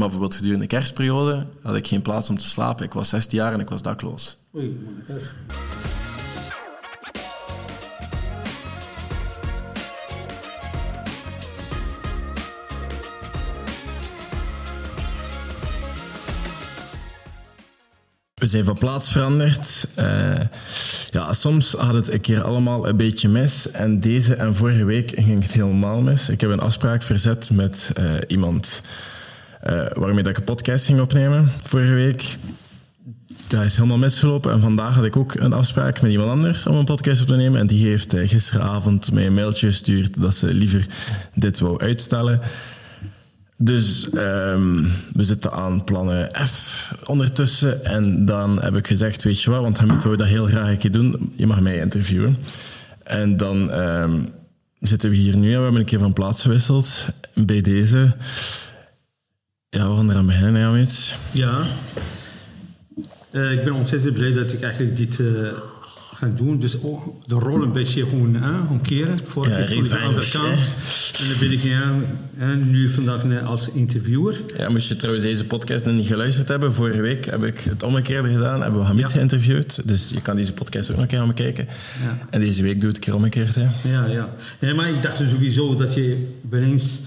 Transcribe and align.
Maar 0.00 0.08
bijvoorbeeld 0.08 0.40
gedurende 0.40 0.66
de 0.66 0.74
kerstperiode 0.76 1.46
had 1.62 1.76
ik 1.76 1.86
geen 1.86 2.02
plaats 2.02 2.30
om 2.30 2.38
te 2.38 2.48
slapen. 2.48 2.84
Ik 2.84 2.92
was 2.92 3.08
16 3.08 3.38
jaar 3.38 3.52
en 3.52 3.60
ik 3.60 3.68
was 3.68 3.82
dakloos. 3.82 4.38
Oei, 4.54 4.86
erg. 5.08 5.34
We 18.34 18.46
zijn 18.46 18.64
van 18.64 18.78
plaats 18.78 19.12
veranderd. 19.12 19.86
Eh, 19.94 20.40
ja, 21.10 21.32
soms 21.32 21.72
had 21.72 21.94
het 21.94 22.12
een 22.12 22.20
keer 22.20 22.42
allemaal 22.42 22.88
een 22.88 22.96
beetje 22.96 23.28
mis. 23.28 23.70
En 23.70 24.00
deze 24.00 24.34
en 24.34 24.54
vorige 24.54 24.84
week 24.84 25.12
ging 25.14 25.42
het 25.42 25.52
helemaal 25.52 26.00
mis. 26.00 26.28
Ik 26.28 26.40
heb 26.40 26.50
een 26.50 26.60
afspraak 26.60 27.02
verzet 27.02 27.50
met 27.50 27.90
eh, 27.94 28.04
iemand 28.26 28.82
uh, 29.66 29.86
waarmee 29.92 30.22
dat 30.22 30.32
ik 30.32 30.36
een 30.36 30.44
podcast 30.44 30.84
ging 30.84 31.00
opnemen 31.00 31.52
vorige 31.62 31.92
week. 31.92 32.36
Dat 33.46 33.64
is 33.64 33.76
helemaal 33.76 33.98
misgelopen. 33.98 34.52
En 34.52 34.60
vandaag 34.60 34.94
had 34.94 35.04
ik 35.04 35.16
ook 35.16 35.34
een 35.34 35.52
afspraak 35.52 36.00
met 36.00 36.10
iemand 36.10 36.30
anders 36.30 36.66
om 36.66 36.76
een 36.76 36.84
podcast 36.84 37.22
op 37.22 37.26
te 37.26 37.36
nemen. 37.36 37.60
En 37.60 37.66
die 37.66 37.86
heeft 37.86 38.14
gisteravond 38.16 39.12
mij 39.12 39.26
een 39.26 39.34
mailtje 39.34 39.66
gestuurd 39.66 40.20
dat 40.20 40.34
ze 40.34 40.54
liever 40.54 40.86
dit 41.34 41.58
wou 41.58 41.80
uitstellen. 41.80 42.40
Dus 43.62 44.08
um, 44.14 44.92
we 45.12 45.24
zitten 45.24 45.52
aan 45.52 45.84
plannen 45.84 46.30
F 46.46 46.94
ondertussen. 47.04 47.84
En 47.84 48.24
dan 48.24 48.62
heb 48.62 48.76
ik 48.76 48.86
gezegd, 48.86 49.22
weet 49.22 49.42
je 49.42 49.50
wat, 49.50 49.62
want 49.62 49.78
Hamid 49.78 50.02
wou 50.02 50.16
dat 50.16 50.26
heel 50.26 50.46
graag 50.46 50.68
een 50.68 50.78
keer 50.78 50.90
doen. 50.90 51.32
Je 51.36 51.46
mag 51.46 51.60
mij 51.60 51.76
interviewen. 51.76 52.38
En 53.04 53.36
dan 53.36 53.72
um, 53.72 54.28
zitten 54.78 55.10
we 55.10 55.16
hier 55.16 55.36
nu 55.36 55.46
en 55.46 55.56
we 55.56 55.62
hebben 55.62 55.80
een 55.80 55.86
keer 55.86 55.98
van 55.98 56.12
plaats 56.12 56.42
gewisseld. 56.42 57.08
Bij 57.34 57.60
deze. 57.60 58.16
Ja, 59.70 59.88
we 59.90 59.96
gaan 59.96 60.10
eraan 60.10 60.26
beginnen, 60.26 60.62
Hamid. 60.62 61.14
Ja. 61.32 61.66
Uh, 63.30 63.52
ik 63.52 63.64
ben 63.64 63.72
ontzettend 63.72 64.14
blij 64.14 64.32
dat 64.32 64.52
ik 64.52 64.62
eigenlijk 64.62 64.96
dit 64.96 65.18
uh, 65.18 65.48
gaan 66.14 66.34
doen. 66.36 66.58
Dus 66.58 66.78
oh, 66.80 67.06
de 67.26 67.34
rol 67.34 67.62
een 67.62 67.72
beetje 67.72 68.04
gewoon 68.04 68.36
uh, 68.36 68.70
omkeren. 68.70 69.18
Vorige 69.24 69.52
Ja, 69.52 69.58
keer 69.58 69.66
stond 69.66 69.86
ik 69.86 69.92
aan 69.92 69.98
de 69.98 70.04
andere 70.06 70.30
kant. 70.30 70.70
En 71.20 71.28
dan 71.28 71.38
ben 71.40 71.52
ik 71.52 71.62
ja, 71.62 72.56
nu 72.56 72.88
vandaag 72.88 73.24
eh, 73.24 73.46
als 73.46 73.70
interviewer. 73.70 74.40
Ja, 74.56 74.68
moest 74.68 74.88
je 74.88 74.96
trouwens 74.96 75.24
deze 75.24 75.44
podcast 75.44 75.84
nog 75.84 75.94
niet 75.94 76.06
geluisterd 76.06 76.48
hebben, 76.48 76.72
vorige 76.74 77.00
week 77.00 77.24
heb 77.24 77.44
ik 77.44 77.58
het 77.58 77.82
omgekeerde 77.82 78.28
gedaan, 78.32 78.62
hebben 78.62 78.80
we 78.80 78.86
Hamid 78.86 79.08
Ja. 79.08 79.14
geïnterviewd. 79.14 79.88
Dus 79.88 80.10
je 80.14 80.20
kan 80.22 80.36
deze 80.36 80.52
podcast 80.52 80.90
ook 80.90 80.96
nog 80.96 81.04
een 81.04 81.10
keer 81.10 81.20
aan 81.20 81.28
bekijken. 81.28 81.66
Ja. 82.02 82.18
En 82.30 82.40
deze 82.40 82.62
week 82.62 82.80
doe 82.80 82.90
ik 82.90 82.96
het 82.96 82.96
een 82.96 83.02
keer 83.02 83.14
omgekeerd. 83.14 83.54
Hè. 83.54 83.68
Ja, 83.90 84.06
ja. 84.06 84.34
Nee, 84.60 84.74
maar 84.74 84.88
ik 84.88 85.02
dacht 85.02 85.18
dus 85.18 85.30
sowieso 85.30 85.76
dat 85.76 85.94
je 85.94 86.26
ineens 86.52 87.00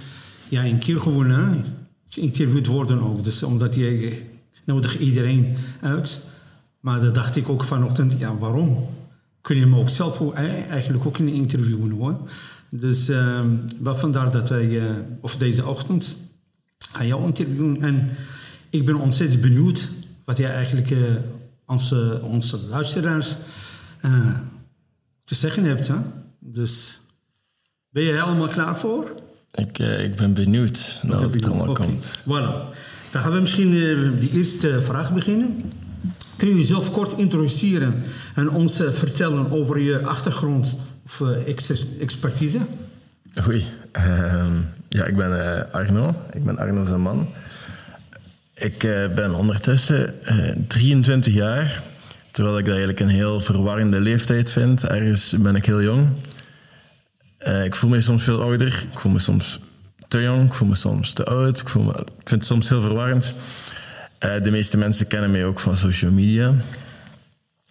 ja, 0.49 0.63
een 0.65 0.79
keer 0.79 0.99
gewoon 1.01 1.29
hè, 1.31 1.43
geïnterviewd 2.13 2.67
worden 2.67 3.01
ook. 3.01 3.23
Dus 3.23 3.43
omdat 3.43 3.75
je 3.75 4.21
nodig 4.63 4.99
iedereen 4.99 5.55
uit. 5.81 6.21
Maar 6.79 7.01
dat 7.01 7.15
dacht 7.15 7.35
ik 7.35 7.49
ook 7.49 7.63
vanochtend, 7.63 8.19
ja, 8.19 8.37
waarom? 8.37 8.87
Kun 9.41 9.57
je 9.57 9.65
me 9.65 9.77
ook 9.77 9.89
zelf 9.89 10.33
eh, 10.33 10.69
eigenlijk 10.69 11.05
ook 11.05 11.17
in 11.17 11.27
interviewen 11.27 11.91
hoor. 11.91 12.17
Dus 12.69 13.09
ehm 13.09 13.57
wel 13.79 13.95
vandaar 13.95 14.31
dat 14.31 14.49
wij, 14.49 14.79
eh, 14.79 14.95
of 15.21 15.37
deze 15.37 15.65
ochtend, 15.65 16.17
aan 16.91 17.07
jou 17.07 17.25
interviewen. 17.25 17.81
En 17.81 18.09
ik 18.69 18.85
ben 18.85 18.95
ontzettend 18.95 19.41
benieuwd 19.41 19.89
wat 20.23 20.37
jij 20.37 20.53
eigenlijk 20.53 20.91
eh, 20.91 20.99
onze, 21.65 22.21
onze 22.23 22.59
luisteraars 22.69 23.35
te 25.23 25.35
zeggen 25.35 25.63
hebt. 25.63 25.87
Hè? 25.87 25.95
Dus 26.39 26.99
ben 27.89 28.03
je 28.03 28.11
helemaal 28.11 28.47
klaar 28.47 28.79
voor? 28.79 29.22
Ik, 29.53 29.79
eh, 29.79 30.03
ik 30.03 30.15
ben 30.15 30.33
benieuwd 30.33 30.97
naar 31.01 31.21
wat 31.21 31.35
er 31.35 31.45
allemaal 31.49 31.67
Oké. 31.69 31.83
komt. 31.83 32.19
Voilà. 32.23 32.75
Dan 33.11 33.21
gaan 33.21 33.31
we 33.31 33.39
misschien 33.39 33.73
eh, 33.73 34.19
die 34.19 34.29
eerste 34.33 34.81
vraag 34.81 35.13
beginnen. 35.13 35.71
Kun 36.37 36.47
je 36.49 36.55
jezelf 36.55 36.91
kort 36.91 37.17
introduceren 37.17 38.03
en 38.35 38.49
ons 38.49 38.79
eh, 38.79 38.91
vertellen 38.91 39.51
over 39.51 39.79
je 39.79 40.01
achtergrond 40.01 40.77
of 41.05 41.21
ex- 41.45 41.85
expertise? 41.99 42.59
Oei. 43.47 43.63
Ehm, 43.91 44.51
ja, 44.89 45.05
ik 45.05 45.15
ben 45.15 45.71
Arno. 45.71 46.15
Ik 46.33 46.43
ben 46.43 46.57
Arno 46.57 46.83
zijn 46.83 47.01
man. 47.01 47.27
Ik 48.53 48.77
ben 49.15 49.33
ondertussen 49.33 50.25
eh, 50.25 50.55
23 50.67 51.33
jaar. 51.33 51.83
Terwijl 52.31 52.57
ik 52.57 52.63
dat 52.65 52.73
eigenlijk 52.73 53.03
een 53.03 53.15
heel 53.15 53.39
verwarrende 53.41 53.99
leeftijd 53.99 54.51
vind. 54.51 54.83
Ergens 54.83 55.35
ben 55.39 55.55
ik 55.55 55.65
heel 55.65 55.81
jong. 55.81 56.07
Eh, 57.43 57.63
ik 57.63 57.75
voel 57.75 57.89
me 57.89 58.01
soms 58.01 58.23
veel 58.23 58.41
ouder. 58.41 58.85
Ik 58.91 58.99
voel 58.99 59.11
me 59.11 59.19
soms 59.19 59.59
te 60.07 60.21
jong. 60.21 60.45
Ik 60.45 60.53
voel 60.53 60.67
me 60.67 60.75
soms 60.75 61.13
te 61.13 61.25
oud. 61.25 61.59
Ik, 61.59 61.69
voel 61.69 61.83
me, 61.83 61.91
ik 61.91 62.27
vind 62.29 62.29
het 62.29 62.45
soms 62.45 62.69
heel 62.69 62.81
verwarrend. 62.81 63.35
Eh, 64.17 64.43
de 64.43 64.51
meeste 64.51 64.77
mensen 64.77 65.07
kennen 65.07 65.31
mij 65.31 65.45
ook 65.45 65.59
van 65.59 65.77
social 65.77 66.11
media. 66.11 66.53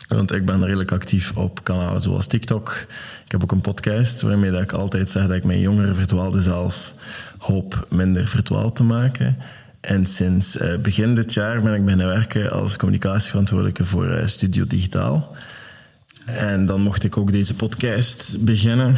Want 0.08 0.32
ik 0.32 0.44
ben 0.44 0.64
redelijk 0.64 0.92
actief 0.92 1.36
op 1.36 1.64
kanalen 1.64 2.02
zoals 2.02 2.26
TikTok. 2.26 2.86
Ik 3.24 3.32
heb 3.32 3.42
ook 3.42 3.52
een 3.52 3.60
podcast 3.60 4.22
waarmee 4.22 4.50
dat 4.50 4.62
ik 4.62 4.72
altijd 4.72 5.10
zeg 5.10 5.26
dat 5.26 5.36
ik 5.36 5.44
mijn 5.44 5.60
jongere 5.60 5.94
verdwaalde 5.94 6.42
zelf 6.42 6.94
hoop 7.38 7.86
minder 7.90 8.28
verdwaald 8.28 8.76
te 8.76 8.82
maken. 8.82 9.36
En 9.80 10.06
sinds 10.06 10.56
eh, 10.56 10.76
begin 10.76 11.14
dit 11.14 11.34
jaar 11.34 11.60
ben 11.60 11.74
ik 11.74 11.84
beginnen 11.84 12.06
werken 12.06 12.50
als 12.50 12.76
communicatieverantwoordelijke 12.76 13.84
voor 13.84 14.22
Studio 14.24 14.66
Digitaal. 14.66 15.36
En 16.26 16.66
dan 16.66 16.80
mocht 16.80 17.04
ik 17.04 17.16
ook 17.16 17.32
deze 17.32 17.54
podcast 17.54 18.44
beginnen. 18.44 18.96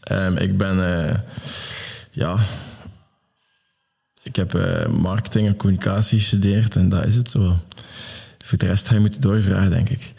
Ehm, 0.00 0.36
ik 0.36 0.56
ben, 0.56 1.06
eh, 1.08 1.18
ja, 2.10 2.38
ik 4.22 4.36
heb 4.36 4.54
eh, 4.54 4.88
marketing 4.88 5.46
en 5.46 5.56
communicatie 5.56 6.18
gestudeerd 6.18 6.76
en 6.76 6.88
dat 6.88 7.06
is 7.06 7.16
het 7.16 7.30
zo. 7.30 7.56
Voor 8.48 8.58
de 8.58 8.66
rest 8.66 8.88
ga 8.88 8.94
je 8.94 9.00
moeten 9.00 9.20
doorvragen, 9.20 9.70
denk 9.70 9.88
ik. 9.88 10.12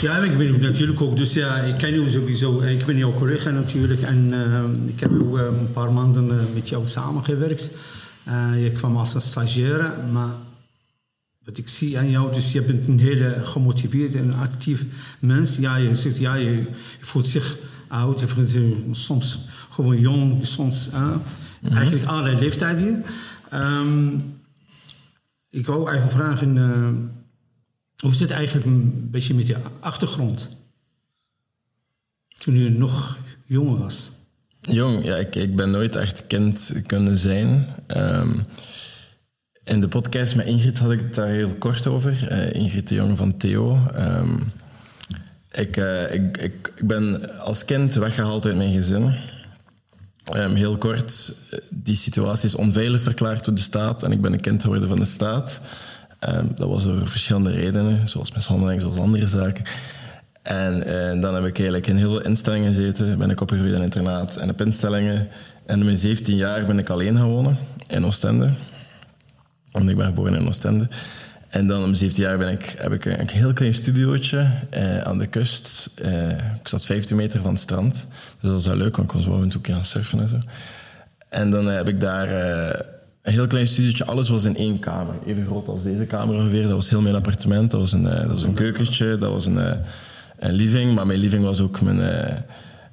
Ja, 0.00 0.18
ik 0.18 0.38
ben 0.38 0.60
natuurlijk 0.60 1.00
ook. 1.00 1.16
Dus 1.16 1.32
ja, 1.32 1.56
ik 1.56 1.76
ken 1.76 1.94
jou 1.94 2.08
sowieso. 2.08 2.60
Ik 2.60 2.84
ben 2.84 2.96
jouw 2.96 3.14
collega 3.14 3.50
natuurlijk. 3.50 4.02
En 4.02 4.30
eh, 4.32 4.88
ik 4.88 5.00
heb 5.00 5.10
ook 5.20 5.38
eh, 5.38 5.44
een 5.44 5.72
paar 5.72 5.92
maanden 5.92 6.30
eh, 6.30 6.54
met 6.54 6.68
jou 6.68 6.88
samengewerkt. 6.88 7.70
Eh, 8.24 8.62
je 8.62 8.70
kwam 8.70 8.96
als 8.96 9.14
een 9.14 9.20
stagiaire, 9.20 9.94
maar 10.12 10.30
wat 11.44 11.58
ik 11.58 11.68
zie 11.68 11.98
aan 11.98 12.10
jou, 12.10 12.32
dus 12.32 12.52
je 12.52 12.62
bent 12.62 12.88
een 12.88 12.98
hele 12.98 13.40
gemotiveerd 13.44 14.16
en 14.16 14.34
actief 14.34 14.84
mens. 15.18 15.56
Ja, 15.56 15.76
je 15.76 15.94
zegt, 15.94 16.18
ja, 16.18 16.34
je 16.34 16.64
voelt 17.00 17.26
zich 17.26 17.56
oud, 17.92 18.24
soms 18.90 19.38
gewoon 19.70 19.98
jong, 19.98 20.46
soms 20.46 20.88
eh, 20.92 21.16
eigenlijk 21.72 22.04
allerlei 22.04 22.38
leeftijden. 22.38 23.04
Ehm, 23.50 24.18
ik 25.50 25.66
wou 25.66 25.90
even 25.90 26.10
vragen, 26.10 26.58
eh, 26.58 27.20
hoe 27.96 28.12
zit 28.12 28.20
het 28.20 28.30
eigenlijk 28.30 28.66
een 28.66 29.08
beetje 29.10 29.34
met 29.34 29.46
je 29.46 29.56
achtergrond? 29.80 30.50
Toen 32.28 32.56
je 32.56 32.70
nog 32.70 33.18
jonger 33.44 33.78
was. 33.78 34.10
Jong, 34.60 35.04
ja, 35.04 35.16
ik, 35.16 35.36
ik 35.36 35.56
ben 35.56 35.70
nooit 35.70 35.96
echt 35.96 36.26
kind 36.26 36.82
kunnen 36.86 37.18
zijn. 37.18 37.68
Ehm, 37.86 38.38
in 39.64 39.80
de 39.80 39.88
podcast 39.88 40.36
met 40.36 40.46
Ingrid 40.46 40.78
had 40.78 40.90
ik 40.90 41.00
het 41.00 41.14
daar 41.14 41.28
heel 41.28 41.54
kort 41.54 41.86
over. 41.86 42.28
Eh, 42.28 42.52
Ingrid 42.52 42.88
de 42.88 42.94
Jong 42.94 43.16
van 43.16 43.36
Theo. 43.36 43.78
Ehm, 43.94 44.38
ik, 45.52 45.76
eh, 45.76 46.14
ik, 46.14 46.36
ik, 46.36 46.72
ik 46.76 46.86
ben 46.86 47.38
als 47.38 47.64
kind 47.64 47.94
weggehaald 47.94 48.46
uit 48.46 48.56
mijn 48.56 48.72
gezin. 48.72 49.14
Ehm, 50.24 50.54
heel 50.54 50.78
kort, 50.78 51.34
die 51.70 51.94
situatie 51.94 52.48
is 52.48 52.54
onveilig 52.54 53.00
verklaard 53.00 53.44
door 53.44 53.54
de 53.54 53.60
staat 53.60 54.02
en 54.02 54.12
ik 54.12 54.20
ben 54.20 54.32
een 54.32 54.40
kind 54.40 54.62
geworden 54.62 54.88
van 54.88 54.98
de 54.98 55.04
staat. 55.04 55.60
Ehm, 56.18 56.46
dat 56.56 56.68
was 56.68 56.84
door 56.84 57.06
verschillende 57.06 57.50
redenen, 57.50 58.08
zoals 58.08 58.32
mishandeling, 58.32 58.80
zoals 58.80 58.96
andere 58.96 59.26
zaken. 59.26 59.64
En, 60.42 60.86
eh, 60.86 61.20
dan 61.20 61.34
heb 61.34 61.44
ik 61.44 61.56
eigenlijk 61.56 61.86
in 61.86 61.96
heel 61.96 62.10
veel 62.10 62.22
instellingen 62.22 62.74
gezeten. 62.74 63.18
Ben 63.18 63.30
ik 63.30 63.40
opgegroeid 63.40 63.72
in 63.72 63.78
een 63.78 63.84
internaat 63.84 64.36
en 64.36 64.50
op 64.50 64.60
instellingen. 64.60 65.28
En 65.66 65.78
in 65.78 65.84
mijn 65.84 65.96
17 65.96 66.36
jaar 66.36 66.66
ben 66.66 66.78
ik 66.78 66.88
alleen 66.88 67.16
gaan 67.16 67.28
wonen 67.28 67.58
in 67.86 68.06
Oostende. 68.06 68.50
Want 69.70 69.88
ik 69.88 69.96
ben 69.96 70.06
geboren 70.06 70.34
in 70.34 70.46
Oostende. 70.46 70.88
En 71.52 71.66
dan 71.66 71.76
om 71.76 71.82
mijn 71.82 71.96
17 71.96 72.22
jaar 72.22 72.38
ben 72.38 72.52
ik, 72.52 72.74
heb 72.78 72.92
ik 72.92 73.04
een, 73.04 73.28
heel 73.28 73.52
klein 73.52 73.74
studiootje 73.74 74.50
eh, 74.70 74.98
aan 74.98 75.18
de 75.18 75.26
kust. 75.26 75.90
Eh, 75.94 76.30
ik 76.30 76.68
zat 76.68 76.86
15 76.86 77.16
meter 77.16 77.40
van 77.40 77.50
het 77.50 77.60
strand. 77.60 77.92
Dus 77.92 78.40
dat 78.40 78.52
was 78.52 78.66
wel 78.66 78.76
leuk, 78.76 78.96
want 78.96 79.12
ik 79.12 79.14
kon 79.14 79.24
zo 79.24 79.36
af 79.36 79.42
en 79.42 79.48
toe 79.48 79.60
gaan 79.64 79.84
surfen 79.84 80.20
en 80.20 80.28
zo. 80.28 80.38
En 81.32 81.50
dan 81.50 81.70
eh, 81.70 81.76
heb 81.76 81.88
ik 81.88 82.00
daar 82.00 82.28
eh, 82.28 82.80
een 83.22 83.32
heel 83.32 83.46
klein 83.46 83.66
studiootje. 83.66 84.04
Alles 84.04 84.28
was 84.28 84.44
in 84.44 84.56
één 84.56 84.78
kamer. 84.78 85.14
Even 85.26 85.46
groot 85.46 85.68
als 85.68 85.82
deze 85.82 86.04
kamer 86.04 86.34
ongeveer. 86.34 86.62
Dat 86.62 86.72
was 86.72 86.90
heel 86.90 87.00
mijn 87.00 87.14
appartement. 87.14 87.70
Dat 87.70 87.80
was 87.80 87.92
een, 87.92 88.06
eh, 88.06 88.20
dat 88.20 88.30
was 88.30 88.42
een 88.42 88.54
keukentje. 88.54 89.18
Dat 89.18 89.30
was 89.30 89.46
een, 89.46 89.76
een 90.38 90.52
living. 90.52 90.94
Maar 90.94 91.06
mijn 91.06 91.18
living 91.18 91.44
was 91.44 91.60
ook 91.60 91.80
mijn, 91.80 91.96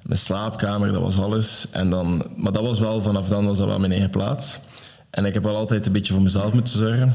mijn 0.02 0.18
slaapkamer. 0.18 0.92
Dat 0.92 1.02
was 1.02 1.18
alles. 1.18 1.66
En 1.70 1.90
dan, 1.90 2.30
maar 2.36 2.52
dat 2.52 2.62
was 2.62 2.78
wel, 2.78 3.02
vanaf 3.02 3.28
dan 3.28 3.46
was 3.46 3.58
dat 3.58 3.66
wel 3.66 3.78
mijn 3.78 3.92
eigen 3.92 4.10
plaats. 4.10 4.58
En 5.10 5.24
ik 5.24 5.34
heb 5.34 5.42
wel 5.42 5.56
altijd 5.56 5.86
een 5.86 5.92
beetje 5.92 6.12
voor 6.12 6.22
mezelf 6.22 6.52
moeten 6.52 6.78
zorgen. 6.78 7.12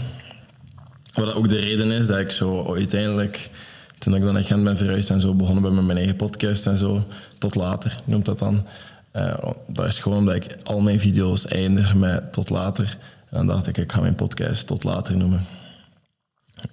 Wat 1.16 1.34
ook 1.34 1.50
de 1.50 1.60
reden 1.60 1.92
is 1.92 2.08
dat 2.08 2.20
ik 2.20 2.32
zo 2.32 2.74
uiteindelijk, 2.74 3.50
toen 3.98 4.16
ik 4.16 4.22
dan 4.22 4.34
naar 4.34 4.44
Gent 4.44 4.64
ben 4.64 4.78
verhuisd 4.78 5.10
en 5.10 5.22
zo, 5.22 5.34
begonnen 5.34 5.64
ben 5.64 5.76
met 5.76 5.86
mijn 5.86 5.98
eigen 5.98 6.16
podcast 6.16 6.68
en 6.68 6.78
zo, 6.78 7.06
tot 7.38 7.56
later 7.56 7.96
noemt 8.06 8.26
dat 8.26 8.40
dan. 8.40 8.66
Eh, 9.12 9.50
dat 9.68 9.86
is 9.86 10.00
gewoon 10.00 10.18
omdat 10.18 10.36
ik 10.36 10.58
al 10.64 10.82
mijn 10.82 11.00
video's 11.00 11.46
eindig 11.48 11.96
met 11.96 12.34
tot 12.34 12.50
later. 12.50 12.98
En 13.30 13.38
dan 13.38 13.48
dacht 13.48 13.68
ik, 13.68 13.78
ik 13.78 13.92
ga 13.92 14.02
mijn 14.02 14.16
podcast 14.16 14.68
tot 14.68 14.84
later 14.84 15.18
noemen. 15.18 15.46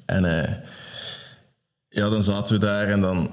En 0.05 0.25
uh, 0.25 0.55
ja, 1.89 2.09
dan 2.09 2.23
zaten 2.23 2.55
we 2.55 2.61
daar 2.61 2.89
en 2.89 3.00
dan... 3.00 3.31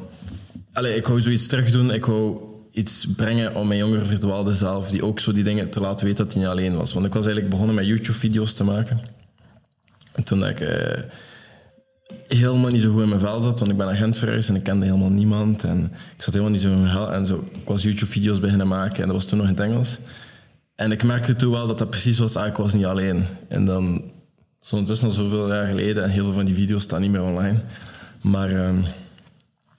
Allee, 0.74 0.96
ik 0.96 1.08
wou 1.08 1.22
zoiets 1.22 1.48
terug 1.48 1.72
doen. 1.72 1.92
Ik 1.92 2.06
wou 2.06 2.38
iets 2.72 3.08
brengen 3.16 3.56
om 3.56 3.68
mijn 3.68 3.80
jongere 3.80 4.06
verdwaalde 4.06 4.56
zelf, 4.56 4.90
die 4.90 5.06
ook 5.06 5.20
zo 5.20 5.32
die 5.32 5.44
dingen 5.44 5.70
te 5.70 5.80
laten 5.80 6.06
weten 6.06 6.24
dat 6.24 6.34
hij 6.34 6.42
niet 6.42 6.52
alleen 6.52 6.78
was. 6.78 6.94
Want 6.94 7.06
ik 7.06 7.14
was 7.14 7.24
eigenlijk 7.24 7.54
begonnen 7.54 7.76
met 7.76 7.86
YouTube-video's 7.86 8.54
te 8.54 8.64
maken. 8.64 9.00
En 10.12 10.24
toen 10.24 10.46
ik 10.46 10.60
uh, 10.60 10.70
helemaal 12.28 12.70
niet 12.70 12.82
zo 12.82 12.92
goed 12.92 13.02
in 13.02 13.10
mijn 13.10 13.22
vel 13.22 13.42
zat, 13.42 13.60
want 13.60 13.72
ik 13.72 13.78
ben 13.78 13.88
agent 13.88 14.18
verhuisd 14.18 14.50
en 14.50 14.56
ik 14.56 14.64
kende 14.64 14.86
helemaal 14.86 15.10
niemand. 15.10 15.64
En 15.64 15.84
ik 16.16 16.22
zat 16.22 16.34
helemaal 16.34 16.54
niet 16.54 16.62
zo 16.62 16.72
in 16.72 16.82
mijn 16.82 16.94
vel. 16.94 17.12
En 17.12 17.26
zo, 17.26 17.50
ik 17.52 17.68
was 17.68 17.84
YouTube-video's 17.84 18.40
beginnen 18.40 18.68
maken 18.68 19.02
en 19.02 19.08
dat 19.08 19.16
was 19.16 19.26
toen 19.26 19.38
nog 19.38 19.48
in 19.48 19.54
het 19.54 19.64
Engels. 19.64 20.00
En 20.76 20.92
ik 20.92 21.04
merkte 21.04 21.36
toen 21.36 21.52
wel 21.52 21.68
dat 21.68 21.78
dat 21.78 21.90
precies 21.90 22.20
was, 22.20 22.36
ah, 22.36 22.48
ik 22.48 22.56
was 22.56 22.74
niet 22.74 22.86
alleen. 22.86 23.26
En 23.48 23.66
dan, 23.66 24.04
zo 24.60 24.76
ondertussen 24.76 25.08
al 25.08 25.14
zoveel 25.14 25.54
jaar 25.54 25.68
geleden, 25.68 26.04
en 26.04 26.10
heel 26.10 26.24
veel 26.24 26.34
van 26.34 26.46
die 26.46 26.54
video's 26.54 26.84
staan 26.84 27.02
niet 27.02 27.12
meer 27.12 27.24
online. 27.24 27.62
Maar 28.22 28.68
um, 28.68 28.86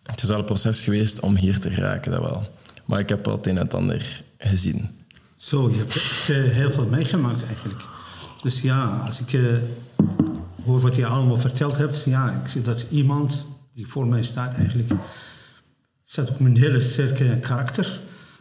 het 0.03 0.23
is 0.23 0.29
wel 0.29 0.38
een 0.38 0.44
proces 0.44 0.81
geweest 0.81 1.21
om 1.21 1.37
hier 1.37 1.59
te 1.59 1.71
geraken, 1.71 2.11
dat 2.11 2.21
wel. 2.21 2.49
Maar 2.85 2.99
ik 2.99 3.09
heb 3.09 3.25
wel 3.25 3.37
het 3.37 3.47
een 3.47 3.56
en 3.56 3.62
het 3.62 3.75
ander 3.75 4.23
gezien. 4.38 4.91
Zo, 5.37 5.71
je 5.71 5.77
hebt 5.77 5.94
uh, 6.31 6.53
heel 6.55 6.71
veel 6.71 6.87
meegemaakt 6.87 7.44
eigenlijk. 7.44 7.81
Dus 8.43 8.61
ja, 8.61 9.03
als 9.06 9.21
ik 9.21 9.32
uh, 9.32 9.56
hoor 10.64 10.80
wat 10.80 10.96
je 10.96 11.06
allemaal 11.06 11.38
verteld 11.38 11.76
hebt, 11.76 12.02
ja, 12.06 12.40
ik 12.44 12.48
zie 12.48 12.62
dat 12.62 12.86
iemand 12.90 13.46
die 13.72 13.86
voor 13.86 14.06
mij 14.06 14.22
staat 14.22 14.54
eigenlijk, 14.54 14.90
staat 16.04 16.30
op 16.30 16.40
een 16.40 16.56
hele 16.56 16.80
sterke 16.80 17.38
karakter. 17.40 18.00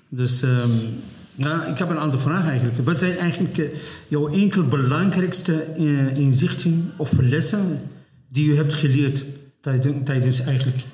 Dus 0.10 0.42
um, 0.42 1.01
nou, 1.36 1.69
ik 1.69 1.77
heb 1.77 1.89
een 1.89 1.98
andere 1.98 2.21
vraag 2.21 2.48
eigenlijk. 2.48 2.77
Wat 2.86 3.00
zijn 3.00 3.18
eigenlijk 3.18 3.57
uh, 3.57 3.69
jouw 4.07 4.27
enkele 4.27 4.63
belangrijkste 4.63 5.75
inzichten 6.16 6.94
of 6.98 7.18
lessen 7.18 7.81
die 8.30 8.50
je 8.50 8.56
hebt 8.56 8.74
geleerd 8.74 9.25
tijdens, 9.62 10.06
tijdens 10.06 10.39
eigenlijk 10.39 10.86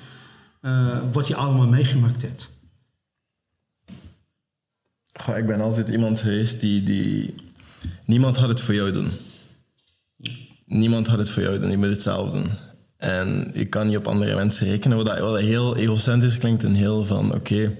wat 1.12 1.26
je 1.26 1.34
allemaal 1.34 1.66
meegemaakt 1.66 2.22
hebt? 2.22 2.50
Goh, 5.12 5.36
ik 5.36 5.46
ben 5.46 5.60
altijd 5.60 5.88
iemand 5.88 6.20
geweest 6.20 6.60
die, 6.60 6.82
die... 6.82 7.34
Niemand 8.04 8.36
had 8.36 8.48
het 8.48 8.60
voor 8.60 8.74
jou 8.74 8.92
doen. 8.92 9.10
Niemand 10.66 11.06
had 11.06 11.18
het 11.18 11.30
voor 11.30 11.42
jou 11.42 11.58
doen. 11.58 11.70
Je 11.70 11.76
moet 11.76 11.88
het 11.88 12.02
zelf 12.02 12.30
doen. 12.30 12.46
En 12.96 13.50
je 13.54 13.64
kan 13.64 13.86
niet 13.86 13.96
op 13.96 14.08
andere 14.08 14.34
mensen 14.34 14.66
rekenen. 14.66 14.96
Wat, 14.96 15.06
dat, 15.06 15.18
wat 15.18 15.32
dat 15.32 15.42
heel 15.42 15.76
egocentrisch 15.76 16.38
klinkt 16.38 16.64
en 16.64 16.74
heel 16.74 17.04
van... 17.04 17.26
Oké, 17.26 17.36
okay, 17.36 17.76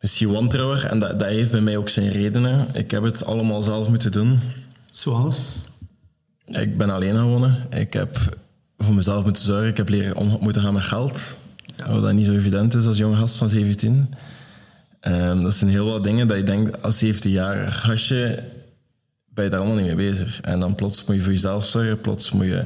misschien 0.00 0.32
wantrouwer. 0.32 0.86
En 0.86 0.98
dat, 0.98 1.18
dat 1.18 1.28
heeft 1.28 1.52
bij 1.52 1.60
mij 1.60 1.76
ook 1.76 1.88
zijn 1.88 2.10
redenen. 2.10 2.68
Ik 2.72 2.90
heb 2.90 3.02
het 3.02 3.24
allemaal 3.24 3.62
zelf 3.62 3.88
moeten 3.88 4.12
doen. 4.12 4.40
Zoals? 4.90 5.60
Ik 6.44 6.76
ben 6.78 6.90
alleen 6.90 7.14
gaan 7.14 7.28
wonen. 7.28 7.66
Ik 7.70 7.92
heb 7.92 8.18
voor 8.78 8.94
mezelf 8.94 9.24
moeten 9.24 9.42
zorgen. 9.42 9.68
Ik 9.68 9.76
heb 9.76 9.88
leren 9.88 10.16
om 10.16 10.38
moeten 10.40 10.62
gaan 10.62 10.74
met 10.74 10.82
geld. 10.82 11.36
Ja. 11.76 11.92
Wat 11.92 12.02
dat 12.02 12.12
niet 12.12 12.26
zo 12.26 12.32
evident 12.32 12.74
is 12.74 12.86
als 12.86 12.96
jonge 12.96 13.16
gast 13.16 13.36
van 13.36 13.48
17. 13.48 14.14
Um, 15.00 15.42
dat 15.42 15.54
zijn 15.54 15.70
heel 15.70 15.86
wat 15.86 16.04
dingen 16.04 16.28
dat 16.28 16.36
je 16.36 16.42
denkt, 16.42 16.82
als 16.82 16.98
17 16.98 17.30
jaar 17.30 17.72
gastje, 17.72 18.42
ben 19.34 19.44
je 19.44 19.50
daar 19.50 19.60
allemaal 19.60 19.78
niet 19.78 19.96
mee 19.96 20.10
bezig. 20.10 20.40
En 20.40 20.60
dan 20.60 20.74
plots 20.74 21.04
moet 21.04 21.16
je 21.16 21.22
voor 21.22 21.32
jezelf 21.32 21.64
zorgen, 21.64 22.00
plots 22.00 22.32
moet 22.32 22.44
je... 22.44 22.64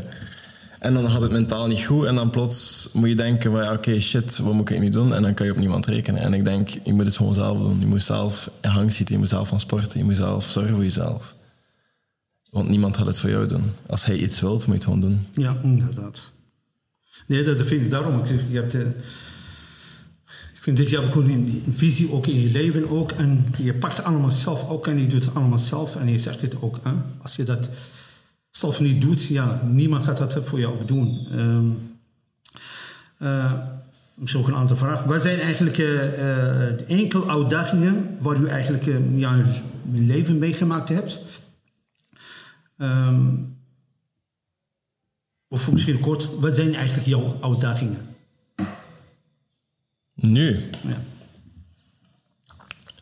En 0.78 0.94
dan 0.94 1.10
gaat 1.10 1.20
het 1.20 1.30
mentaal 1.30 1.66
niet 1.66 1.84
goed 1.84 2.06
en 2.06 2.14
dan 2.14 2.30
plots 2.30 2.90
moet 2.92 3.08
je 3.08 3.14
denken, 3.14 3.52
ja, 3.52 3.72
oké, 3.72 4.00
shit, 4.00 4.38
wat 4.38 4.52
moet 4.52 4.70
ik 4.70 4.80
nu 4.80 4.88
doen? 4.88 5.14
En 5.14 5.22
dan 5.22 5.34
kan 5.34 5.46
je 5.46 5.52
op 5.52 5.58
niemand 5.58 5.86
rekenen. 5.86 6.22
En 6.22 6.34
ik 6.34 6.44
denk, 6.44 6.68
je 6.68 6.92
moet 6.92 7.06
het 7.06 7.16
gewoon 7.16 7.34
zelf 7.34 7.58
doen. 7.58 7.80
Je 7.80 7.86
moet 7.86 8.02
zelf 8.02 8.50
in 8.60 8.68
hang 8.68 8.92
zitten, 8.92 9.14
je 9.14 9.20
moet 9.20 9.28
zelf 9.28 9.48
van 9.48 9.60
sporten, 9.60 9.98
je 9.98 10.04
moet 10.04 10.16
zelf 10.16 10.44
zorgen 10.44 10.74
voor 10.74 10.84
jezelf. 10.84 11.34
Want 12.50 12.68
niemand 12.68 12.96
gaat 12.96 13.06
het 13.06 13.18
voor 13.18 13.30
jou 13.30 13.46
doen. 13.46 13.72
Als 13.86 14.04
hij 14.04 14.16
iets 14.16 14.40
wilt, 14.40 14.66
moet 14.66 14.66
je 14.66 14.72
het 14.72 14.84
gewoon 14.84 15.00
doen. 15.00 15.26
Ja, 15.32 15.56
inderdaad. 15.62 16.32
Nee, 17.26 17.44
dat 17.44 17.56
vind 17.56 17.82
ik 17.82 17.90
daarom. 17.90 18.22
Je 18.50 18.56
hebt... 18.56 18.72
De 18.72 18.92
vind 20.64 20.76
dit, 20.76 20.90
je 20.90 21.00
hebt 21.00 21.16
ook 21.16 21.24
een, 21.24 21.62
visie 21.70 22.12
ook 22.12 22.26
in 22.26 22.40
je 22.40 22.50
leven 22.50 22.90
ook. 22.90 23.12
En 23.12 23.46
je 23.58 23.74
pakt 23.74 23.96
het 23.96 24.06
allemaal 24.06 24.30
zelf 24.30 24.68
ook 24.68 24.86
en 24.86 24.98
je 24.98 25.06
doet 25.06 25.24
het 25.24 25.34
allemaal 25.34 25.58
zelf. 25.58 25.96
En 25.96 26.10
je 26.10 26.18
zegt 26.18 26.40
dit 26.40 26.62
ook. 26.62 26.78
Als 27.22 27.36
je 27.36 27.42
dat 27.42 27.68
zelf 28.50 28.80
niet 28.80 29.00
doet, 29.00 29.24
ja, 29.24 29.60
niemand 29.64 30.04
gaat 30.04 30.18
dat 30.18 30.38
voor 30.44 30.58
jou 30.60 30.74
ook 30.74 30.88
doen. 30.88 31.26
Um, 31.32 31.98
uh, 33.18 33.52
misschien 34.14 34.40
ook 34.40 34.48
een 34.48 34.54
andere 34.54 34.76
vraag. 34.76 35.02
Wat 35.02 35.22
zijn 35.22 35.40
eigenlijk 35.40 35.78
uh, 35.78 36.90
enkele 36.90 37.26
uitdagingen 37.26 38.16
waar 38.20 38.40
u 38.40 38.48
eigenlijk 38.48 38.86
uh, 38.86 39.18
ja, 39.18 39.44
in 39.92 40.06
leven 40.06 40.38
meegemaakt 40.38 40.88
hebt? 40.88 41.20
Um, 42.76 43.56
of 45.48 45.72
misschien 45.72 46.00
kort, 46.00 46.28
wat 46.40 46.54
zijn 46.54 46.74
eigenlijk 46.74 47.08
jouw 47.08 47.38
uitdagingen? 47.40 48.13
Nu? 50.14 50.60
Ja. 50.80 51.02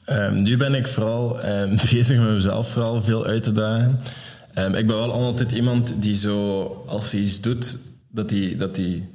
Um, 0.06 0.42
nu 0.42 0.56
ben 0.56 0.74
ik 0.74 0.86
vooral 0.86 1.44
um, 1.46 1.76
bezig 1.90 2.18
met 2.18 2.32
mezelf 2.32 2.68
vooral 2.70 3.02
veel 3.02 3.26
uit 3.26 3.42
te 3.42 3.52
dagen. 3.52 3.98
Um, 4.58 4.74
ik 4.74 4.86
ben 4.86 4.96
wel 4.96 5.12
altijd 5.12 5.52
iemand 5.52 6.02
die 6.02 6.16
zo, 6.16 6.64
als 6.86 7.12
hij 7.12 7.20
iets 7.20 7.40
doet, 7.40 7.78
dat 8.08 8.30
hij 8.30 8.56
dat, 8.58 8.76
hij 8.76 9.08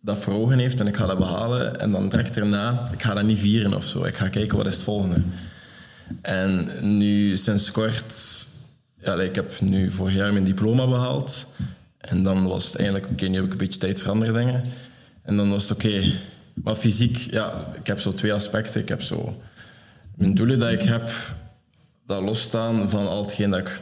dat 0.00 0.18
voor 0.18 0.34
ogen 0.34 0.58
heeft 0.58 0.80
en 0.80 0.86
ik 0.86 0.96
ga 0.96 1.06
dat 1.06 1.18
behalen. 1.18 1.80
En 1.80 1.90
dan 1.90 2.08
direct 2.08 2.36
erna, 2.36 2.88
ik 2.92 3.02
ga 3.02 3.14
dat 3.14 3.24
niet 3.24 3.38
vieren 3.38 3.74
of 3.74 3.86
zo. 3.86 4.04
Ik 4.04 4.16
ga 4.16 4.28
kijken 4.28 4.56
wat 4.56 4.66
is 4.66 4.74
het 4.74 4.84
volgende. 4.84 5.22
En 6.22 6.68
nu 6.80 7.36
sinds 7.36 7.70
kort, 7.70 8.14
ja, 9.00 9.14
ik 9.14 9.34
heb 9.34 9.60
nu 9.60 9.90
vorig 9.90 10.14
jaar 10.14 10.32
mijn 10.32 10.44
diploma 10.44 10.88
behaald. 10.88 11.46
En 11.98 12.22
dan 12.22 12.46
was 12.48 12.64
het 12.64 12.74
eigenlijk, 12.74 13.04
oké, 13.04 13.14
okay, 13.14 13.28
nu 13.28 13.34
heb 13.34 13.44
ik 13.44 13.52
een 13.52 13.58
beetje 13.58 13.80
tijd 13.80 14.00
voor 14.00 14.10
andere 14.10 14.32
dingen. 14.32 14.64
En 15.22 15.36
dan 15.36 15.50
was 15.50 15.68
het 15.68 15.78
oké, 15.78 15.86
okay, 15.86 16.14
maar 16.54 16.74
fysiek, 16.74 17.16
ja, 17.16 17.72
ik 17.80 17.86
heb 17.86 18.00
zo 18.00 18.12
twee 18.12 18.32
aspecten. 18.32 18.80
Ik 18.80 18.88
heb 18.88 19.02
zo 19.02 19.42
mijn 20.14 20.34
doelen 20.34 20.58
dat 20.58 20.70
ik 20.70 20.82
heb, 20.82 21.10
dat 22.06 22.22
losstaan 22.22 22.90
van 22.90 23.08
al 23.08 23.22
hetgeen 23.22 23.50
dat 23.50 23.58
ik, 23.60 23.80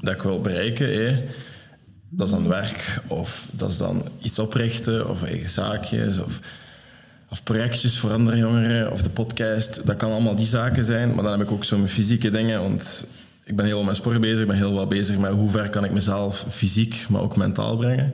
dat 0.00 0.14
ik 0.14 0.22
wil 0.22 0.40
bereiken. 0.40 1.22
Dat 2.08 2.26
is 2.26 2.34
dan 2.34 2.48
werk, 2.48 2.98
of 3.06 3.48
dat 3.52 3.70
is 3.70 3.76
dan 3.76 4.08
iets 4.20 4.38
oprichten, 4.38 5.08
of 5.08 5.22
eigen 5.22 5.48
zaakjes, 5.48 6.18
of, 6.18 6.40
of 7.28 7.42
projectjes 7.42 7.98
voor 7.98 8.12
andere 8.12 8.36
jongeren, 8.36 8.92
of 8.92 9.02
de 9.02 9.10
podcast. 9.10 9.86
Dat 9.86 9.96
kan 9.96 10.12
allemaal 10.12 10.36
die 10.36 10.46
zaken 10.46 10.84
zijn, 10.84 11.14
maar 11.14 11.22
dan 11.22 11.32
heb 11.32 11.42
ik 11.48 11.50
ook 11.50 11.64
zo 11.64 11.76
mijn 11.76 11.88
fysieke 11.88 12.30
dingen, 12.30 12.62
want 12.62 13.06
ik 13.44 13.56
ben 13.56 13.66
heel 13.66 13.76
veel 13.76 13.86
met 13.86 13.96
sport 13.96 14.20
bezig, 14.20 14.40
ik 14.40 14.46
ben 14.46 14.56
heel 14.56 14.74
wel 14.74 14.86
bezig 14.86 15.18
met 15.18 15.32
hoe 15.32 15.50
ver 15.50 15.68
kan 15.68 15.84
ik 15.84 15.90
mezelf 15.90 16.44
fysiek, 16.48 17.06
maar 17.08 17.20
ook 17.20 17.36
mentaal 17.36 17.76
brengen. 17.76 18.12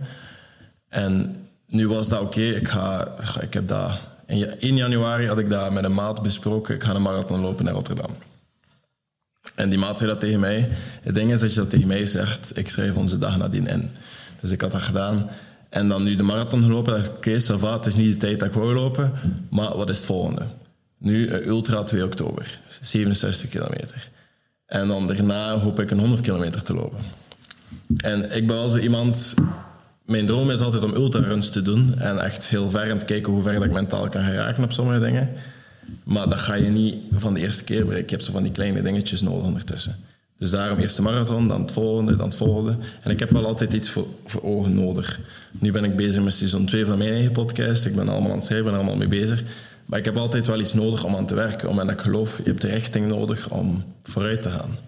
En 0.89 1.37
nu 1.67 1.89
was 1.89 2.09
dat 2.09 2.21
oké. 2.21 2.41
Ik, 2.41 2.69
ga, 2.69 3.15
ik 3.41 3.55
heb 3.55 3.69
dat... 3.69 3.93
In 4.27 4.59
1 4.59 4.77
januari 4.77 5.27
had 5.27 5.39
ik 5.39 5.51
dat 5.51 5.73
met 5.73 5.85
een 5.85 5.95
maat 5.95 6.23
besproken. 6.23 6.75
Ik 6.75 6.85
ga 6.85 6.95
een 6.95 7.03
marathon 7.03 7.41
lopen 7.41 7.65
naar 7.65 7.75
Rotterdam. 7.75 8.11
En 9.55 9.69
die 9.69 9.79
maat 9.79 9.99
zei 9.99 10.11
dat 10.11 10.21
tegen 10.21 10.41
mij. 10.41 10.69
Het 11.03 11.15
ding 11.15 11.33
is 11.33 11.41
dat 11.41 11.55
je 11.55 11.61
dat 11.61 11.71
tegen 11.71 11.87
mij 11.87 12.07
zegt, 12.07 12.59
ik 12.59 12.69
schrijf 12.69 12.97
onze 12.97 13.19
dag 13.19 13.37
nadien 13.37 13.67
in. 13.67 13.91
Dus 14.41 14.51
ik 14.51 14.61
had 14.61 14.73
dat 14.73 14.83
gedaan. 14.83 15.29
En 15.69 15.89
dan 15.89 16.03
nu 16.03 16.17
de 16.17 16.23
marathon 16.23 16.63
gelopen, 16.63 16.93
dacht 16.93 17.07
ik, 17.07 17.17
oké, 17.17 17.41
okay, 17.55 17.73
het 17.73 17.87
is 17.87 17.97
niet 17.97 18.13
de 18.13 18.17
tijd 18.17 18.41
dat 18.41 18.49
ik 18.49 18.55
wou 18.55 18.75
lopen, 18.75 19.13
maar 19.51 19.77
wat 19.77 19.91
is 19.91 19.97
het 19.97 20.07
volgende? 20.07 20.47
Nu 20.99 21.31
Ultra 21.31 21.83
2 21.83 22.05
oktober, 22.05 22.61
67 22.81 23.49
kilometer. 23.49 24.11
En 24.67 24.89
dan 24.89 25.07
daarna 25.07 25.59
hoop 25.59 25.81
ik 25.81 25.91
een 25.91 25.99
100 25.99 26.21
kilometer 26.21 26.63
te 26.63 26.75
lopen. 26.75 26.99
En 27.97 28.23
ik 28.37 28.47
ben 28.47 28.57
wel 28.57 28.69
zo 28.69 28.79
iemand, 28.79 29.35
mijn 30.07 30.27
droom 30.27 30.51
is 30.51 30.61
altijd 30.61 30.85
om 30.85 30.95
ultraruns 30.95 31.51
te 31.51 31.63
doen 31.63 31.99
en 31.99 32.19
echt 32.19 32.49
heel 32.49 32.71
ver 32.71 32.91
en 32.91 32.99
te 32.99 33.05
kijken 33.05 33.33
hoe 33.33 33.43
ver 33.43 33.65
ik 33.65 33.73
mentaal 33.73 34.09
kan 34.09 34.25
geraken 34.25 34.65
op 34.65 34.73
sommige 34.73 35.01
dingen. 35.01 35.29
Maar 36.05 36.29
dat 36.29 36.39
ga 36.39 36.55
je 36.55 36.69
niet 36.69 36.97
van 37.13 37.35
de 37.35 37.41
eerste 37.41 37.65
keer 37.65 37.85
bereiken. 37.85 38.09
Je 38.09 38.15
hebt 38.15 38.25
zo 38.25 38.33
van 38.33 38.43
die 38.43 38.53
kleine 38.53 38.83
dingetjes 38.83 39.23
nodig 39.23 39.45
ondertussen. 39.45 39.97
Dus 40.39 40.51
daarom 40.51 40.79
eerst 40.79 40.97
de 40.97 41.03
marathon, 41.03 41.49
dan 41.49 41.61
het 41.61 41.73
volgende, 41.73 42.17
dan 42.17 42.27
het 42.27 42.37
volgende. 42.37 42.77
En 43.03 43.11
ik 43.11 43.19
heb 43.19 43.31
wel 43.31 43.47
altijd 43.47 43.73
iets 43.73 43.91
voor, 43.91 44.07
ogen 44.43 44.75
nodig. 44.75 45.21
Nu 45.51 45.73
ben 45.73 45.85
ik 45.85 45.97
bezig 45.97 46.23
met 46.23 46.35
seizoen 46.35 46.67
2 46.67 46.85
van 46.85 46.99
mijn 46.99 47.13
eigen 47.13 47.33
podcast. 47.33 47.87
Ik 47.87 47.97
ben 47.97 48.09
allemaal 48.09 48.31
aan 48.31 48.37
het 48.37 48.45
schrijven, 48.45 48.67
ben 48.67 48.75
allemaal 48.75 48.97
mee 48.97 49.09
bezig. 49.09 49.43
Maar 49.87 49.99
ik 49.99 50.05
heb 50.05 50.17
altijd 50.17 50.47
wel 50.47 50.61
iets 50.61 50.75
nodig 50.75 51.05
om 51.05 51.17
aan 51.17 51.27
te 51.27 51.35
werken. 51.35 51.69
Omdat 51.69 51.91
ik 51.91 52.01
geloof, 52.01 52.37
je 52.37 52.43
hebt 52.43 52.61
de 52.61 52.69
richting 52.69 53.09
nodig 53.09 53.51
om 53.51 53.85
vooruit 54.03 54.43
te 54.43 54.51
gaan. 54.51 54.79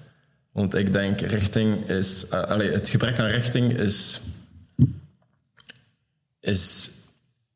Want 0.52 0.74
ik 0.74 0.92
denk, 0.92 1.20
richting 1.20 1.88
is... 1.88 2.30
Allez, 2.30 2.74
het 2.74 2.88
gebrek 2.88 3.18
aan 3.18 3.26
richting 3.26 3.78
is 3.78 4.20
is, 6.48 6.90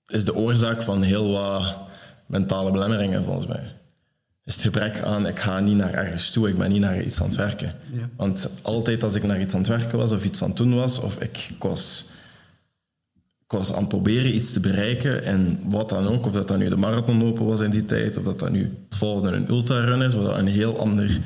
is 0.07 0.25
de 0.25 0.35
oorzaak 0.35 0.83
van 0.83 1.03
heel 1.03 1.31
wat 1.31 1.77
mentale 2.27 2.71
belemmeringen, 2.71 3.25
volgens 3.25 3.47
mij. 3.47 3.73
Is 4.45 4.55
het 4.55 4.63
gebrek 4.63 5.01
aan, 5.01 5.27
ik 5.27 5.39
ga 5.39 5.61
niet 5.61 5.77
naar 5.77 5.95
ergens 5.95 6.31
toe, 6.31 6.49
ik 6.49 6.59
ben 6.59 6.71
niet 6.71 6.81
naar 6.81 7.03
iets 7.03 7.21
aan 7.21 7.27
het 7.27 7.37
werken. 7.37 7.75
Ja. 7.93 8.09
Want 8.17 8.49
altijd 8.63 9.03
als 9.03 9.15
ik 9.15 9.23
naar 9.23 9.41
iets 9.41 9.55
aan 9.55 9.61
het 9.61 9.69
werken 9.69 9.99
was, 9.99 10.13
of 10.13 10.25
iets 10.25 10.43
aan 10.43 10.49
het 10.49 10.57
doen 10.57 10.75
was, 10.75 10.99
of 10.99 11.21
ik, 11.21 11.51
was, 11.59 12.05
ik 13.45 13.53
was 13.53 13.73
aan 13.73 13.79
het 13.81 13.89
proberen 13.89 14.35
iets 14.35 14.53
te 14.53 14.61
bereiken, 14.61 15.25
en 15.25 15.61
wat 15.65 15.89
dan 15.89 16.07
ook, 16.07 16.27
of 16.27 16.33
dat 16.33 16.49
dan 16.49 16.59
nu 16.59 16.69
de 16.69 16.77
marathon 16.77 17.23
lopen 17.23 17.47
was 17.47 17.61
in 17.61 17.71
die 17.71 17.85
tijd, 17.85 18.17
of 18.17 18.25
dat 18.25 18.39
dat 18.39 18.51
nu 18.51 18.61
het 18.89 18.99
volgende 18.99 19.37
een 19.37 19.49
ultrarun 19.49 20.03
is, 20.03 20.15
wat 20.15 20.37
een 20.37 20.47
heel 20.47 20.79
ander 20.79 21.21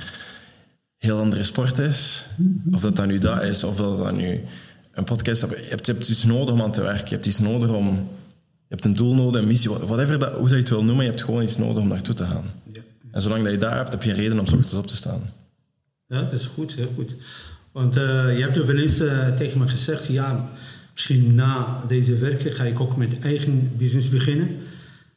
heel 0.99 1.19
andere 1.19 1.45
sport 1.45 1.79
is. 1.79 2.27
Of 2.73 2.81
dat 2.81 2.97
dat 2.97 3.07
nu 3.07 3.19
dat 3.19 3.43
is, 3.43 3.65
of 3.65 3.77
dat 3.77 3.97
dat 3.97 4.17
nu 4.17 4.41
een 4.97 5.05
podcast. 5.05 5.41
Je 5.41 5.67
hebt, 5.69 5.87
je 5.87 5.93
hebt 5.93 6.09
iets 6.09 6.25
nodig 6.25 6.55
om 6.55 6.63
aan 6.63 6.73
te 6.73 6.83
werken. 6.83 7.09
Je 7.09 7.15
hebt 7.15 7.27
iets 7.27 7.39
nodig 7.39 7.71
om... 7.71 8.09
Je 8.69 8.75
hebt 8.75 8.85
een 8.85 8.95
doel 8.95 9.15
nodig, 9.15 9.41
een 9.41 9.47
missie, 9.47 9.71
whatever 9.71 10.19
dat, 10.19 10.33
hoe 10.33 10.41
dat 10.41 10.51
je 10.51 10.57
het 10.57 10.69
wil 10.69 10.85
noemen. 10.85 11.05
Je 11.05 11.11
hebt 11.11 11.23
gewoon 11.23 11.43
iets 11.43 11.57
nodig 11.57 11.83
om 11.83 11.89
naartoe 11.89 12.15
te 12.15 12.25
gaan. 12.25 12.45
Ja. 12.73 12.81
En 13.11 13.21
zolang 13.21 13.43
dat 13.43 13.53
je 13.53 13.59
daar 13.59 13.77
hebt, 13.77 13.93
heb 13.93 14.03
je 14.03 14.11
een 14.11 14.17
reden 14.17 14.39
om 14.39 14.47
's 14.47 14.53
ochtends 14.53 14.75
op 14.75 14.87
te 14.87 14.97
staan. 14.97 15.21
Ja, 16.07 16.21
dat 16.21 16.33
is 16.33 16.45
goed, 16.45 16.75
heel 16.75 16.93
goed. 16.95 17.15
Want 17.73 17.97
eh, 17.97 18.37
je 18.37 18.43
hebt 18.43 18.57
er 18.57 18.67
wel 18.67 18.77
eens 18.77 19.01
eh, 19.01 19.29
tegen 19.29 19.59
me 19.59 19.69
gezegd, 19.69 20.07
ja, 20.07 20.49
misschien 20.93 21.35
na 21.35 21.83
deze 21.87 22.17
werken 22.19 22.53
ga 22.53 22.65
ik 22.65 22.81
ook 22.81 22.97
met 22.97 23.19
eigen 23.21 23.73
business 23.77 24.09
beginnen. 24.09 24.57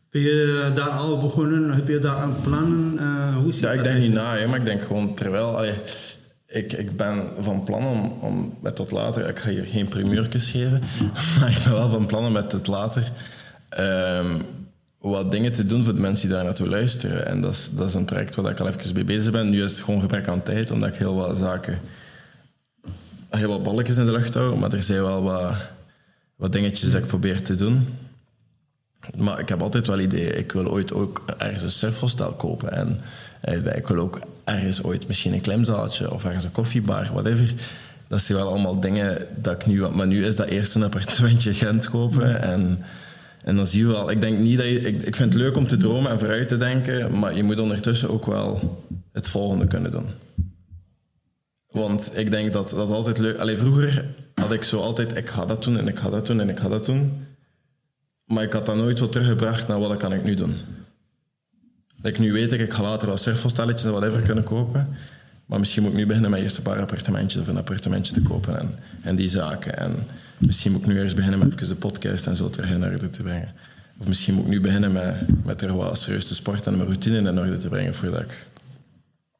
Ben 0.09 0.21
je 0.21 0.71
daar 0.75 0.89
al 0.89 1.19
begonnen? 1.19 1.71
Heb 1.71 1.88
je 1.88 2.00
daar 2.00 2.15
aan 2.15 2.36
plannen? 2.43 3.00
Eh, 3.00 3.38
hoe 3.38 3.51
zit 3.53 3.62
Ja, 3.62 3.71
ik 3.71 3.83
denk 3.83 4.00
niet 4.00 4.13
na, 4.13 4.38
hè, 4.38 4.48
maar 4.48 4.59
ik 4.59 4.65
denk 4.65 4.83
gewoon 4.83 5.15
terwijl... 5.15 5.57
allee, 5.57 5.74
ik, 6.50 6.74
ik 6.74 6.98
ben 6.98 7.29
van 7.39 7.63
plan 7.63 7.86
om, 7.86 8.13
om 8.20 8.53
met 8.62 8.75
tot 8.75 8.91
later... 8.91 9.29
Ik 9.29 9.39
ga 9.39 9.50
hier 9.50 9.63
geen 9.63 9.88
primeurtjes 9.88 10.51
geven, 10.51 10.82
maar 11.39 11.50
ik 11.50 11.63
ben 11.63 11.74
wel 11.74 11.89
van 11.89 12.06
plan 12.06 12.25
om 12.25 12.32
met 12.32 12.50
tot 12.50 12.68
later... 12.68 13.12
ehm, 13.70 14.41
wat 15.00 15.32
dingen 15.32 15.51
te 15.51 15.65
doen 15.65 15.84
voor 15.84 15.96
de 15.96 16.01
mensen 16.01 16.27
die 16.27 16.36
daar 16.36 16.46
naartoe 16.46 16.68
luisteren. 16.68 17.25
En 17.25 17.41
dat 17.41 17.51
is, 17.51 17.70
dat 17.72 17.88
is 17.88 17.94
een 17.94 18.06
project 18.06 18.36
waar 18.36 18.51
ik 18.51 18.60
al 18.60 18.68
even 18.68 18.94
mee 18.94 19.03
bezig 19.03 19.32
ben. 19.32 19.50
Nu 19.50 19.63
is 19.63 19.72
het 19.72 19.82
gewoon 19.82 20.01
gebrek 20.01 20.27
aan 20.27 20.44
tijd, 20.44 20.72
omdat 20.72 20.89
ik 20.89 20.96
heel 20.96 21.15
wat 21.15 21.38
zaken... 21.38 21.79
Heel 23.29 23.50
wat 23.50 23.63
balletjes 23.63 23.98
in 23.98 24.06
de 24.06 24.12
lucht 24.12 24.34
hou, 24.34 24.58
maar 24.58 24.74
er 24.74 24.84
zijn 24.84 25.01
wel 25.01 25.24
wat, 25.24 25.53
wat 26.36 26.51
dingetjes 26.51 26.91
dat 26.91 27.01
ik 27.01 27.08
probeer 27.08 27.41
te 27.41 27.56
doen. 27.56 27.88
Maar 29.18 29.39
ik 29.39 29.50
heb 29.50 29.62
altijd 29.62 29.88
wel 29.88 30.00
ideeën. 30.00 30.38
Ik 30.38 30.51
wil 30.51 30.72
ooit 30.72 30.94
ook 30.94 31.24
ergens 31.38 31.63
een 31.63 31.72
surfhostel 31.72 32.32
kopen. 32.32 32.72
En 32.72 33.00
eh, 33.41 33.75
ik 33.75 33.88
wil 33.88 33.98
ook 33.98 34.20
ergens 34.44 34.84
ooit 34.84 35.08
misschien 35.08 35.34
een 35.34 35.41
klimzaaltje 35.41 36.12
of 36.12 36.25
ergens 36.25 36.44
een 36.44 36.51
koffiebar, 36.51 37.10
whatever. 37.13 37.53
Dat 38.08 38.22
zijn 38.22 38.38
wel 38.38 38.48
allemaal 38.48 38.79
dingen 38.79 39.27
dat 39.36 39.53
ik 39.53 39.65
nu... 39.65 39.88
Maar 39.88 40.08
nu 40.08 40.25
is 40.25 40.36
dat 40.36 40.48
eerst 40.48 40.75
een 40.75 40.84
appartementje 40.84 41.53
Gent 41.53 41.89
kopen. 41.89 42.41
En, 42.41 42.84
en 43.44 43.56
dan 43.56 43.65
zie 43.65 43.79
je 43.79 43.88
wel... 43.88 44.12
Ik 44.12 44.22
denk 44.22 44.39
niet 44.39 44.58
dat 44.58 44.68
je... 44.68 44.82
Ik, 44.82 45.03
ik 45.03 45.15
vind 45.15 45.34
het 45.34 45.41
leuk 45.41 45.58
om 45.58 45.68
te 45.68 45.77
dromen 45.77 46.12
en 46.12 46.20
vooruit 46.20 46.48
te 46.48 46.58
denken. 46.58 47.20
Maar 47.20 47.36
je 47.36 47.44
moet 47.44 47.60
ondertussen 47.60 48.10
ook 48.10 48.25
wel 48.25 48.77
het 49.12 49.27
volgende 49.27 49.68
kunnen 49.68 49.91
doen. 49.91 50.06
Want 51.72 52.12
ik 52.13 52.32
denk 52.32 52.53
dat 52.53 52.70
dat 52.70 52.88
is 52.88 52.94
altijd 52.96 53.18
leuk... 53.18 53.38
Alleen 53.38 53.58
vroeger 53.58 54.06
had 54.34 54.51
ik 54.51 54.63
zo 54.63 54.79
altijd... 54.79 55.18
Ik 55.18 55.29
ga 55.29 55.46
dat 55.46 55.63
doen 55.63 55.77
en 55.77 55.88
ik 55.88 56.00
ga 56.00 56.10
dat 56.10 56.27
doen 56.27 56.39
en 56.39 56.50
ik 56.50 56.60
ga 56.60 56.70
dat 56.70 56.86
doen. 56.86 57.27
Maar 58.29 58.43
ik 58.43 58.53
had 58.53 58.65
dat 58.65 58.75
nooit 58.75 58.98
zo 58.98 59.09
teruggebracht 59.09 59.67
naar 59.67 59.79
wat 59.79 59.98
kan 59.98 60.13
ik 60.13 60.24
nu 60.24 60.36
doen. 60.36 60.55
Ik 62.03 62.19
nu 62.19 62.31
weet 62.31 62.51
ik, 62.51 62.59
ik 62.59 62.74
ga 62.74 62.81
later 62.81 63.07
wel 63.07 63.17
surfhostelletjes 63.17 63.86
en 63.86 63.91
whatever 63.91 64.21
kunnen 64.21 64.43
kopen. 64.43 64.98
Maar 65.45 65.59
misschien 65.59 65.83
moet 65.83 65.91
ik 65.91 65.98
nu 65.98 66.05
beginnen 66.05 66.31
met 66.31 66.41
eerst 66.41 66.57
een 66.57 66.63
paar 66.63 66.79
appartementjes 66.79 67.41
of 67.41 67.48
een 67.48 67.57
appartementje 67.57 68.13
te 68.13 68.21
kopen 68.21 68.59
en, 68.59 68.75
en 69.01 69.15
die 69.15 69.27
zaken. 69.27 69.77
En 69.77 69.95
misschien 70.38 70.71
moet 70.71 70.81
ik 70.81 70.88
nu 70.88 71.00
eerst 71.01 71.15
beginnen 71.15 71.39
met 71.39 71.53
even 71.53 71.67
de 71.67 71.75
podcast 71.75 72.27
en 72.27 72.36
zo 72.36 72.50
terug 72.50 72.69
in 72.69 72.83
orde 72.83 73.09
te 73.09 73.21
brengen. 73.21 73.53
Of 73.98 74.07
misschien 74.07 74.33
moet 74.33 74.43
ik 74.43 74.50
nu 74.50 74.62
beginnen 74.62 74.91
met, 74.91 75.45
met 75.45 75.62
er 75.62 75.75
wat 75.75 76.00
serieus 76.00 76.27
te 76.27 76.33
sporten 76.33 76.71
en 76.71 76.77
mijn 76.77 76.89
routine 76.89 77.17
in 77.29 77.39
orde 77.39 77.57
te 77.57 77.67
brengen 77.67 77.95
voordat 77.95 78.21
ik 78.21 78.48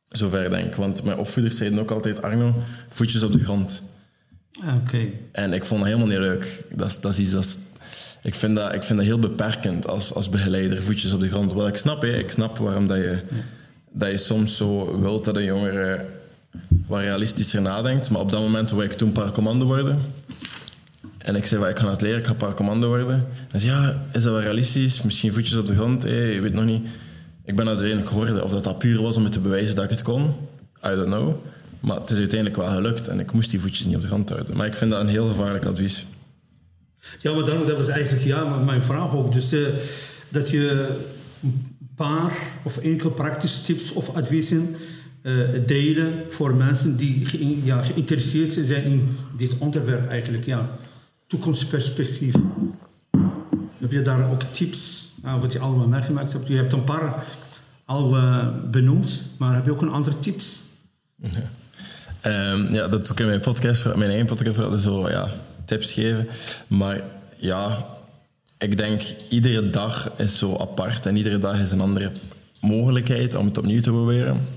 zover 0.10 0.50
denk. 0.50 0.76
Want 0.76 1.04
mijn 1.04 1.18
opvoeders 1.18 1.58
zeiden 1.58 1.80
ook 1.80 1.92
altijd, 1.92 2.22
Arno, 2.22 2.56
voetjes 2.90 3.24
op 3.24 3.32
de 3.32 3.44
grond. 3.44 3.84
Ah, 4.62 4.76
Oké. 4.76 5.08
En 5.32 5.54
ik 5.54 5.66
vond 5.66 5.80
dat 5.80 5.90
helemaal 5.90 6.12
niet 6.12 6.20
leuk. 6.20 6.64
Dat 6.76 6.90
is, 6.90 7.00
dat 7.00 7.12
is 7.12 7.20
iets 7.20 7.32
dat 7.32 7.60
ik, 8.22 8.36
vind 8.36 8.56
dat, 8.56 8.74
ik 8.74 8.84
vind 8.84 9.00
dat 9.00 9.08
heel 9.08 9.20
beperkend 9.20 9.88
als, 9.88 10.14
als 10.14 10.30
begeleider, 10.30 10.84
voetjes 10.84 11.14
op 11.14 11.20
de 11.20 11.30
grond. 11.30 11.54
Wel, 11.54 11.68
ik 11.68 11.78
snap, 11.78 12.02
hè, 12.02 12.18
ik 12.18 12.30
snap 12.32 12.58
waarom 12.58 12.88
dat 12.88 12.98
je, 12.98 13.22
dat 13.92 14.12
je 14.12 14.18
soms 14.18 14.58
zo 14.58 15.00
wilt 15.00 15.26
dat 15.26 15.36
een 15.36 15.44
jongere 15.44 16.06
wat 16.88 17.00
realistischer 17.00 17.62
nadenkt. 17.62 18.10
Maar 18.10 18.22
op 18.22 18.30
dat 18.30 18.42
moment 18.42 18.72
wil 18.72 18.82
ik 18.82 18.94
toen 18.94 19.12
paracommando 19.12 19.66
worden. 19.66 20.02
En 21.18 21.36
ik 21.36 21.46
zei, 21.46 21.62
"Wel, 21.62 21.70
ik 21.70 21.80
ga 21.80 21.90
het 21.90 22.02
leren, 22.02 22.20
ik 22.20 22.28
ga 22.28 22.34
paracommando 22.34 22.88
worden. 22.88 23.28
En 23.52 23.60
zei, 23.60 23.72
ja, 23.72 24.02
is 24.12 24.24
dat 24.24 24.34
wel 24.34 24.42
realistisch? 24.42 25.02
Misschien 25.02 25.34
voetjes 25.34 25.58
op 25.58 25.68
de 25.68 25.76
grond, 25.76 26.04
hé, 26.04 26.24
je 26.24 26.42
weet 26.42 26.54
nog 26.54 26.66
niet. 26.66 26.84
Ik 27.46 27.56
ben 27.56 27.68
uiteindelijk 27.68 28.08
geworden. 28.08 28.44
Of 28.44 28.52
dat 28.52 28.64
dat 28.64 28.78
puur 28.78 29.02
was 29.02 29.16
om 29.16 29.24
me 29.24 29.30
te 29.30 29.40
bewijzen 29.40 29.76
dat 29.76 29.84
ik 29.84 29.90
het 29.90 30.02
kon, 30.02 30.24
I 30.86 30.90
don't 30.90 31.06
know. 31.06 31.36
Maar 31.80 32.00
het 32.00 32.10
is 32.10 32.18
uiteindelijk 32.18 32.60
wel 32.60 32.70
gelukt 32.70 33.08
en 33.08 33.20
ik 33.20 33.32
moest 33.32 33.50
die 33.50 33.60
voetjes 33.60 33.86
niet 33.86 33.96
op 33.96 34.02
de 34.02 34.08
grond 34.08 34.30
houden. 34.30 34.58
Maar 34.58 34.66
ik 34.66 34.76
vind 34.76 34.92
dat 34.92 35.02
een 35.02 35.08
heel 35.08 35.28
gevaarlijk 35.28 35.66
advies. 35.66 36.06
Ja, 37.22 37.34
maar 37.34 37.46
daarom, 37.46 37.68
dat 37.68 37.78
was 37.78 37.88
eigenlijk 37.88 38.26
ja, 38.26 38.44
mijn 38.44 38.84
vraag 38.84 39.16
ook. 39.16 39.34
Dus 39.34 39.52
eh, 39.52 39.62
dat 40.30 40.50
je 40.50 40.88
een 41.44 41.78
paar 41.96 42.38
of 42.64 42.78
enkele 42.78 43.12
praktische 43.12 43.62
tips 43.62 43.92
of 43.92 44.16
adviezen 44.16 44.76
eh, 45.22 45.34
delen 45.66 46.24
voor 46.30 46.56
mensen 46.56 46.98
die 46.98 47.62
ja, 47.64 47.84
geïnteresseerd 47.84 48.66
zijn 48.66 48.84
in 48.84 49.18
dit 49.38 49.58
onderwerp 49.58 50.10
eigenlijk. 50.10 50.46
Ja, 50.46 50.70
toekomstperspectief. 51.28 52.34
Heb 53.78 53.92
je 53.92 54.02
daar 54.02 54.32
ook 54.32 54.42
tips 54.52 55.10
aan 55.24 55.40
wat 55.40 55.54
je 55.54 55.60
allemaal 55.60 55.88
meegemaakt 55.88 56.34
hebt? 56.34 56.48
Je 56.48 56.56
hebt 56.56 56.74
een 56.74 56.84
paar 56.84 57.24
al 57.86 58.16
eh, 58.16 58.48
benoemd, 58.72 59.26
maar 59.38 59.56
heb 59.56 59.66
je 59.66 59.72
ook 59.72 59.82
een 59.82 59.92
andere 59.92 60.20
tips? 60.20 60.60
Ehm, 62.22 62.74
ja, 62.74 62.88
dat 62.88 63.06
doe 63.06 63.12
ik 63.12 63.20
in 63.20 63.26
mijn 63.26 63.40
podcast, 63.40 63.86
mijn 63.96 64.10
eigen 64.10 64.26
podcast, 64.26 64.56
vooral 64.56 64.78
zo 64.78 65.10
ja, 65.10 65.32
tips 65.70 65.92
geven. 65.92 66.28
Maar 66.68 67.02
ja, 67.38 67.88
ik 68.58 68.78
denk 68.78 69.02
iedere 69.30 69.70
dag 69.70 70.12
is 70.18 70.38
zo 70.38 70.56
apart 70.56 71.06
en 71.06 71.16
iedere 71.16 71.38
dag 71.38 71.60
is 71.60 71.72
een 71.72 71.82
andere 71.82 72.12
mogelijkheid 72.62 73.36
om 73.36 73.46
het 73.46 73.58
opnieuw 73.58 73.82
te 73.82 73.90
proberen. 73.90 74.48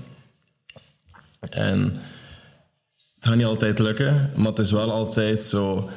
En 1.49 1.79
het 3.15 3.25
gaat 3.25 3.35
niet 3.35 3.45
altijd 3.45 3.79
lukken, 3.79 4.31
maar 4.35 4.49
het 4.49 4.59
is 4.59 4.71
wel 4.71 4.91
altijd 4.91 5.41
zo. 5.41 5.89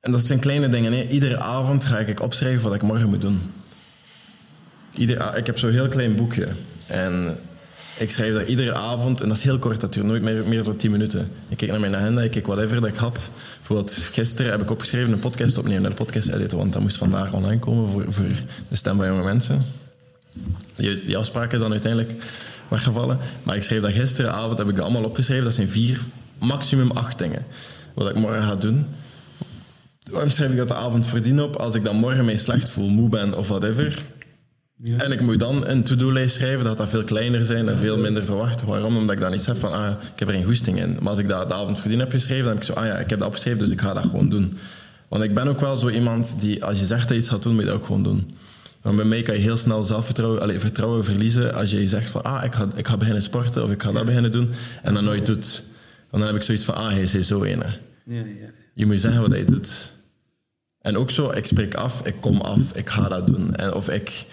En 0.00 0.12
dat 0.12 0.26
zijn 0.26 0.38
kleine 0.38 0.68
dingen. 0.68 0.92
Hè. 0.92 1.02
Iedere 1.02 1.38
avond 1.38 1.84
ga 1.84 1.98
ik 1.98 2.20
opschrijven 2.22 2.64
wat 2.64 2.74
ik 2.74 2.82
morgen 2.82 3.08
moet 3.08 3.20
doen. 3.20 3.40
Ik 5.34 5.46
heb 5.46 5.58
zo'n 5.58 5.70
heel 5.70 5.88
klein 5.88 6.16
boekje. 6.16 6.48
En 6.86 7.38
ik 7.98 8.10
schrijf 8.10 8.34
daar 8.34 8.46
iedere 8.46 8.74
avond, 8.74 9.20
en 9.20 9.28
dat 9.28 9.36
is 9.36 9.42
heel 9.42 9.58
kort, 9.58 9.80
dat 9.80 9.92
duurt 9.92 10.06
nooit 10.06 10.22
meer, 10.22 10.44
meer 10.46 10.62
dan 10.62 10.76
10 10.76 10.90
minuten. 10.90 11.30
Ik 11.48 11.56
kijk 11.56 11.70
naar 11.70 11.80
mijn 11.80 11.96
agenda, 11.96 12.22
ik 12.22 12.30
kijk 12.30 12.46
whatever 12.46 12.80
dat 12.80 12.90
ik 12.90 12.96
had. 12.96 13.30
Bijvoorbeeld 13.56 13.92
gisteren 13.92 14.50
heb 14.50 14.62
ik 14.62 14.70
opgeschreven 14.70 15.12
een 15.12 15.18
podcast 15.18 15.58
opnemen, 15.58 15.82
naar 15.82 15.90
de 15.90 15.96
podcast 15.96 16.28
editen, 16.28 16.58
want 16.58 16.72
dat 16.72 16.82
moest 16.82 16.96
vandaag 16.96 17.32
online 17.32 17.58
komen 17.58 17.90
voor, 17.90 18.04
voor 18.12 18.24
de 18.68 18.76
stem 18.76 18.96
van 18.96 19.06
jonge 19.06 19.24
mensen. 19.24 19.64
Die, 20.76 21.16
afspraak 21.16 21.52
is 21.52 21.60
dan 21.60 21.70
uiteindelijk 21.70 22.14
weggevallen. 22.68 23.18
Maar 23.42 23.56
ik 23.56 23.62
schreef 23.62 23.82
dat 23.82 23.92
gisteravond, 23.92 24.58
heb 24.58 24.68
ik 24.68 24.74
dat 24.74 24.84
allemaal 24.84 25.04
opgeschreven. 25.04 25.44
Dat 25.44 25.54
zijn 25.54 25.68
vier, 25.68 26.00
maximum 26.38 26.90
acht 26.90 27.18
dingen. 27.18 27.46
Wat 27.94 28.10
ik 28.10 28.16
morgen 28.16 28.42
ga 28.42 28.56
doen. 28.56 28.86
Waarom 30.10 30.30
schrijf 30.30 30.50
ik 30.50 30.56
dat 30.56 30.68
de 30.68 30.74
avond 30.74 31.06
voordien 31.06 31.42
op? 31.42 31.56
Als 31.56 31.74
ik 31.74 31.84
dan 31.84 31.96
morgen 31.96 32.24
mij 32.24 32.36
slecht 32.36 32.68
voel, 32.68 32.88
moe 32.88 33.08
ben 33.08 33.34
of 33.34 33.48
whatever. 33.48 34.04
Ja. 34.78 34.98
En 34.98 35.12
ik 35.12 35.20
moet 35.20 35.38
dan 35.38 35.66
een 35.66 35.82
to-do-lijst 35.82 36.34
schrijven, 36.34 36.64
dat 36.64 36.76
dat 36.76 36.88
veel 36.88 37.04
kleiner 37.04 37.46
zijn 37.46 37.68
en 37.68 37.78
veel 37.78 37.98
minder 37.98 38.24
verwacht. 38.24 38.62
Waarom? 38.62 38.96
Omdat 38.96 39.14
ik 39.14 39.20
dan 39.20 39.30
niet 39.30 39.42
zeg 39.42 39.56
van, 39.56 39.72
ah, 39.72 39.90
ik 40.12 40.18
heb 40.18 40.28
er 40.28 40.34
geen 40.34 40.44
goesting 40.44 40.78
in. 40.78 40.96
Maar 41.00 41.08
als 41.08 41.18
ik 41.18 41.28
dat 41.28 41.48
de 41.48 41.54
avond 41.54 41.78
voordien 41.78 41.98
heb 41.98 42.10
geschreven, 42.10 42.44
dan 42.44 42.52
heb 42.52 42.62
ik 42.62 42.68
zo, 42.68 42.72
ah 42.72 42.86
ja, 42.86 42.98
ik 42.98 43.10
heb 43.10 43.18
dat 43.18 43.28
opgeschreven, 43.28 43.58
dus 43.58 43.70
ik 43.70 43.80
ga 43.80 43.94
dat 43.94 44.02
gewoon 44.02 44.28
doen. 44.28 44.58
Want 45.08 45.22
ik 45.22 45.34
ben 45.34 45.48
ook 45.48 45.60
wel 45.60 45.76
zo 45.76 45.88
iemand 45.88 46.40
die, 46.40 46.64
als 46.64 46.78
je 46.78 46.86
zegt 46.86 47.02
dat 47.02 47.10
je 47.10 47.16
iets 47.16 47.28
gaat 47.28 47.42
doen, 47.42 47.54
moet 47.54 47.62
je 47.62 47.68
dat 47.68 47.78
ook 47.78 47.86
gewoon 47.86 48.02
doen. 48.02 48.34
Want 48.82 48.96
bij 48.96 49.04
mij 49.04 49.22
kan 49.22 49.34
je 49.34 49.40
heel 49.40 49.56
snel 49.56 49.84
zelfvertrouwen 49.84 50.40
allez, 50.40 50.60
vertrouwen 50.60 51.04
verliezen 51.04 51.54
als 51.54 51.70
je 51.70 51.88
zegt 51.88 52.10
van, 52.10 52.22
ah, 52.22 52.44
ik 52.44 52.54
ga, 52.54 52.68
ik 52.74 52.88
ga 52.88 52.96
beginnen 52.96 53.22
sporten 53.22 53.62
of 53.62 53.70
ik 53.70 53.82
ga 53.82 53.92
dat 53.92 54.04
beginnen 54.04 54.30
doen, 54.30 54.50
en 54.82 54.94
dat 54.94 55.02
nooit 55.02 55.26
doet. 55.26 55.62
Want 56.10 56.22
dan 56.22 56.32
heb 56.32 56.34
ik 56.34 56.42
zoiets 56.42 56.64
van, 56.64 56.74
ah, 56.74 56.90
hij 56.90 57.02
is 57.02 57.18
zo 57.18 57.42
ene. 57.42 57.66
Ja, 58.04 58.16
ja. 58.16 58.50
Je 58.74 58.86
moet 58.86 59.00
zeggen 59.00 59.20
wat 59.20 59.38
je 59.38 59.44
doet. 59.44 59.92
En 60.80 60.96
ook 60.96 61.10
zo, 61.10 61.30
ik 61.30 61.46
spreek 61.46 61.74
af, 61.74 62.06
ik 62.06 62.14
kom 62.20 62.40
af, 62.40 62.60
ik 62.74 62.88
ga 62.88 63.08
dat 63.08 63.26
doen. 63.26 63.54
En 63.54 63.72
of 63.72 63.90
ik... 63.90 64.26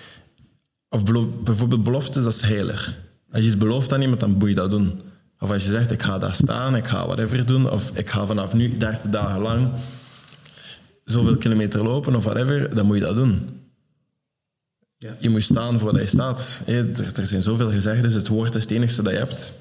Of 0.93 1.03
bijvoorbeeld 1.43 1.83
beloftes, 1.83 2.23
dat 2.23 2.33
is 2.33 2.41
heilig. 2.41 2.93
Als 3.31 3.41
je 3.41 3.47
iets 3.47 3.57
belooft 3.57 3.93
aan 3.93 4.01
iemand, 4.01 4.19
dan 4.19 4.37
moet 4.37 4.49
je 4.49 4.55
dat 4.55 4.69
doen. 4.69 5.01
Of 5.39 5.51
als 5.51 5.63
je 5.63 5.69
zegt, 5.69 5.91
ik 5.91 6.01
ga 6.01 6.19
daar 6.19 6.33
staan, 6.33 6.75
ik 6.75 6.87
ga 6.87 7.05
whatever 7.05 7.45
doen, 7.45 7.71
of 7.71 7.91
ik 7.97 8.09
ga 8.09 8.25
vanaf 8.25 8.53
nu 8.53 8.77
30 8.77 9.09
dagen 9.09 9.41
lang 9.41 9.71
zoveel 11.05 11.37
kilometer 11.37 11.83
lopen, 11.83 12.15
of 12.15 12.23
whatever, 12.23 12.75
dan 12.75 12.85
moet 12.85 12.95
je 12.95 13.01
dat 13.01 13.15
doen. 13.15 13.49
Ja. 14.97 15.15
Je 15.19 15.29
moet 15.29 15.43
staan 15.43 15.79
voor 15.79 15.91
dat 15.91 16.01
je 16.01 16.07
staat. 16.07 16.61
Er, 16.65 16.87
er 17.15 17.25
zijn 17.25 17.41
zoveel 17.41 17.69
gezegdes, 17.69 18.13
het 18.13 18.27
woord 18.27 18.55
is 18.55 18.61
het 18.61 18.71
enige 18.71 19.01
dat 19.01 19.13
je 19.13 19.19
hebt. 19.19 19.53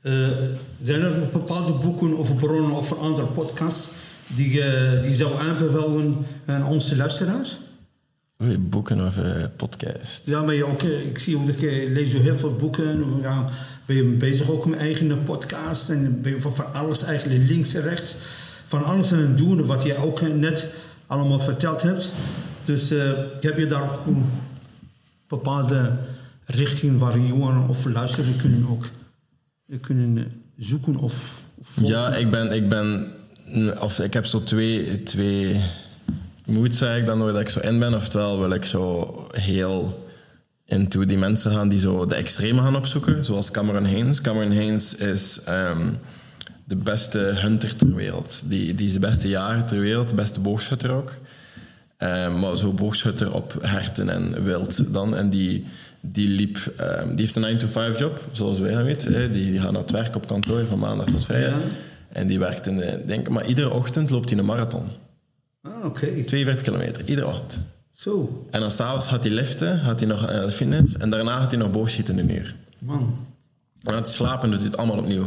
Eh, 0.00 0.28
zijn 0.82 1.00
er 1.02 1.28
bepaalde 1.32 1.72
boeken 1.72 2.16
of 2.16 2.36
bronnen 2.36 2.70
of 2.70 2.98
andere 2.98 3.26
podcasts 3.26 3.90
die, 4.26 4.62
die 5.02 5.14
zou 5.14 5.38
aanbevelen 5.38 6.26
aan 6.46 6.64
onze 6.64 6.96
luisteraars? 6.96 7.58
Boeken 8.58 9.06
of 9.06 9.16
eh, 9.16 9.44
podcast. 9.56 10.22
Ja, 10.24 10.42
maar 10.42 10.54
je 10.54 10.64
ook, 10.64 10.82
ik 10.82 11.18
zie 11.18 11.36
ook 11.36 11.46
dat 11.46 11.60
je 11.60 11.90
leest 11.90 12.12
je 12.12 12.18
heel 12.18 12.36
veel 12.36 12.56
boeken. 12.56 13.04
Ja, 13.22 13.48
ben 13.86 13.96
je 13.96 14.02
bezig 14.02 14.50
ook 14.50 14.66
met 14.66 14.78
eigen 14.78 15.22
podcast 15.22 15.90
en 15.90 16.20
ben 16.22 16.34
je 16.34 16.40
van, 16.40 16.54
van 16.54 16.72
alles 16.72 17.04
eigenlijk 17.04 17.48
links 17.48 17.74
en 17.74 17.82
rechts. 17.82 18.14
Van 18.66 18.84
alles 18.84 19.12
aan 19.12 19.18
het 19.18 19.38
doen 19.38 19.66
wat 19.66 19.82
je 19.82 19.96
ook 19.96 20.20
eh, 20.20 20.34
net 20.34 20.66
allemaal 21.06 21.38
verteld 21.38 21.82
hebt. 21.82 22.12
Dus 22.64 22.90
eh, 22.90 23.12
heb 23.40 23.58
je 23.58 23.66
daar 23.66 23.82
ook 23.82 24.06
een 24.06 24.24
bepaalde 25.28 25.96
richting 26.44 26.98
waar 26.98 27.18
jongeren 27.18 27.68
of 27.68 27.84
luisteren 27.84 28.36
kunnen 28.36 28.66
ook 28.70 28.84
kunnen 29.80 30.42
zoeken 30.56 30.96
of, 30.96 31.42
of 31.54 31.68
volgen? 31.68 31.94
Ja, 31.94 32.14
ik 32.14 32.30
ben, 32.30 32.52
ik 32.52 32.68
ben, 32.68 33.12
of 33.80 34.00
ik 34.00 34.12
heb 34.12 34.26
zo 34.26 34.42
twee, 34.42 35.02
twee 35.02 35.60
moods 36.44 36.78
zeg 36.78 36.98
ik 36.98 37.06
dan 37.06 37.18
nooit 37.18 37.32
dat 37.32 37.42
ik 37.42 37.48
zo 37.48 37.60
in 37.60 37.78
ben. 37.78 37.94
Oftewel 37.94 38.38
wil 38.38 38.50
ik 38.50 38.64
zo 38.64 39.14
heel 39.32 40.06
into 40.66 41.04
die 41.04 41.18
mensen 41.18 41.52
gaan 41.52 41.68
die 41.68 41.78
zo 41.78 42.06
de 42.06 42.14
extreme 42.14 42.60
gaan 42.60 42.76
opzoeken, 42.76 43.24
zoals 43.24 43.50
Cameron 43.50 43.84
Haynes. 43.84 44.20
Cameron 44.20 44.52
Haynes 44.52 44.94
is 44.94 45.40
ehm, 45.44 45.86
de 46.64 46.76
beste 46.76 47.18
hunter 47.18 47.76
ter 47.76 47.94
wereld. 47.94 48.42
Die, 48.44 48.74
die 48.74 48.86
is 48.86 48.92
de 48.92 48.98
beste 48.98 49.28
jager 49.28 49.64
ter 49.64 49.80
wereld, 49.80 50.08
de 50.08 50.14
beste 50.14 50.40
boogschutter 50.40 50.90
ook. 50.90 51.12
Ehm, 51.96 52.38
maar 52.38 52.56
zo 52.56 52.72
boogschutter 52.72 53.34
op 53.34 53.56
herten 53.60 54.08
en 54.08 54.44
wild 54.44 54.92
dan. 54.92 55.16
En 55.16 55.30
die, 55.30 55.66
die 56.00 56.28
liep, 56.28 56.72
ehm, 56.76 57.08
die 57.08 57.20
heeft 57.20 57.36
een 57.36 57.58
9-to-5 57.58 57.98
job, 57.98 58.20
zoals 58.32 58.58
wij 58.58 58.74
dat 58.74 58.84
weten. 58.84 59.12
Hè. 59.12 59.30
Die, 59.30 59.50
die 59.50 59.60
gaat 59.60 59.72
naar 59.72 59.82
het 59.82 59.90
werk 59.90 60.16
op 60.16 60.26
kantoor 60.26 60.66
van 60.66 60.78
maandag 60.78 61.06
tot 61.06 61.24
vrijdag. 61.24 61.52
Ja. 61.52 61.66
En 62.12 62.26
die 62.26 62.38
werkt 62.38 62.66
in 62.66 62.76
de, 62.76 63.02
denk, 63.06 63.28
maar 63.28 63.46
iedere 63.46 63.70
ochtend 63.70 64.10
loopt 64.10 64.30
hij 64.30 64.38
een 64.38 64.44
marathon. 64.44 64.84
Ah, 65.66 65.84
oké. 65.84 66.24
42 66.24 66.62
kilometer, 66.62 67.04
iedere 67.04 67.26
ochtend. 67.26 67.60
Zo, 67.92 68.46
En 68.50 68.60
dan 68.60 68.70
s'avonds 68.70 69.08
gaat 69.08 69.24
hij 69.24 69.32
liften, 69.32 69.78
gaat 69.78 70.00
hij 70.00 70.08
nog 70.08 70.26
de 70.26 70.50
fitness 70.50 70.96
en 70.96 71.10
daarna 71.10 71.38
gaat 71.38 71.50
hij 71.50 71.60
nog 71.60 71.70
boogschieten 71.70 72.18
in 72.18 72.28
een 72.28 72.36
uur. 72.36 72.54
man. 72.78 73.26
En 73.82 73.92
hij 73.92 74.04
slapen 74.04 74.50
doet 74.50 74.58
hij 74.58 74.68
het 74.68 74.76
allemaal 74.76 74.98
opnieuw. 74.98 75.26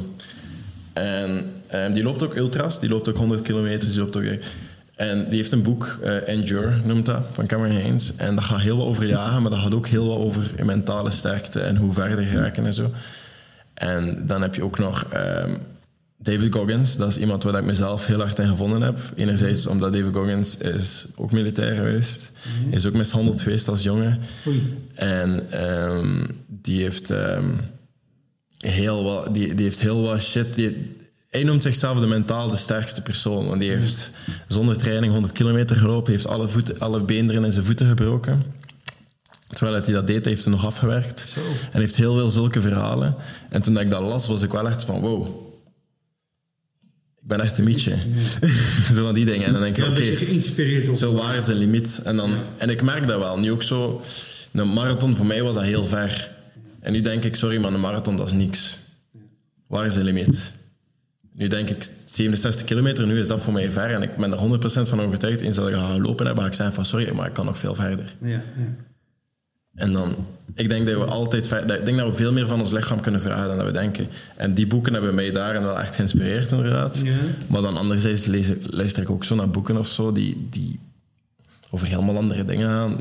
En 0.93 1.51
ehm, 1.67 1.91
die 1.91 2.03
loopt 2.03 2.23
ook 2.23 2.35
ultras, 2.35 2.79
die 2.79 2.89
loopt 2.89 3.09
ook 3.09 3.17
100 3.17 3.41
kilometer, 3.41 3.89
die 3.89 3.99
loopt 3.99 4.17
ook... 4.17 4.23
En 4.95 5.25
die 5.29 5.35
heeft 5.35 5.51
een 5.51 5.61
boek, 5.63 5.97
eh, 6.01 6.27
Endure 6.27 6.71
noemt 6.83 7.05
dat, 7.05 7.21
van 7.31 7.45
Cameron 7.47 7.75
Haynes. 7.75 8.15
En 8.15 8.35
dat 8.35 8.43
gaat 8.43 8.59
heel 8.59 8.77
wat 8.77 8.87
over 8.87 9.05
jagen, 9.05 9.41
maar 9.41 9.51
dat 9.51 9.59
gaat 9.59 9.73
ook 9.73 9.87
heel 9.87 10.07
wat 10.07 10.17
over 10.17 10.65
mentale 10.65 11.09
sterkte 11.09 11.59
en 11.59 11.75
hoe 11.75 11.93
verder 11.93 12.25
geraken 12.25 12.65
en 12.65 12.73
zo. 12.73 12.91
En 13.73 14.27
dan 14.27 14.41
heb 14.41 14.55
je 14.55 14.63
ook 14.63 14.79
nog 14.79 15.03
ehm, 15.03 15.55
David 16.17 16.53
Goggins. 16.53 16.97
Dat 16.97 17.09
is 17.09 17.17
iemand 17.17 17.43
waar 17.43 17.57
ik 17.57 17.65
mezelf 17.65 18.05
heel 18.05 18.19
hard 18.19 18.39
in 18.39 18.47
gevonden 18.47 18.81
heb. 18.81 18.97
Enerzijds 19.15 19.67
omdat 19.67 19.93
David 19.93 20.15
Goggins 20.15 20.57
is 20.57 21.07
ook 21.15 21.31
militair 21.31 21.75
geweest. 21.75 22.31
Is 22.69 22.85
ook 22.85 22.93
mishandeld 22.93 23.41
geweest 23.41 23.67
als 23.67 23.83
jongen. 23.83 24.19
Oei. 24.47 24.77
En 24.93 25.51
ehm, 25.51 26.25
die 26.47 26.81
heeft 26.81 27.09
ehm, 27.09 27.49
heel 28.57 29.03
wat, 29.03 29.33
die, 29.33 29.53
die 29.53 29.65
heeft 29.65 29.79
heel 29.79 30.01
wat 30.01 30.21
shit. 30.21 30.55
Die, 30.55 30.95
hij 31.29 31.43
noemt 31.43 31.63
zichzelf 31.63 31.99
de 31.99 32.07
mentaal 32.07 32.49
de 32.49 32.55
sterkste 32.55 33.01
persoon. 33.01 33.47
Want 33.47 33.59
die 33.59 33.69
heeft 33.69 34.11
zonder 34.47 34.77
training 34.77 35.11
100 35.11 35.33
kilometer 35.33 35.75
gelopen. 35.75 36.11
Heeft 36.11 36.27
alle, 36.27 36.47
voeten, 36.47 36.79
alle 36.79 36.99
beenderen 36.99 37.45
in 37.45 37.51
zijn 37.51 37.65
voeten 37.65 37.87
gebroken. 37.87 38.43
Terwijl 39.47 39.81
hij 39.83 39.93
dat 39.93 40.07
deed, 40.07 40.25
heeft 40.25 40.43
hij 40.43 40.53
nog 40.53 40.65
afgewerkt. 40.65 41.25
Zo. 41.33 41.39
En 41.71 41.79
heeft 41.79 41.95
heel 41.95 42.13
veel 42.13 42.29
zulke 42.29 42.61
verhalen. 42.61 43.15
En 43.49 43.61
toen 43.61 43.79
ik 43.79 43.89
dat 43.89 44.01
las, 44.01 44.27
was 44.27 44.41
ik 44.41 44.51
wel 44.51 44.67
echt 44.67 44.83
van 44.83 44.99
wow. 44.99 45.46
Ik 47.27 47.35
ben 47.37 47.45
echt 47.45 47.57
een 47.57 47.63
mietje. 47.63 47.95
zo 48.95 49.05
van 49.05 49.13
die 49.13 49.25
dingen. 49.25 49.45
En 49.45 49.53
dan 49.53 49.61
denk 49.61 49.77
Ja, 49.77 49.83
ik, 49.83 50.21
een 50.21 50.83
oké, 50.83 50.95
zo 50.95 51.13
waar 51.13 51.35
is 51.35 51.45
de 51.45 51.53
limiet? 51.55 52.01
En, 52.03 52.15
dan, 52.15 52.33
en 52.57 52.69
ik 52.69 52.81
merk 52.81 53.07
dat 53.07 53.19
wel. 53.19 53.39
Nu 53.39 53.51
ook 53.51 53.63
zo... 53.63 54.01
Een 54.51 54.73
marathon, 54.73 55.15
voor 55.15 55.25
mij 55.25 55.41
was 55.41 55.55
dat 55.55 55.63
heel 55.63 55.85
ver. 55.85 56.31
En 56.79 56.91
nu 56.93 57.01
denk 57.01 57.23
ik, 57.23 57.35
sorry, 57.35 57.57
maar 57.57 57.73
een 57.73 57.79
marathon, 57.79 58.15
dat 58.17 58.27
is 58.27 58.33
niks. 58.33 58.79
Waar 59.67 59.85
is 59.85 59.93
de 59.93 60.03
limiet? 60.03 60.53
Nu 61.33 61.47
denk 61.47 61.69
ik, 61.69 61.89
67 62.05 62.63
kilometer, 62.65 63.07
nu 63.07 63.19
is 63.19 63.27
dat 63.27 63.41
voor 63.41 63.53
mij 63.53 63.71
ver. 63.71 63.93
En 63.93 64.01
ik 64.01 64.15
ben 64.17 64.31
er 64.31 64.59
100% 64.85 64.89
van 64.89 65.01
overtuigd, 65.01 65.41
eens 65.41 65.55
dat 65.55 65.67
ik 65.67 65.73
ga 65.73 65.99
lopen 65.99 66.25
heb, 66.25 66.37
ga 66.37 66.45
ik 66.45 66.53
zeggen 66.53 66.75
van, 66.75 66.85
sorry, 66.85 67.11
maar 67.11 67.27
ik 67.27 67.33
kan 67.33 67.45
nog 67.45 67.57
veel 67.57 67.75
verder. 67.75 68.15
Ja, 68.21 68.29
ja. 68.57 68.75
En 69.77 69.93
dan, 69.93 70.15
ik 70.53 70.69
denk 70.69 70.87
dat 70.87 70.95
we 70.95 71.05
altijd, 71.05 71.45
ik 71.51 71.85
denk 71.85 71.97
dat 71.97 72.07
we 72.07 72.13
veel 72.13 72.31
meer 72.31 72.47
van 72.47 72.59
ons 72.59 72.71
lichaam 72.71 72.99
kunnen 72.99 73.21
vragen 73.21 73.47
dan 73.47 73.57
dat 73.57 73.65
we 73.65 73.71
denken. 73.71 74.07
En 74.35 74.53
die 74.53 74.67
boeken 74.67 74.93
hebben 74.93 75.15
mij 75.15 75.31
daarin 75.31 75.61
wel 75.61 75.79
echt 75.79 75.95
geïnspireerd, 75.95 76.51
inderdaad. 76.51 77.01
Ja. 77.03 77.15
Maar 77.47 77.61
dan 77.61 77.77
anderzijds 77.77 78.25
lees, 78.25 78.51
luister 78.69 79.03
ik 79.03 79.09
ook 79.09 79.23
zo 79.23 79.35
naar 79.35 79.49
boeken 79.49 79.77
of 79.77 79.87
zo, 79.87 80.11
die, 80.11 80.47
die 80.49 80.79
over 81.71 81.87
helemaal 81.87 82.17
andere 82.17 82.45
dingen 82.45 82.67
gaan. 82.67 82.97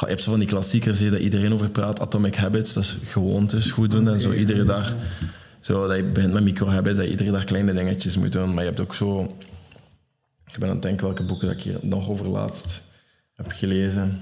Je 0.00 0.06
hebt 0.06 0.22
zo 0.22 0.30
van 0.30 0.38
die 0.38 0.48
klassiekers 0.48 1.10
dat 1.10 1.18
iedereen 1.18 1.52
over 1.52 1.70
praat, 1.70 2.00
Atomic 2.00 2.34
Habits, 2.34 2.72
dat 2.72 2.82
is 2.82 2.98
gewoontes, 3.04 3.70
goed 3.70 3.90
doen 3.90 4.08
en 4.08 4.20
zo, 4.20 4.32
iedere 4.32 4.58
ja, 4.58 4.64
dag. 4.64 4.94
Zo, 5.60 5.86
dat 5.86 5.96
je 5.96 6.02
begint 6.02 6.32
met 6.32 6.42
micro-habits, 6.42 6.96
dat 6.96 7.06
je 7.06 7.10
iedere 7.10 7.30
dag 7.30 7.44
kleine 7.44 7.74
dingetjes 7.74 8.16
moet 8.16 8.32
doen. 8.32 8.54
Maar 8.54 8.62
je 8.62 8.68
hebt 8.68 8.80
ook 8.80 8.94
zo... 8.94 9.36
Ik 10.52 10.58
ben 10.58 10.68
aan 10.68 10.74
het 10.74 10.82
denken 10.82 11.06
welke 11.06 11.22
boeken 11.22 11.48
dat 11.48 11.56
ik 11.56 11.62
hier 11.62 11.78
nog 11.82 12.08
over 12.08 12.28
laatst 12.28 12.82
heb 13.34 13.50
gelezen. 13.50 14.20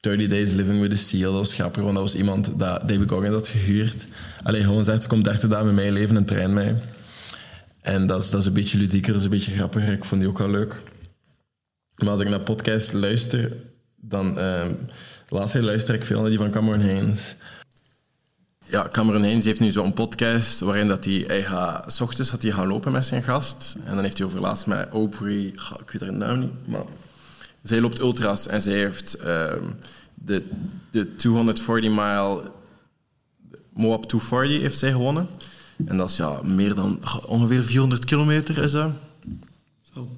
30 0.00 0.28
Days 0.28 0.52
Living 0.52 0.80
with 0.80 0.92
a 0.92 0.96
Seal, 0.96 1.32
dat 1.32 1.40
was 1.40 1.54
grappig, 1.54 1.82
want 1.82 1.94
dat 1.94 2.04
was 2.04 2.14
iemand 2.14 2.58
dat 2.58 2.88
David 2.88 3.10
Goggins 3.10 3.34
had 3.34 3.48
gehuurd. 3.48 4.06
Allee, 4.42 4.62
gewoon 4.62 4.84
zegt, 4.84 5.06
kom 5.06 5.22
30 5.22 5.48
dagen 5.48 5.66
met 5.66 5.74
mij 5.74 5.92
leven 5.92 6.16
en 6.16 6.24
train 6.24 6.52
mij. 6.52 6.76
En 7.80 8.06
dat 8.06 8.22
is, 8.22 8.30
dat 8.30 8.40
is 8.40 8.46
een 8.46 8.52
beetje 8.52 8.78
ludieker, 8.78 9.12
dat 9.12 9.20
is 9.20 9.24
een 9.24 9.32
beetje 9.32 9.52
grappiger. 9.52 9.92
Ik 9.92 10.04
vond 10.04 10.20
die 10.20 10.30
ook 10.30 10.38
wel 10.38 10.50
leuk. 10.50 10.82
Maar 11.96 12.08
als 12.08 12.20
ik 12.20 12.28
naar 12.28 12.40
podcasts 12.40 12.92
luister, 12.92 13.52
dan... 13.96 14.34
laatste 15.28 15.58
tijd 15.58 15.64
luister 15.64 15.94
ik 15.94 16.04
veel 16.04 16.20
naar 16.20 16.28
die 16.28 16.38
van 16.38 16.50
Cameron 16.50 16.80
Haynes. 16.80 17.36
Ja, 18.66 18.88
Cameron 18.92 19.22
Haynes 19.22 19.44
heeft 19.44 19.60
nu 19.60 19.70
zo'n 19.70 19.92
podcast 19.92 20.60
waarin 20.60 20.86
dat 20.86 21.04
hij, 21.04 21.24
hij 21.26 21.42
gaat, 21.42 22.00
ochtends 22.00 22.30
gaat 22.30 22.42
hij 22.42 22.50
gaan 22.50 22.66
lopen 22.66 22.92
met 22.92 23.06
zijn 23.06 23.22
gast. 23.22 23.76
En 23.84 23.94
dan 23.94 24.04
heeft 24.04 24.18
hij 24.18 24.26
over 24.26 24.40
laatst 24.40 24.66
met 24.66 24.88
Aubrey, 24.88 25.44
ik 25.80 25.90
weet 25.90 26.00
haar 26.00 26.12
naam 26.12 26.38
niet, 26.38 26.66
maar 26.66 26.82
zij 27.62 27.80
loopt 27.80 27.98
ultras 28.00 28.46
en 28.46 28.62
zij 28.62 28.72
heeft 28.72 29.14
ehm, 29.14 29.64
de, 30.14 30.44
de 30.90 31.14
240 31.16 31.90
mile 31.90 32.50
Moab 33.72 34.06
240 34.06 34.60
heeft 34.60 34.78
zij 34.78 34.92
gewonnen. 34.92 35.28
En 35.86 35.96
dat 35.96 36.10
is 36.10 36.16
ja, 36.16 36.40
meer 36.42 36.74
dan 36.74 37.00
ongeveer 37.26 37.64
400 37.64 38.04
kilometer 38.04 38.58
is 38.58 38.72
dat. 38.72 38.90
Zo. 39.94 40.08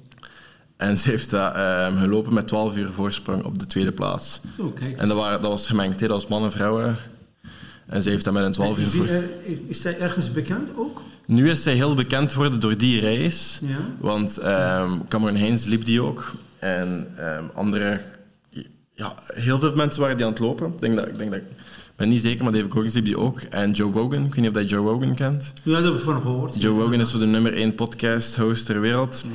En 0.77 0.97
ze 0.97 1.09
heeft 1.09 1.29
dat 1.29 1.53
ehm, 1.55 1.97
gelopen 1.97 2.33
met 2.33 2.47
12 2.47 2.77
uur 2.77 2.91
voorsprong 2.91 3.43
op 3.43 3.59
de 3.59 3.65
tweede 3.65 3.91
plaats. 3.91 4.41
Zo, 4.57 4.69
kijk. 4.69 4.97
En 4.97 5.07
dat, 5.07 5.17
waren, 5.17 5.41
dat 5.41 5.49
was 5.51 5.67
gemengd, 5.67 5.99
hè. 5.99 6.07
dat 6.07 6.21
was 6.21 6.29
mannen 6.29 6.49
en 6.49 6.55
vrouwen. 6.55 6.97
En 7.85 8.01
ze 8.01 8.09
heeft 8.09 8.23
dat 8.23 8.33
met 8.33 8.43
een 8.43 8.51
12 8.51 8.79
uur 8.79 8.87
voor... 8.87 9.05
er- 9.07 9.29
is 9.67 9.81
zij 9.81 9.99
ergens 9.99 10.31
bekend 10.31 10.69
ook? 10.75 11.01
Nu 11.25 11.49
is 11.49 11.63
zij 11.63 11.73
heel 11.73 11.95
bekend 11.95 12.31
geworden 12.31 12.59
door 12.59 12.77
die 12.77 12.99
reis. 12.99 13.59
Ja. 13.61 13.77
Want 13.99 14.37
ehm 14.37 14.91
Cameron 15.07 15.37
Haynes 15.37 15.65
liep 15.65 15.85
die 15.85 16.01
ook. 16.01 16.35
En 16.63 17.07
ehm, 17.17 17.43
andere... 17.53 17.99
Ja, 18.95 19.15
heel 19.25 19.59
veel 19.59 19.75
mensen 19.75 20.01
waren 20.01 20.17
die 20.17 20.25
aan 20.25 20.31
het 20.31 20.41
lopen. 20.41 20.67
Ik 20.67 20.79
denk 20.79 20.95
dat... 20.95 21.07
Ik 21.07 21.17
denk 21.17 21.31
dat 21.31 21.41
ben 21.95 22.09
niet 22.09 22.21
zeker, 22.21 22.43
maar 22.43 22.53
David 22.53 22.71
Goggins 22.71 22.93
liep 22.93 23.05
die 23.05 23.17
ook. 23.17 23.41
En 23.41 23.71
Joe 23.71 23.91
Rogan, 23.91 24.25
ik 24.25 24.33
weet 24.33 24.35
niet 24.35 24.47
of 24.47 24.61
dat 24.61 24.69
Joe 24.69 24.89
Rogan 24.91 25.15
kent. 25.15 25.53
Ja, 25.63 25.73
dat 25.73 25.83
heb 25.83 25.93
ik 25.93 25.99
van 25.99 26.21
gehoord. 26.21 26.61
Joe 26.61 26.79
Rogan 26.81 26.99
is 26.99 27.11
zo 27.11 27.19
de 27.19 27.25
nummer 27.25 27.53
één 27.53 27.75
podcast-host 27.75 28.65
ter 28.65 28.81
wereld. 28.81 29.25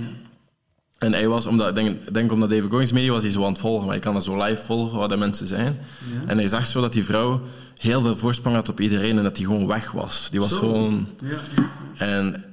En 0.98 1.12
hij 1.12 1.28
was, 1.28 1.46
omdat, 1.46 1.68
ik 1.68 1.74
denk, 1.74 2.14
denk 2.14 2.32
omdat 2.32 2.48
David 2.48 2.70
Goggins 2.70 2.92
mee 2.92 3.10
was, 3.10 3.22
hij 3.22 3.30
zo 3.30 3.44
aan 3.44 3.52
het 3.52 3.60
volgen. 3.60 3.86
Maar 3.86 3.94
je 3.94 4.00
kan 4.00 4.14
dat 4.14 4.24
zo 4.24 4.44
live 4.44 4.64
volgen 4.64 4.98
wat 4.98 5.08
de 5.08 5.16
mensen 5.16 5.46
zijn. 5.46 5.78
En 6.26 6.38
hij 6.38 6.48
zag 6.48 6.66
zo 6.66 6.80
dat 6.80 6.92
die 6.92 7.04
vrouw 7.04 7.40
heel 7.78 8.00
veel 8.00 8.16
voorsprong 8.16 8.56
had 8.56 8.68
op 8.68 8.80
iedereen 8.80 9.16
en 9.16 9.22
dat 9.22 9.36
hij 9.36 9.46
gewoon 9.46 9.66
weg 9.66 9.92
was. 9.92 10.28
Die 10.30 10.40
was 10.40 10.48
Zo. 10.48 10.56
gewoon... 10.56 11.06
Ja, 11.22 11.38
ja. 11.56 12.06
En 12.06 12.44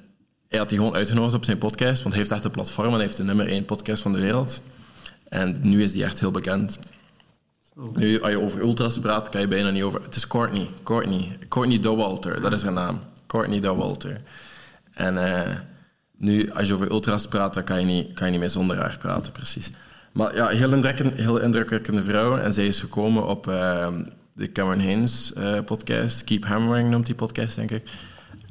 hij 0.55 0.63
had 0.63 0.73
die 0.73 0.83
gewoon 0.83 0.95
uitgenodigd 0.95 1.35
op 1.35 1.45
zijn 1.45 1.57
podcast, 1.57 2.01
want 2.01 2.15
hij 2.15 2.17
heeft 2.17 2.31
echt 2.31 2.43
een 2.43 2.51
platform 2.51 2.87
en 2.87 2.93
hij 2.93 3.01
heeft 3.01 3.17
de 3.17 3.23
nummer 3.23 3.47
één 3.47 3.65
podcast 3.65 4.01
van 4.01 4.11
de 4.11 4.19
wereld. 4.19 4.61
En 5.29 5.59
nu 5.61 5.83
is 5.83 5.91
die 5.91 6.03
echt 6.03 6.19
heel 6.19 6.31
bekend. 6.31 6.79
Nu, 7.93 8.21
als 8.21 8.31
je 8.31 8.41
over 8.41 8.59
ultras 8.59 8.99
praat, 8.99 9.29
kan 9.29 9.41
je 9.41 9.47
bijna 9.47 9.69
niet 9.69 9.83
over... 9.83 10.01
Het 10.01 10.15
is 10.15 10.27
Courtney. 10.27 10.67
Courtney. 10.83 11.37
Courtney 11.47 11.79
Dowalter, 11.79 12.41
dat 12.41 12.53
is 12.53 12.63
haar 12.63 12.73
naam. 12.73 12.99
Courtney 13.27 13.59
Dowalter. 13.59 14.21
En 14.93 15.33
eh, 15.33 15.55
nu, 16.17 16.51
als 16.51 16.67
je 16.67 16.73
over 16.73 16.91
ultras 16.91 17.27
praat, 17.27 17.53
dan 17.53 17.63
kan 17.63 17.79
je 17.79 17.85
niet, 17.85 18.13
kan 18.13 18.25
je 18.25 18.31
niet 18.31 18.41
meer 18.41 18.49
zonder 18.49 18.77
haar 18.77 18.97
praten, 18.97 19.31
precies. 19.31 19.71
Maar 20.11 20.35
ja, 20.35 20.47
heel, 20.47 20.73
indrukkend, 20.73 21.13
heel 21.13 21.37
indrukwekkende 21.37 22.03
vrouw. 22.03 22.37
En 22.37 22.53
zij 22.53 22.67
is 22.67 22.79
gekomen 22.79 23.27
op 23.27 23.47
eh, 23.47 23.87
de 24.33 24.51
Cameron 24.51 24.81
Haynes 24.81 25.33
eh, 25.33 25.59
podcast. 25.65 26.23
Keep 26.23 26.45
Hammering 26.45 26.89
noemt 26.89 27.05
die 27.05 27.15
podcast, 27.15 27.55
denk 27.55 27.71
ik. 27.71 27.89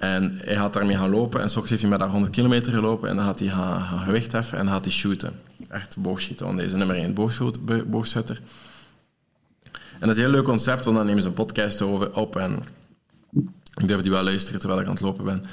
En 0.04 0.38
hij 0.44 0.54
had 0.54 0.72
daarmee 0.72 0.96
gaan 0.96 1.10
lopen. 1.10 1.40
En 1.40 1.50
soms 1.50 1.68
heeft 1.68 1.80
hij 1.82 1.90
met 1.90 2.00
haar 2.00 2.08
100 2.08 2.32
kilometer 2.32 2.72
gelopen. 2.72 3.08
En 3.08 3.16
dan 3.16 3.24
had 3.24 3.38
hij 3.38 3.48
gaan, 3.48 3.80
gaan 3.82 3.98
gewicht 3.98 4.32
heffen 4.32 4.58
en 4.58 4.64
dan 4.64 4.74
had 4.74 4.84
hij 4.84 4.92
shooten. 4.94 5.40
Echt 5.68 5.96
boogschieten, 5.96 6.46
want 6.46 6.58
hij 6.58 6.66
is 6.66 6.72
nummer 6.72 6.96
één 6.96 7.14
boogschoot- 7.14 7.64
bo- 7.64 7.84
boogschutter. 7.86 8.40
En 9.72 10.00
dat 10.00 10.10
is 10.10 10.16
een 10.16 10.22
heel 10.22 10.32
leuk 10.32 10.44
concept, 10.44 10.84
want 10.84 10.96
dan 10.96 11.06
nemen 11.06 11.22
ze 11.22 11.28
een 11.28 11.34
podcast 11.34 11.82
over 11.82 12.14
op 12.16 12.36
en 12.36 12.58
ik 13.76 13.88
durf 13.88 14.00
die 14.00 14.10
wel 14.10 14.22
luisteren 14.22 14.58
terwijl 14.60 14.80
ik 14.80 14.86
aan 14.86 14.92
het 14.92 15.00
lopen 15.02 15.24
ben. 15.24 15.44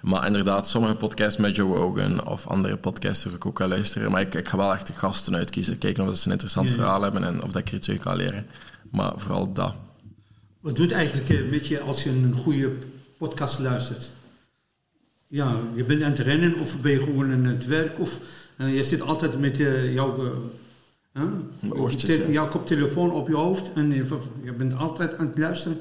Maar 0.00 0.26
inderdaad, 0.26 0.68
sommige 0.68 0.94
podcasts 0.94 1.36
met 1.40 1.56
Joe 1.56 1.76
Rogan 1.76 2.26
of 2.26 2.46
andere 2.46 2.76
podcasts 2.76 3.22
durf 3.22 3.34
ik 3.34 3.46
ook 3.46 3.58
wel 3.58 3.68
luisteren. 3.68 4.10
Maar 4.10 4.20
ik, 4.20 4.34
ik 4.34 4.48
ga 4.48 4.56
wel 4.56 4.72
echt 4.72 4.86
de 4.86 4.92
gasten 4.92 5.34
uitkiezen, 5.36 5.78
kijken 5.78 6.08
of 6.08 6.16
ze 6.16 6.26
een 6.26 6.32
interessant 6.32 6.68
Ja, 6.68 6.74
ja. 6.74 6.80
verhaal 6.80 7.02
hebben 7.02 7.24
en 7.24 7.42
of 7.42 7.52
dat 7.52 7.60
ik 7.60 7.68
er 7.68 7.74
iets 7.74 7.88
uit 7.88 7.98
kan 8.00 8.16
leren. 8.16 8.46
Maar 8.90 9.12
vooral 9.16 9.52
dat. 9.52 9.74
Wat 10.60 10.76
doet 10.76 10.92
eigenlijk 10.92 11.28
eh, 11.28 11.50
met 11.50 11.66
je 11.66 11.80
als 11.80 12.02
je 12.02 12.10
een 12.10 12.34
goede 12.36 12.72
podcast 13.20 13.58
luistert? 13.58 14.10
Ja, 15.26 15.56
je 15.74 15.84
bent 15.84 16.02
aan 16.02 16.10
het 16.10 16.18
rennen 16.18 16.54
of 16.58 16.80
ben 16.80 16.92
je 16.92 17.02
gewoon 17.02 17.32
aan 17.32 17.44
het 17.44 17.66
werk 17.66 17.98
of 17.98 18.20
eh, 18.56 18.74
je 18.74 18.84
zit 18.84 19.00
altijd 19.00 19.38
met 19.38 19.60
eh, 19.60 19.94
jouw, 19.94 20.32
hè? 21.12 21.22
oortjes, 21.68 22.16
ja. 22.16 22.28
jouw 22.28 22.48
koptelefoon 22.48 23.10
op 23.10 23.28
je 23.28 23.34
hoofd 23.34 23.72
en 23.74 23.88
je, 23.92 24.18
je 24.42 24.52
bent 24.52 24.74
altijd 24.74 25.14
aan 25.14 25.26
het 25.26 25.38
luisteren. 25.38 25.80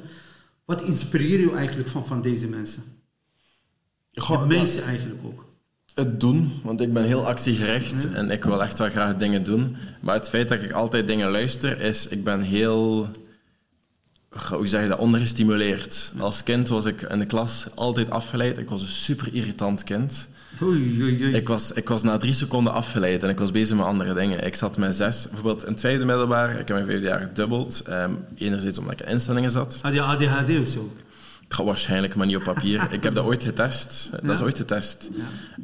Wat 0.66 0.82
inspireert 0.82 1.42
je 1.50 1.56
eigenlijk 1.56 1.90
van, 1.90 2.06
van 2.06 2.22
deze 2.22 2.48
mensen? 2.48 2.84
Goh, 4.14 4.40
het 4.40 4.50
meeste 4.50 4.82
eigenlijk 4.82 5.20
ook. 5.26 5.46
Het 5.94 6.20
doen, 6.20 6.52
want 6.64 6.82
ik 6.82 6.94
ben 6.94 7.04
heel 7.04 7.26
actiegericht 7.26 8.14
en 8.14 8.32
ik 8.32 8.44
wil 8.44 8.64
echt 8.64 8.78
wel 8.78 8.90
graag 8.90 9.18
dingen 9.18 9.44
doen. 9.44 9.76
Maar 10.00 10.16
het 10.16 10.30
feit 10.30 10.50
dat 10.50 10.62
ik 10.62 10.72
altijd 10.72 11.08
dingen 11.08 11.32
luister, 11.32 11.82
is 11.82 12.08
ik 12.08 12.24
ben 12.24 12.42
heel, 12.42 13.08
hoe 14.30 14.68
zeg 14.68 14.82
je 14.82 14.88
dat, 14.88 14.98
ondergestimuleerd. 15.00 16.14
Als 16.20 16.44
kind 16.44 16.68
was 16.68 16.86
ik 16.86 17.02
in 17.02 17.20
de 17.20 17.26
klas 17.26 17.68
altijd 17.76 18.10
afgeleid. 18.10 18.58
Ik 18.58 18.70
was 18.70 18.82
een 18.82 18.88
super 18.88 19.28
irritant 19.32 19.84
kind. 19.84 20.28
Oei, 20.62 21.02
oei, 21.02 21.24
oei. 21.24 21.36
Ik 21.36 21.48
was, 21.48 21.72
ik 21.72 21.90
was 21.90 22.04
na 22.04 22.18
drie 22.18 22.34
seconden 22.34 22.74
afgeleid 22.74 23.24
en 23.24 23.30
ik 23.30 23.40
was 23.40 23.52
bezig 23.52 23.76
met 23.78 23.86
andere 23.86 24.14
dingen. 24.14 24.46
Ik 24.46 24.56
zat 24.56 24.78
met 24.78 24.96
zes, 24.96 25.28
bijvoorbeeld 25.28 25.64
in 25.66 25.72
het 25.72 25.80
vijfde 25.80 26.06
middelbaar, 26.06 26.50
ik 26.52 26.58
heb 26.58 26.70
mijn 26.70 26.86
vijfde 26.86 27.06
jaar 27.08 27.20
gedubbeld. 27.20 27.82
Ehm, 27.86 28.12
enerzijds 28.36 28.78
omdat 28.78 28.94
ik 28.94 29.02
in 29.02 29.08
instellingen 29.12 29.52
zat. 29.52 29.80
Had 29.82 29.94
je 29.94 30.02
ADHD 30.02 30.60
of 30.60 30.68
zo? 30.68 30.94
Ja, 31.58 31.64
waarschijnlijk, 31.64 32.16
maar 32.16 32.26
niet 32.28 32.36
op 32.36 32.44
papier. 32.44 32.88
ik 32.92 33.04
heb 33.04 33.14
dat 33.16 33.26
ooit 33.26 33.44
getest. 33.44 34.10
Dat 34.22 34.32
is 34.32 34.38
Ja? 34.40 34.44
ooit 34.46 34.58
getest. 34.58 35.10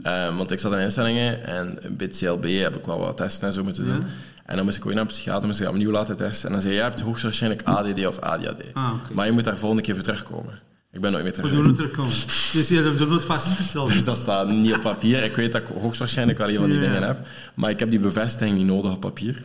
Ehm, 0.04 0.36
want 0.36 0.51
ik 0.51 0.60
zat 0.60 0.73
in 0.73 0.80
instellingen 0.80 1.45
en 1.47 1.80
bij 1.97 2.08
CLB 2.08 2.45
heb 2.62 2.75
ik 2.75 2.86
wel 2.86 2.99
wat 2.99 3.17
testen 3.17 3.47
en 3.47 3.54
zo 3.54 3.63
moeten 3.63 3.86
doen. 3.86 4.04
En 4.46 4.56
dan 4.56 4.66
moest 4.66 4.78
ik 4.78 4.86
ook 4.86 4.92
naar 4.92 5.02
een 5.02 5.08
psychiater, 5.08 5.48
moest 5.48 5.62
ik 5.62 5.68
opnieuw 5.68 5.92
laten 5.92 6.16
testen. 6.16 6.48
En 6.48 6.54
dan 6.54 6.62
zei 6.62 6.74
je 6.74 6.82
hebt 6.82 7.00
hoogstwaarschijnlijk 7.00 7.62
ADD 7.64 8.08
of 8.08 8.20
ADHD. 8.20 8.64
Ah. 8.74 8.92
Maar 9.14 9.26
je 9.26 9.32
moet 9.32 9.44
daar 9.44 9.58
volgende 9.58 9.84
keer 9.84 9.94
voor 9.94 10.04
terugkomen. 10.04 10.60
Ik 10.92 11.02
ben 11.02 11.12
nooit 11.12 11.24
meer 11.24 11.34
terug. 11.34 11.66
het 11.66 11.76
terugkomen. 11.76 12.12
Dus 12.54 12.68
je 12.68 12.82
hebt 12.82 13.00
er 13.00 13.08
nooit 13.08 13.26
vastgesteld. 13.26 13.92
Dus 13.92 14.04
dat 14.04 14.18
staat 14.18 14.50
niet 14.50 14.76
op 14.76 14.82
papier. 14.82 15.24
Ik 15.24 15.36
weet 15.36 15.52
dat 15.52 15.62
ik 15.62 15.68
hoogstwaarschijnlijk 15.68 16.38
wel 16.38 16.50
een 16.50 16.56
van 16.56 16.70
die 16.70 16.80
dingen 16.80 17.04
heb. 17.04 17.28
Maar 17.54 17.70
ik 17.70 17.80
heb 17.80 17.90
die 17.90 18.00
bevestiging 18.00 18.58
niet 18.58 18.66
nodig 18.66 18.94
op 18.94 19.00
papier. 19.00 19.44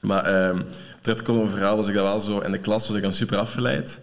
Maar 0.00 0.24
ehm 0.24 0.60
terug 1.00 1.16
te 1.16 1.22
komen 1.22 1.42
op 1.42 1.48
een 1.48 1.54
verhaal 1.56 1.76
was 1.76 1.88
ik 1.88 1.94
dat 1.94 2.02
wel 2.02 2.18
zo... 2.18 2.38
In 2.38 2.52
de 2.52 2.58
klas 2.58 2.86
was 2.86 2.96
ik 2.96 3.02
dan 3.02 3.14
super 3.14 3.38
afgeleid. 3.38 4.00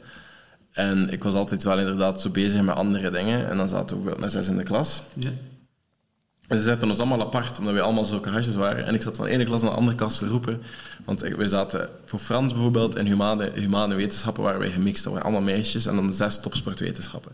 En 0.72 1.10
ik 1.10 1.24
was 1.24 1.34
altijd 1.34 1.64
wel 1.64 1.80
inderdaad 1.80 2.22
zo 2.22 2.30
bezig 2.30 2.62
met 2.62 2.76
andere 2.76 3.10
dingen. 3.10 3.50
En 3.50 3.58
dan 3.58 3.70
zaten 3.70 3.88
we 3.88 4.04
bijvoorbeeld 4.04 4.20
met 4.20 4.32
zes 4.32 4.48
in 4.48 4.58
de 4.58 4.64
klas. 4.64 5.04
Ja. 5.14 5.30
Ze 6.50 6.60
zetten 6.60 6.90
ons 6.90 6.98
allemaal 6.98 7.22
apart, 7.22 7.60
omdat 7.60 7.74
wij 7.74 7.82
allemaal 7.84 8.06
zulke 8.06 8.30
hasjes 8.30 8.56
waren. 8.56 8.86
En 8.86 8.94
ik 8.94 9.02
zat 9.02 9.16
van 9.16 9.26
de 9.26 9.32
ene 9.32 9.46
klas 9.46 9.62
naar 9.62 9.72
de 9.72 9.78
andere 9.78 9.98
klas 9.98 10.18
te 10.18 10.28
roepen. 10.28 10.62
Want 11.06 11.22
wij 11.22 11.48
zaten 11.48 11.90
voor 12.06 12.20
Frans 12.20 12.54
bijvoorbeeld 12.54 12.96
in 12.96 13.06
humane, 13.06 13.52
humane 13.54 13.96
wetenschappen 13.96 14.44
waren 14.44 14.60
wij 14.60 14.70
gemixt. 14.70 15.04
Dat 15.04 15.14
waren 15.14 15.28
allemaal 15.28 15.54
meisjes 15.56 15.86
en 15.86 15.96
dan 15.96 16.14
zes 16.14 16.40
topsportwetenschappen. 16.40 17.32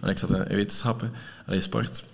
En 0.00 0.10
ik 0.10 0.18
zat 0.18 0.30
in 0.30 0.56
wetenschappen, 0.56 1.12
alleen 1.46 1.62
sport. 1.62 2.04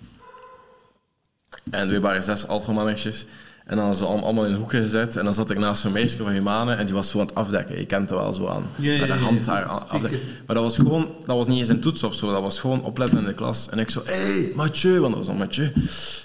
En 1.69 1.89
wij 1.89 1.99
waren 1.99 2.23
zes 2.23 2.47
alfamannetjes. 2.47 3.25
En 3.71 3.77
dan 3.77 3.85
hadden 3.85 4.07
ze 4.07 4.13
allemaal 4.13 4.45
in 4.45 4.53
hoeken 4.53 4.81
gezet. 4.81 5.15
En 5.15 5.25
dan 5.25 5.33
zat 5.33 5.49
ik 5.49 5.59
naast 5.59 5.81
zo'n 5.81 5.91
meisje 5.91 6.17
van 6.17 6.27
Humane 6.27 6.75
en 6.75 6.85
die 6.85 6.93
was 6.93 7.09
zo 7.09 7.19
aan 7.19 7.25
het 7.25 7.35
afdekken. 7.35 7.77
Je 7.77 7.85
kent 7.85 8.09
het 8.09 8.19
wel 8.19 8.33
zo 8.33 8.47
aan. 8.47 8.63
Ja, 8.75 8.91
ja, 8.91 8.99
met 8.99 9.07
ja, 9.07 9.15
hand 9.15 9.45
daar 9.45 9.63
afdekken. 9.63 10.19
Maar 10.45 10.55
dat 10.55 10.63
was 10.63 10.75
gewoon, 10.75 11.07
dat 11.25 11.37
was 11.37 11.47
niet 11.47 11.59
eens 11.59 11.67
een 11.67 11.79
toets 11.79 12.03
of 12.03 12.13
zo. 12.13 12.31
Dat 12.31 12.41
was 12.41 12.59
gewoon 12.59 12.83
opletten 12.83 13.19
in 13.19 13.25
de 13.25 13.33
klas. 13.33 13.69
En 13.69 13.79
ik 13.79 13.89
zo, 13.89 14.01
hé, 14.05 14.13
hey, 14.13 14.51
Mathieu, 14.55 14.99
want 14.99 15.15
dat 15.15 15.17
was 15.17 15.27
dan 15.27 15.37
Mathieu. 15.37 15.71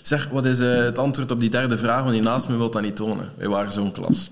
Zeg, 0.03 0.29
wat 0.29 0.45
is 0.45 0.61
eh, 0.61 0.77
het 0.77 0.99
antwoord 0.99 1.31
op 1.31 1.41
die 1.41 1.51
derde 1.51 1.79
vraag? 1.79 2.01
Want 2.01 2.13
die 2.13 2.23
naast 2.23 2.49
me 2.49 2.57
wil 2.57 2.71
dat 2.71 2.83
niet 2.83 2.97
tonen. 2.97 3.31
Wij 3.37 3.49
waren 3.49 3.73
zo'n 3.73 3.93
klas. 3.93 4.31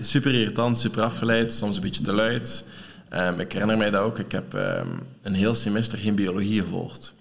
Super 0.00 0.32
irritant, 0.32 0.78
super 0.78 1.02
afgeleid, 1.02 1.52
soms 1.52 1.76
een 1.76 1.82
beetje 1.82 2.02
te 2.02 2.12
luid. 2.12 2.64
Ehm, 3.08 3.40
ik 3.40 3.52
herinner 3.52 3.76
mij 3.76 3.90
dat 3.90 4.02
ook. 4.02 4.18
Ik 4.18 4.32
heb 4.32 4.54
ehm, 4.54 4.88
een 5.22 5.34
heel 5.34 5.54
semester 5.54 5.98
geen 5.98 6.14
biologie 6.14 6.60
gevolgd. 6.60 7.14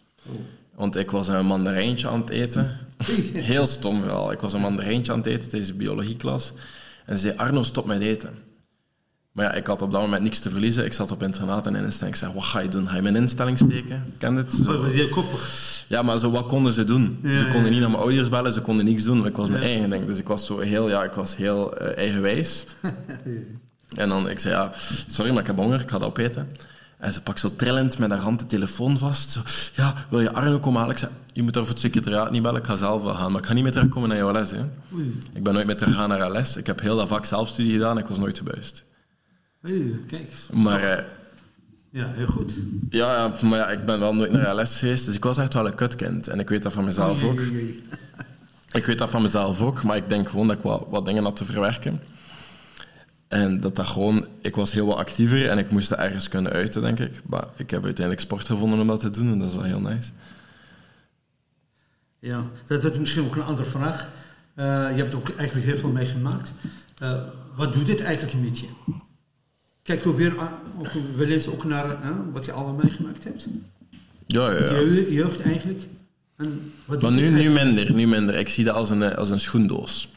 Want 0.76 0.96
ik 0.96 1.12
was 1.12 1.28
een 1.28 1.46
mandarijntje 1.46 2.08
aan 2.08 2.20
het 2.22 2.30
eten. 2.30 2.78
Heel 3.34 3.66
stom 3.66 4.00
verhaal. 4.02 4.32
Ik 4.32 4.40
was 4.40 4.54
een 4.54 4.62
mandarijntje 4.62 5.12
aan 5.12 5.18
het 5.18 5.28
eten 5.28 5.50
tijdens 5.50 5.72
de 5.72 5.78
biologieklas. 5.78 6.54
En 7.06 7.18
ze 7.18 7.22
zei, 7.28 7.38
Arno, 7.38 7.64
stop 7.64 7.86
met 7.86 8.02
eten. 8.02 8.30
Maar 9.32 9.46
ja, 9.46 9.54
ik 9.54 9.68
had 9.68 9.82
op 9.82 9.92
dat 9.92 10.02
moment 10.02 10.24
niks 10.24 10.40
te 10.40 10.50
verliezen. 10.50 10.86
Ik 10.86 10.94
zat 10.94 11.12
op 11.12 11.24
internaat 11.24 11.66
en 11.66 11.76
in 11.76 11.84
instelling. 11.84 12.16
Ik 12.16 12.22
zei, 12.22 12.34
wat 12.34 12.44
ga 12.44 12.60
je 12.60 12.68
doen? 12.70 12.88
Ga 12.88 12.96
je 12.96 13.02
mijn 13.02 13.16
instelling 13.16 13.58
steken? 13.58 14.14
Ken 14.18 14.36
het? 14.36 14.52
Dat 14.52 14.60
Zo. 14.76 14.82
was 14.82 14.92
heel 14.94 15.08
koppig. 15.08 15.50
Ja, 15.88 16.02
maar 16.02 16.20
zo, 16.20 16.32
wat 16.32 16.46
konden 16.46 16.74
ze 16.74 16.84
doen? 16.84 17.20
Ja, 17.24 17.38
ze 17.38 17.48
konden 17.48 17.72
niet 17.72 17.80
naar 17.80 17.90
mijn 17.90 18.02
ouders 18.02 18.30
bellen, 18.30 18.54
ze 18.54 18.62
konden 18.62 18.86
niks 18.86 19.04
doen. 19.04 19.26
Ik 19.26 19.36
was 19.36 19.50
mijn 19.50 19.62
Ja. 19.64 19.68
eigen 19.70 19.90
ding. 19.90 20.06
Dus 20.06 20.18
ik 20.18 20.28
was 20.28 20.46
zo 20.46 20.60
heel, 20.60 20.90
ja, 20.90 21.04
ik 21.04 21.14
was 21.14 21.36
heel 21.36 21.78
eh, 21.78 21.98
eigenwijs. 21.98 22.66
en 23.96 24.10
dan, 24.10 24.30
ik 24.30 24.40
zei, 24.40 24.54
ja, 24.54 24.72
sorry, 25.10 25.32
maar 25.32 25.42
ik 25.42 25.48
heb 25.48 25.56
honger, 25.58 25.82
ik 25.82 25.90
ga 25.90 25.98
dat 25.98 26.08
opeten. 26.08 26.50
En 27.04 27.14
ze 27.14 27.22
pakt 27.22 27.40
zo 27.40 27.50
trillend 27.56 27.98
met 28.00 28.10
haar 28.10 28.20
hand 28.20 28.40
de 28.40 28.46
telefoon 28.46 28.98
vast. 28.98 29.32
Zo, 29.32 29.40
ja, 29.76 29.94
wil 30.10 30.20
je 30.22 30.32
Arno 30.34 30.60
komen 30.60 30.80
halen? 30.80 30.96
Ik 30.96 31.02
zei, 31.02 31.12
je 31.34 31.44
moet 31.44 31.56
er 31.56 31.62
voor 31.62 31.70
het 31.72 31.80
secretariaat 31.80 32.32
niet 32.32 32.42
bellen, 32.42 32.60
ik 32.60 32.66
ga 32.68 32.76
zelf 32.76 33.04
wel 33.04 33.14
gaan. 33.14 33.32
Maar 33.32 33.42
ik 33.42 33.48
ga 33.48 33.54
niet 33.54 33.64
meer 33.64 33.72
terugkomen 33.72 34.10
naar 34.10 34.18
jouw 34.18 34.32
les. 34.32 34.52
Hè. 34.52 34.60
Oei. 34.94 35.18
Ik 35.34 35.44
ben 35.44 35.54
nooit 35.54 35.66
meer 35.66 35.78
teruggegaan 35.78 36.10
naar 36.10 36.20
haar 36.20 36.32
les. 36.32 36.56
Ik 36.58 36.66
heb 36.66 36.82
heel 36.82 36.96
dat 36.98 37.08
vak 37.08 37.26
zelfstudie 37.26 37.72
gedaan, 37.72 37.98
ik 37.98 38.06
was 38.08 38.18
nooit 38.18 38.38
gebuist. 38.38 38.84
Oei, 39.66 40.04
kijk. 40.08 40.32
Maar... 40.52 40.84
eh, 40.84 41.04
Ja, 41.90 42.08
heel 42.12 42.28
goed. 42.28 42.54
ja, 42.90 43.16
ja, 43.16 43.48
maar 43.48 43.60
ja, 43.60 43.70
ik 43.70 43.86
ben 43.86 44.00
wel 44.00 44.14
nooit 44.16 44.32
naar 44.32 44.46
haar 44.46 44.56
les 44.56 44.80
geweest, 44.80 45.06
dus 45.06 45.16
ik 45.16 45.24
was 45.24 45.38
echt 45.38 45.54
wel 45.54 45.66
een 45.68 45.76
kutkind. 45.76 46.28
En 46.28 46.40
ik 46.40 46.50
weet 46.50 46.64
dat 46.64 46.74
van 46.74 46.84
mezelf 46.84 47.24
ook. 47.24 47.40
Oei, 47.40 47.50
oei, 47.50 47.62
oei. 47.64 47.84
Ik 48.72 48.86
weet 48.86 48.98
dat 48.98 49.10
van 49.10 49.22
mezelf 49.22 49.62
ook, 49.62 49.84
maar 49.84 49.98
ik 49.98 50.10
denk 50.10 50.30
gewoon 50.30 50.48
dat 50.48 50.58
ik 50.58 50.64
wat, 50.64 50.86
wat 50.90 51.06
dingen 51.06 51.24
had 51.24 51.36
te 51.36 51.46
verwerken. 51.46 52.02
En 53.34 53.60
dat 53.60 53.76
dat 53.76 53.86
gewoon... 53.88 54.26
Ik 54.42 54.56
was 54.56 54.72
heel 54.72 54.86
wat 54.86 54.98
actiever 54.98 55.50
en 55.50 55.58
ik 55.58 55.72
moest 55.72 55.90
dat 55.90 56.00
ergens 56.00 56.30
kunnen 56.30 56.52
uiten, 56.52 56.82
denk 56.82 57.00
ik. 57.00 57.22
Maar 57.26 57.48
ik 57.56 57.70
heb 57.70 57.84
uiteindelijk 57.84 58.26
sport 58.26 58.46
gevonden 58.46 58.80
om 58.80 58.88
dat 58.88 59.00
te 59.00 59.10
doen 59.10 59.32
en 59.32 59.40
dat 59.40 59.48
is 59.48 59.54
wel 59.54 59.64
heel 59.64 59.80
nice. 59.80 60.10
Ja, 62.20 62.44
dat 62.68 62.84
is 62.84 62.98
misschien 63.00 63.24
ook 63.24 63.36
een 63.36 63.44
andere 63.44 63.70
vraag. 63.70 64.10
Eh, 64.54 64.66
je 64.66 65.02
hebt 65.04 65.16
ook 65.16 65.30
eigenlijk 65.38 65.68
heel 65.68 65.78
veel 65.78 65.90
meegemaakt. 65.90 66.52
Eh, 66.98 67.14
wat 67.56 67.74
doet 67.74 67.86
dit 67.86 68.02
eigenlijk 68.02 68.34
met 68.44 68.60
je? 68.60 68.66
Kijk 69.84 70.04
je 70.04 70.16
weer 70.16 70.40
aan- 70.40 70.54
ook 70.80 70.92
wel 71.16 71.28
eens 71.28 71.48
ook 71.48 71.64
naar 71.64 71.98
wat 72.32 72.46
je 72.46 72.52
allemaal 72.52 72.80
meegemaakt 72.84 73.24
hebt? 73.24 73.48
Ja, 74.26 74.52
ja, 74.52 74.60
ja. 74.64 74.80
Je 74.80 75.14
jeugd 75.14 75.42
eigenlijk? 75.42 75.82
En 76.38 76.72
wat 76.86 77.02
Maar 77.02 77.12
doet 77.12 77.20
nu, 77.20 77.26
dit 77.26 77.36
nu 77.36 77.40
eigenlijk? 77.40 77.76
minder, 77.78 77.94
nu 77.96 78.08
minder. 78.08 78.36
Ik 78.36 78.50
zie 78.50 78.64
dat 78.64 78.76
als 78.76 78.90
een, 78.90 79.04
eh, 79.04 79.18
als 79.18 79.30
een 79.30 79.40
schoendoos. 79.40 80.10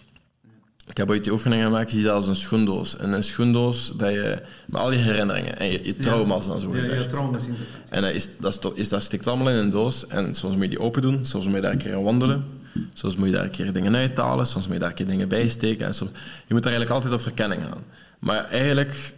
Ik 0.88 0.96
heb 0.96 1.10
ooit 1.10 1.22
die 1.24 1.32
oefening 1.32 1.62
gemaakt, 1.62 2.02
dat 2.02 2.12
als 2.12 2.28
een 2.28 2.36
schoendoos. 2.36 2.96
En 2.96 3.12
een 3.12 3.24
schoendoos 3.24 3.92
dat 3.96 4.12
je 4.12 4.42
met 4.66 4.80
al 4.80 4.90
die 4.90 4.98
herinneringen 4.98 5.58
en 5.58 5.70
je, 5.70 5.80
je 5.84 5.96
trauma's 5.96 6.46
dan 6.46 6.60
zo 6.60 6.70
gezegd. 6.70 6.96
ja, 7.04 7.06
trauma's 7.06 7.42
inderdaad. 7.46 7.66
En 7.90 8.02
dat, 8.02 8.10
is, 8.12 8.28
dat, 8.38 8.72
is, 8.74 8.88
dat 8.88 9.02
stikt 9.02 9.26
allemaal 9.26 9.48
in 9.48 9.54
een 9.56 9.70
doos. 9.70 10.06
En 10.06 10.34
soms 10.34 10.54
moet 10.54 10.62
je 10.62 10.68
die 10.70 10.80
open 10.80 11.02
doen, 11.02 11.26
soms 11.26 11.44
moet 11.46 11.54
je 11.54 11.60
daar 11.60 11.72
een 11.72 11.78
keer 11.78 11.94
aan 11.94 12.02
wandelen. 12.02 12.44
Soms 12.92 13.16
moet 13.16 13.26
je 13.26 13.32
daar 13.32 13.44
een 13.44 13.50
keer 13.50 13.72
dingen 13.72 13.94
uithalen, 13.96 14.46
soms 14.46 14.64
moet 14.64 14.74
je 14.74 14.80
daar 14.80 14.88
een 14.88 14.94
keer 14.94 15.06
dingen 15.06 15.28
bij 15.28 15.48
steken. 15.48 15.86
En 15.86 15.94
soms, 15.94 16.10
je 16.46 16.54
moet 16.54 16.62
daar 16.62 16.72
eigenlijk 16.72 16.90
altijd 16.90 17.12
op 17.14 17.20
verkenning 17.26 17.62
gaan. 17.62 17.82
Maar 18.18 18.44
eigenlijk, 18.44 19.14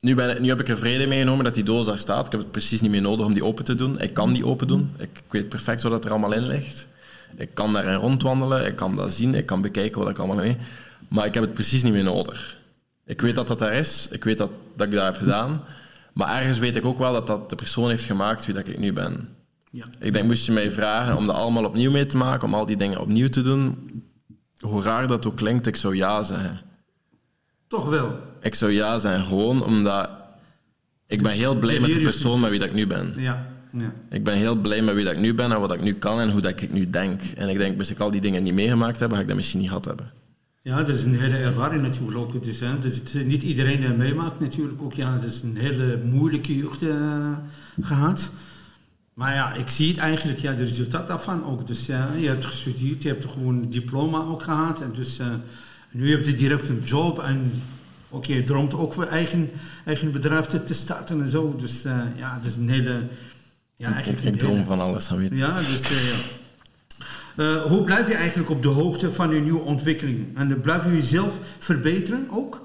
nu, 0.00 0.14
ben, 0.14 0.30
ik- 0.30 0.40
nu 0.40 0.48
heb 0.48 0.60
ik 0.60 0.68
er 0.68 0.78
vrede 0.78 1.06
mee 1.06 1.18
genomen 1.18 1.44
dat 1.44 1.54
die 1.54 1.64
doos 1.64 1.86
daar 1.86 1.98
staat. 1.98 2.26
Ik 2.26 2.32
heb 2.32 2.40
het 2.40 2.50
precies 2.50 2.80
niet 2.80 2.90
meer 2.90 3.00
nodig 3.02 3.26
om 3.26 3.34
die 3.34 3.44
open 3.44 3.64
te 3.64 3.74
doen. 3.74 4.00
Ik 4.00 4.14
kan 4.14 4.32
die 4.32 4.46
open 4.46 4.66
doen. 4.66 4.90
Ik, 4.96 5.08
ik 5.12 5.32
weet 5.32 5.48
perfect 5.48 5.82
wat 5.82 6.04
er 6.04 6.10
allemaal 6.10 6.32
in 6.32 6.46
ligt. 6.46 6.86
Ik 7.36 7.54
kan 7.54 7.72
daarin 7.72 7.94
rondwandelen, 7.94 8.66
ik 8.66 8.76
kan 8.76 8.96
dat 8.96 9.12
zien, 9.12 9.34
ik 9.34 9.46
kan 9.46 9.60
bekijken 9.60 10.00
wat 10.00 10.10
ik 10.10 10.18
allemaal 10.18 10.36
mee. 10.36 10.56
Maar 11.08 11.26
ik 11.26 11.34
heb 11.34 11.42
het 11.42 11.54
precies 11.54 11.82
niet 11.82 11.92
meer 11.92 12.04
nodig. 12.04 12.58
Ik 13.04 13.20
weet 13.20 13.34
dat 13.34 13.48
dat 13.48 13.58
daar 13.58 13.72
is, 13.72 14.08
ik 14.10 14.24
weet 14.24 14.38
dat, 14.38 14.50
dat 14.76 14.86
ik 14.86 14.92
dat 14.92 15.04
heb 15.04 15.16
gedaan. 15.16 15.62
Maar 16.12 16.36
ergens 16.36 16.58
weet 16.58 16.76
ik 16.76 16.84
ook 16.84 16.98
wel 16.98 17.12
dat 17.12 17.26
dat 17.26 17.50
de 17.50 17.56
persoon 17.56 17.88
heeft 17.88 18.04
gemaakt 18.04 18.46
wie 18.46 18.54
dat 18.54 18.68
ik 18.68 18.78
nu 18.78 18.92
ben. 18.92 19.28
Ja. 19.70 19.84
Ik 19.98 20.12
denk, 20.12 20.26
moest 20.26 20.46
je 20.46 20.52
mij 20.52 20.70
vragen 20.70 21.16
om 21.16 21.26
dat 21.26 21.36
allemaal 21.36 21.64
opnieuw 21.64 21.90
mee 21.90 22.06
te 22.06 22.16
maken, 22.16 22.46
om 22.46 22.54
al 22.54 22.66
die 22.66 22.76
dingen 22.76 23.00
opnieuw 23.00 23.28
te 23.28 23.42
doen, 23.42 23.90
hoe 24.58 24.82
raar 24.82 25.06
dat 25.06 25.26
ook 25.26 25.36
klinkt, 25.36 25.66
ik 25.66 25.76
zou 25.76 25.96
ja 25.96 26.22
zeggen. 26.22 26.60
Toch 27.66 27.88
wel. 27.88 28.18
Ik 28.40 28.54
zou 28.54 28.72
ja 28.72 28.98
zeggen, 28.98 29.24
gewoon 29.24 29.64
omdat 29.64 30.10
ik 31.06 31.22
ben 31.22 31.32
heel 31.32 31.54
blij 31.54 31.80
met 31.80 31.92
de 31.92 32.00
persoon 32.00 32.40
met 32.40 32.50
wie 32.50 32.58
dat 32.58 32.68
ik 32.68 32.74
nu 32.74 32.86
ben. 32.86 33.14
Ja. 33.16 33.46
Ja. 33.72 33.92
Ik 34.10 34.24
ben 34.24 34.34
heel 34.34 34.56
blij 34.56 34.82
met 34.82 34.94
wie 34.94 35.04
dat 35.04 35.12
ik 35.12 35.20
nu 35.20 35.34
ben 35.34 35.52
en 35.52 35.60
wat 35.60 35.72
ik 35.72 35.82
nu 35.82 35.94
kan 35.94 36.20
en 36.20 36.30
hoe 36.30 36.40
dat 36.40 36.60
ik 36.60 36.72
nu 36.72 36.90
denk. 36.90 37.22
En 37.22 37.48
ik 37.48 37.58
denk, 37.58 37.76
moest 37.76 37.90
ik 37.90 37.98
al 37.98 38.10
die 38.10 38.20
dingen 38.20 38.42
niet 38.42 38.54
meegemaakt 38.54 38.98
hebben, 38.98 39.16
ga 39.16 39.22
ik 39.22 39.28
dat 39.28 39.36
misschien 39.36 39.60
niet 39.60 39.68
gehad 39.68 39.84
hebben. 39.84 40.10
Ja, 40.68 40.76
dat 40.82 40.96
is 40.96 41.02
een 41.02 41.18
hele 41.18 41.36
ervaring 41.36 41.82
natuurlijk 41.82 42.18
ook. 42.18 42.44
Dus, 42.44 42.60
hè, 42.60 42.78
dus 42.78 42.96
het, 42.96 43.26
niet 43.26 43.42
iedereen 43.42 43.84
eh, 43.84 43.90
meemaakt 43.90 44.40
natuurlijk 44.40 44.82
ook. 44.82 44.92
Ja, 44.92 45.12
het 45.12 45.24
is 45.24 45.42
een 45.42 45.56
hele 45.56 46.00
moeilijke 46.04 46.56
jeugd 46.56 46.82
eh, 46.82 47.32
gehad. 47.80 48.30
Maar 49.14 49.34
ja, 49.34 49.52
ik 49.54 49.68
zie 49.68 49.88
het 49.88 49.98
eigenlijk, 49.98 50.38
ja, 50.38 50.52
de 50.52 50.64
resultaat 50.64 51.06
daarvan 51.06 51.44
ook. 51.44 51.66
Dus 51.66 51.86
ja, 51.86 52.08
je 52.20 52.26
hebt 52.26 52.44
gestudeerd, 52.44 53.02
je 53.02 53.08
hebt 53.08 53.24
gewoon 53.24 53.54
een 53.54 53.70
diploma 53.70 54.18
ook 54.18 54.42
gehad. 54.42 54.80
En 54.80 54.92
dus 54.92 55.18
eh, 55.18 55.26
nu 55.90 56.10
heb 56.10 56.24
je 56.24 56.34
direct 56.34 56.68
een 56.68 56.82
job 56.84 57.18
en 57.18 57.52
ook 58.10 58.24
je 58.24 58.44
droomt 58.44 58.74
ook 58.74 58.94
voor 58.94 59.06
eigen, 59.06 59.50
eigen 59.84 60.12
bedrijf 60.12 60.46
te, 60.46 60.64
te 60.64 60.74
starten 60.74 61.20
en 61.20 61.28
zo. 61.28 61.56
Dus 61.56 61.82
ja, 62.16 62.34
het 62.34 62.44
is 62.44 62.56
een 62.56 62.68
hele... 62.68 63.00
Ja, 63.78 63.88
Ik, 63.88 63.94
eigenlijk 63.94 64.26
ik 64.26 64.38
droom 64.38 64.64
van 64.64 64.80
alles, 64.80 65.08
weet 65.08 65.36
ja, 65.36 65.56
dus, 65.56 65.82
eh, 65.82 66.08
ja. 66.08 66.16
Eh, 67.36 67.62
hoe 67.62 67.84
blijf 67.84 68.08
je 68.08 68.14
eigenlijk 68.14 68.50
op 68.50 68.62
de 68.62 68.68
hoogte 68.68 69.12
van 69.12 69.34
je 69.34 69.40
nieuwe 69.40 69.60
ontwikkelingen? 69.60 70.30
En 70.34 70.60
blijf 70.60 70.84
je 70.84 70.90
jezelf 70.90 71.38
verbeteren 71.58 72.26
ook? 72.30 72.60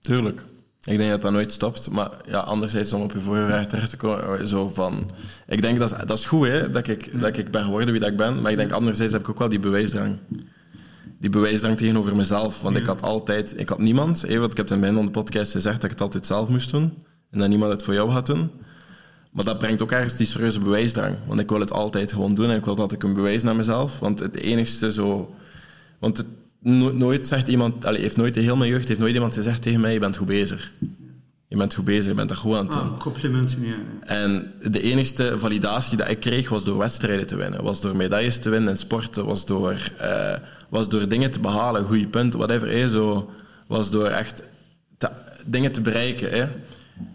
Tuurlijk. 0.00 0.44
Ik 0.84 0.96
denk 0.98 1.10
dat 1.10 1.22
dat 1.22 1.32
nooit 1.32 1.52
stopt. 1.52 1.90
Maar 1.90 2.10
ja, 2.26 2.38
anderzijds 2.38 2.92
om 2.92 3.02
op 3.02 3.12
je 3.12 3.18
vorige 3.18 3.46
vraag 3.46 3.66
terug 3.66 3.88
te 3.88 3.96
komen, 3.96 4.48
zo 4.48 4.68
van... 4.68 5.10
Ik 5.46 5.62
denk 5.62 5.78
dat 5.78 5.92
is, 5.92 6.06
dat 6.06 6.18
is 6.18 6.24
goed, 6.24 6.46
hè, 6.46 6.70
dat 6.70 6.88
ik, 6.88 7.20
dat 7.20 7.36
ik 7.36 7.50
ben 7.50 7.64
geworden 7.64 7.90
wie 7.90 8.00
dat 8.00 8.10
ik 8.10 8.16
ben. 8.16 8.40
Maar 8.40 8.50
ik 8.50 8.56
denk 8.56 8.72
anderzijds 8.72 9.12
heb 9.12 9.20
ik 9.20 9.28
ook 9.28 9.38
wel 9.38 9.48
die 9.48 9.58
bewijsdrang. 9.58 10.16
Die 11.20 11.30
bewijsdrang 11.30 11.76
tegenover 11.76 12.16
mezelf. 12.16 12.62
Want 12.62 12.76
ik 12.76 12.86
had 12.86 13.02
altijd... 13.02 13.58
Ik 13.60 13.68
had 13.68 13.78
niemand, 13.78 14.22
hè, 14.22 14.38
want 14.38 14.58
ik 14.58 14.68
heb 14.68 14.82
in 14.82 14.94
de 14.94 15.10
podcast 15.10 15.52
gezegd 15.52 15.74
dat 15.74 15.84
ik 15.84 15.90
het 15.90 16.00
altijd 16.00 16.26
zelf 16.26 16.48
moest 16.48 16.70
doen. 16.70 17.02
En 17.30 17.38
dat 17.38 17.48
niemand 17.48 17.72
het 17.72 17.82
voor 17.82 17.94
jou 17.94 18.10
gaat 18.10 18.26
doen. 18.26 18.50
Maar 19.38 19.46
dat 19.46 19.58
brengt 19.58 19.82
ook 19.82 19.92
ergens 19.92 20.16
die 20.16 20.26
serieuze 20.26 20.60
bewijsdrang. 20.60 21.16
Want 21.26 21.40
ik 21.40 21.48
wil 21.48 21.60
het 21.60 21.72
altijd 21.72 22.12
gewoon 22.12 22.34
doen 22.34 22.50
en 22.50 22.56
ik 22.56 22.64
wil 22.64 22.74
dat 22.74 22.92
ik 22.92 23.02
een 23.02 23.14
bewijs 23.14 23.42
naar 23.42 23.56
mezelf. 23.56 23.98
Want 23.98 24.18
het 24.18 24.36
enigste 24.36 24.92
zo... 24.92 25.34
Want 25.98 26.16
het, 26.16 26.26
nooit 26.94 27.26
zegt 27.26 27.48
iemand... 27.48 27.84
Allez, 27.84 28.00
heeft 28.00 28.16
nooit, 28.16 28.34
heel 28.34 28.56
mijn 28.56 28.70
jeugd 28.70 28.88
heeft 28.88 29.00
nooit 29.00 29.14
iemand 29.14 29.34
gezegd 29.34 29.62
tegen 29.62 29.80
mij, 29.80 29.92
je 29.92 29.98
bent 29.98 30.16
goed 30.16 30.26
bezig. 30.26 30.72
Je 31.48 31.56
bent 31.56 31.74
goed 31.74 31.84
bezig, 31.84 32.04
je 32.04 32.14
bent 32.14 32.30
er 32.30 32.36
goed 32.36 32.54
aan 32.54 32.64
het 32.64 32.72
doen. 32.72 32.82
Ah, 32.82 32.98
complimenten, 33.00 33.66
ja. 33.66 33.74
En 34.00 34.52
de 34.70 34.80
enigste 34.80 35.38
validatie 35.38 35.96
die 35.96 36.06
ik 36.06 36.20
kreeg 36.20 36.48
was 36.48 36.64
door 36.64 36.78
wedstrijden 36.78 37.26
te 37.26 37.36
winnen. 37.36 37.62
Was 37.62 37.80
door 37.80 37.96
medailles 37.96 38.38
te 38.38 38.50
winnen 38.50 38.70
in 38.70 38.78
sporten. 38.78 39.24
Was 39.24 39.46
door, 39.46 39.90
uh, 40.00 40.32
was 40.68 40.88
door 40.88 41.08
dingen 41.08 41.30
te 41.30 41.40
behalen, 41.40 41.84
goede 41.84 42.08
punten, 42.08 42.38
whatever. 42.38 42.68
Hè, 42.68 42.88
zo, 42.88 43.30
was 43.66 43.90
door 43.90 44.06
echt 44.06 44.42
te, 44.96 45.08
dingen 45.46 45.72
te 45.72 45.80
bereiken. 45.80 46.50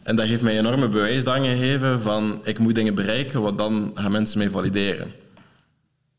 En 0.04 0.16
dat 0.16 0.26
heeft 0.26 0.42
mij 0.42 0.58
enorme 0.58 0.88
bewijsdrang 0.88 1.46
gegeven 1.46 2.02
van 2.02 2.42
ik 2.44 2.60
moet 2.60 2.76
dingen 2.76 2.96
bereiken, 2.96 3.42
want 3.42 3.58
dan 3.58 3.92
gaan 3.94 4.12
mensen 4.12 4.38
mij 4.38 4.50
valideren. 4.50 5.12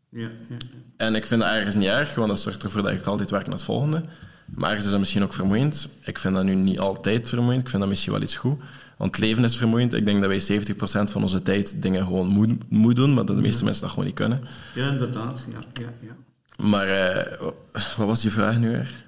Ja, 0.08 0.28
ja. 0.48 0.56
En 0.96 1.14
ik 1.14 1.26
vind 1.26 1.40
dat 1.40 1.50
ergens 1.50 1.74
niet 1.74 1.88
erg, 1.88 2.14
want 2.14 2.28
dat 2.28 2.40
zorgt 2.40 2.62
ervoor 2.62 2.82
dat 2.82 2.92
ik 2.92 3.04
altijd 3.04 3.30
werk 3.30 3.44
naar 3.44 3.54
het 3.54 3.64
volgende. 3.64 4.02
Maar 4.46 4.68
ergens 4.68 4.84
is 4.84 4.90
dat 4.90 5.00
misschien 5.00 5.22
ook 5.22 5.32
vermoeiend. 5.32 5.88
Ik 6.02 6.18
vind 6.18 6.34
dat 6.34 6.44
nu 6.44 6.54
niet 6.54 6.78
altijd 6.78 7.28
vermoeiend. 7.28 7.62
Ik 7.62 7.68
vind 7.68 7.80
dat 7.80 7.90
misschien 7.90 8.12
wel 8.12 8.22
iets 8.22 8.36
goed. 8.36 8.58
Want 8.96 9.16
het 9.16 9.24
leven 9.24 9.44
is 9.44 9.56
vermoeiend. 9.56 9.92
Ik 9.92 10.06
denk 10.06 10.22
dat 10.22 10.46
wij 10.46 10.60
70% 10.60 11.10
van 11.10 11.22
onze 11.22 11.42
tijd 11.42 11.82
dingen 11.82 12.04
gewoon 12.04 12.26
moeten 12.26 12.60
moet 12.68 12.96
doen, 12.96 13.14
maar 13.14 13.24
dat 13.24 13.36
de 13.36 13.42
meeste 13.42 13.64
mensen 13.64 13.82
dat 13.82 13.90
gewoon 13.90 14.04
niet 14.04 14.14
kunnen. 14.14 14.44
Ja, 14.74 14.88
inderdaad. 14.88 15.44
Ja, 15.50 15.82
ja, 15.82 15.92
ja. 16.00 16.16
Maar 16.64 16.88
uh, 16.88 17.48
wat 17.96 18.06
was 18.06 18.22
je 18.22 18.30
vraag 18.30 18.58
nu 18.58 18.70
weer? 18.70 19.03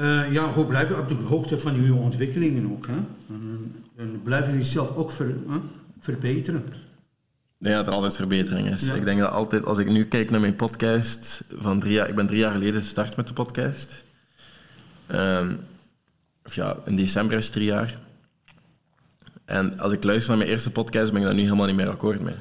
Uh, 0.00 0.32
ja, 0.32 0.52
hoe 0.52 0.66
blijven 0.66 0.98
op 0.98 1.08
de 1.08 1.14
hoogte 1.14 1.60
van 1.60 1.84
je 1.84 1.94
ontwikkelingen 1.94 2.72
ook. 2.72 2.86
Hè? 2.86 2.94
En, 3.28 3.74
en 3.96 4.20
blijven 4.22 4.56
jezelf 4.56 4.96
ook 4.96 5.10
ver, 5.10 5.26
hè? 5.26 5.58
verbeteren. 6.00 6.64
Ik 7.58 7.66
denk 7.66 7.76
dat 7.76 7.86
er 7.86 7.92
altijd 7.92 8.16
verbetering 8.16 8.68
is. 8.68 8.88
Ik 8.88 9.04
denk 9.04 9.20
dat 9.20 9.30
altijd, 9.30 9.64
als 9.64 9.78
ik 9.78 9.88
nu 9.88 10.04
kijk 10.04 10.30
naar 10.30 10.40
mijn 10.40 10.56
podcast 10.56 11.40
van 11.54 11.80
drie 11.80 11.92
jaar... 11.92 12.08
Ik 12.08 12.14
ben 12.14 12.26
drie 12.26 12.38
jaar 12.38 12.52
geleden 12.52 12.82
gestart 12.82 13.16
met 13.16 13.26
de 13.26 13.32
podcast. 13.32 14.04
Um, 15.12 15.58
of 16.44 16.54
ja, 16.54 16.76
in 16.84 16.96
december 16.96 17.36
is 17.36 17.44
het 17.44 17.52
drie 17.52 17.66
jaar. 17.66 17.98
En 19.44 19.78
als 19.78 19.92
ik 19.92 20.04
luister 20.04 20.28
naar 20.28 20.38
mijn 20.38 20.50
eerste 20.50 20.70
podcast, 20.70 21.12
ben 21.12 21.20
ik 21.20 21.26
daar 21.26 21.34
nu 21.34 21.42
helemaal 21.42 21.66
niet 21.66 21.76
meer 21.76 21.88
akkoord 21.88 22.20
mee. 22.20 22.34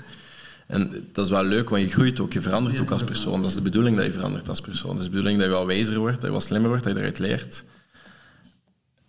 En 0.69 1.09
dat 1.11 1.25
is 1.25 1.31
wel 1.31 1.43
leuk, 1.43 1.69
want 1.69 1.81
je 1.81 1.89
groeit 1.89 2.19
ook, 2.19 2.33
je 2.33 2.41
verandert 2.41 2.79
ook 2.79 2.91
als 2.91 3.03
persoon. 3.03 3.41
Dat 3.41 3.49
is 3.49 3.55
de 3.55 3.61
bedoeling 3.61 3.95
dat 3.95 4.05
je 4.05 4.11
verandert 4.11 4.49
als 4.49 4.61
persoon. 4.61 4.91
Dat 4.91 4.99
is 4.99 5.05
de 5.05 5.09
bedoeling 5.09 5.37
dat 5.37 5.47
je 5.47 5.53
wel 5.53 5.65
wijzer 5.65 5.97
wordt, 5.97 6.15
dat 6.15 6.23
je 6.23 6.31
wel 6.31 6.39
slimmer 6.39 6.69
wordt, 6.69 6.83
dat 6.83 6.93
je 6.93 6.99
eruit 6.99 7.19
leert. 7.19 7.63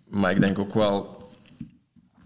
Maar 0.09 0.31
ik 0.31 0.41
denk 0.41 0.59
ook 0.59 0.75
wel 0.75 1.29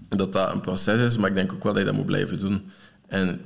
dat 0.09 0.33
dat 0.33 0.53
een 0.53 0.61
proces 0.61 1.01
is, 1.01 1.16
maar 1.16 1.29
ik 1.29 1.35
denk 1.35 1.53
ook 1.53 1.62
wel 1.62 1.73
dat 1.73 1.81
je 1.81 1.88
dat 1.88 1.97
moet 1.97 2.07
blijven 2.07 2.40
doen. 2.40 2.70
En 3.07 3.40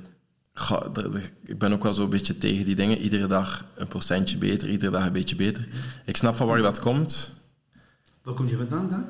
ik 1.44 1.58
ben 1.58 1.72
ook 1.72 1.82
wel 1.82 1.92
zo'n 1.92 2.10
beetje 2.10 2.38
tegen 2.38 2.64
die 2.64 2.76
dingen. 2.76 2.98
Iedere 2.98 3.26
dag 3.26 3.64
een 3.74 3.88
procentje 3.88 4.38
beter, 4.38 4.68
iedere 4.68 4.90
dag 4.90 5.06
een 5.06 5.12
beetje 5.12 5.36
beter. 5.36 5.68
Ik 6.04 6.16
snap 6.16 6.34
van 6.34 6.46
waar 6.46 6.62
dat 6.62 6.78
komt. 6.78 7.30
Waar 8.22 8.34
komt 8.34 8.50
je 8.50 8.56
vandaan 8.56 8.88
dan? 8.88 9.06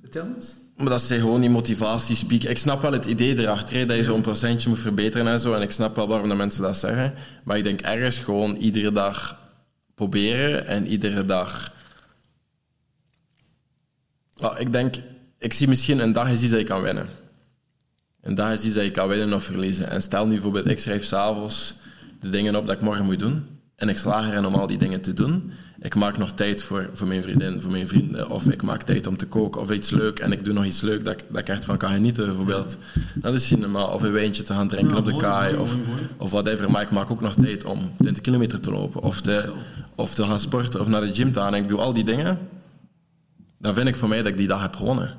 Vertel 0.00 0.26
eens. 0.36 0.54
Maar 0.76 0.88
dat 0.88 1.00
is 1.00 1.06
gewoon 1.06 1.40
die 1.40 1.50
motivatie 1.50 2.16
speak. 2.16 2.42
Ik 2.42 2.58
snap 2.58 2.82
wel 2.82 2.92
het 2.92 3.06
idee 3.06 3.38
erachter, 3.38 3.86
dat 3.86 3.96
je 3.96 4.02
zo'n 4.02 4.20
procentje 4.20 4.68
moet 4.68 4.78
verbeteren 4.78 5.26
en 5.26 5.40
zo. 5.40 5.54
En 5.54 5.62
ik 5.62 5.70
snap 5.70 5.96
wel 5.96 6.08
waarom 6.08 6.28
de 6.28 6.34
mensen 6.34 6.62
dat 6.62 6.78
zeggen. 6.78 7.14
Maar 7.44 7.56
ik 7.56 7.64
denk 7.64 7.80
ergens 7.80 8.18
gewoon 8.18 8.56
iedere 8.56 8.92
dag 8.92 9.38
proberen 9.94 10.66
en 10.66 10.86
iedere 10.86 11.24
dag... 11.24 11.72
Oh, 14.36 14.60
ik 14.60 14.72
denk, 14.72 14.94
ik 15.38 15.52
zie 15.52 15.68
misschien 15.68 15.98
een 15.98 16.12
dag 16.12 16.30
is 16.30 16.40
iets 16.42 16.50
dat 16.50 16.60
je 16.60 16.66
kan 16.66 16.82
winnen. 16.82 17.08
Een 18.20 18.34
dag 18.34 18.52
is 18.52 18.64
iets 18.64 18.74
dat 18.74 18.84
je 18.84 18.90
kan 18.90 19.08
winnen 19.08 19.32
of 19.32 19.44
verliezen. 19.44 19.90
En 19.90 20.02
stel 20.02 20.26
nu 20.26 20.32
bijvoorbeeld, 20.32 20.68
ik 20.68 20.78
schrijf 20.78 21.04
s'avonds 21.04 21.74
de 22.20 22.28
dingen 22.28 22.56
op 22.56 22.66
dat 22.66 22.76
ik 22.76 22.82
morgen 22.82 23.04
moet 23.04 23.18
doen. 23.18 23.46
En 23.76 23.88
ik 23.88 23.96
slaag 23.96 24.28
erin 24.28 24.46
om 24.46 24.54
al 24.54 24.66
die 24.66 24.78
dingen 24.78 25.00
te 25.00 25.12
doen. 25.12 25.52
Ik 25.82 25.94
maak 25.94 26.18
nog 26.18 26.32
tijd 26.32 26.62
voor, 26.62 26.88
voor 26.92 27.06
mijn 27.06 27.22
vriendin, 27.22 27.60
voor 27.60 27.70
mijn 27.70 27.88
vrienden. 27.88 28.30
Of 28.30 28.50
ik 28.50 28.62
maak 28.62 28.82
tijd 28.82 29.06
om 29.06 29.16
te 29.16 29.26
koken 29.26 29.60
of 29.60 29.70
iets 29.70 29.90
leuk. 29.90 30.18
En 30.18 30.32
ik 30.32 30.44
doe 30.44 30.54
nog 30.54 30.64
iets 30.64 30.80
leuk 30.80 31.04
dat, 31.04 31.22
dat 31.28 31.40
ik 31.40 31.48
echt 31.48 31.64
van 31.64 31.76
kan 31.76 31.92
genieten, 31.92 32.26
bijvoorbeeld. 32.26 32.76
Dat 33.14 33.34
is 33.34 33.46
cinema. 33.46 33.84
Of 33.84 34.02
een 34.02 34.12
wijntje 34.12 34.42
te 34.42 34.52
gaan 34.52 34.68
drinken 34.68 34.96
op 34.96 35.04
de 35.04 35.16
kaai. 35.16 35.56
Of, 35.56 35.76
of 36.16 36.30
whatever. 36.30 36.70
Maar 36.70 36.82
ik 36.82 36.90
maak 36.90 37.10
ook 37.10 37.20
nog 37.20 37.34
tijd 37.34 37.64
om 37.64 37.92
20 37.98 38.22
kilometer 38.22 38.60
te 38.60 38.70
lopen. 38.70 39.02
Of 39.02 39.20
te, 39.20 39.52
of 39.94 40.14
te 40.14 40.24
gaan 40.24 40.40
sporten. 40.40 40.80
Of 40.80 40.88
naar 40.88 41.00
de 41.00 41.14
gym 41.14 41.32
te 41.32 41.40
gaan. 41.40 41.54
En 41.54 41.62
ik 41.62 41.68
doe 41.68 41.80
al 41.80 41.92
die 41.92 42.04
dingen. 42.04 42.38
Dan 43.58 43.74
vind 43.74 43.88
ik 43.88 43.96
voor 43.96 44.08
mij 44.08 44.18
dat 44.18 44.26
ik 44.26 44.36
die 44.36 44.48
dag 44.48 44.62
heb 44.62 44.76
gewonnen. 44.76 45.14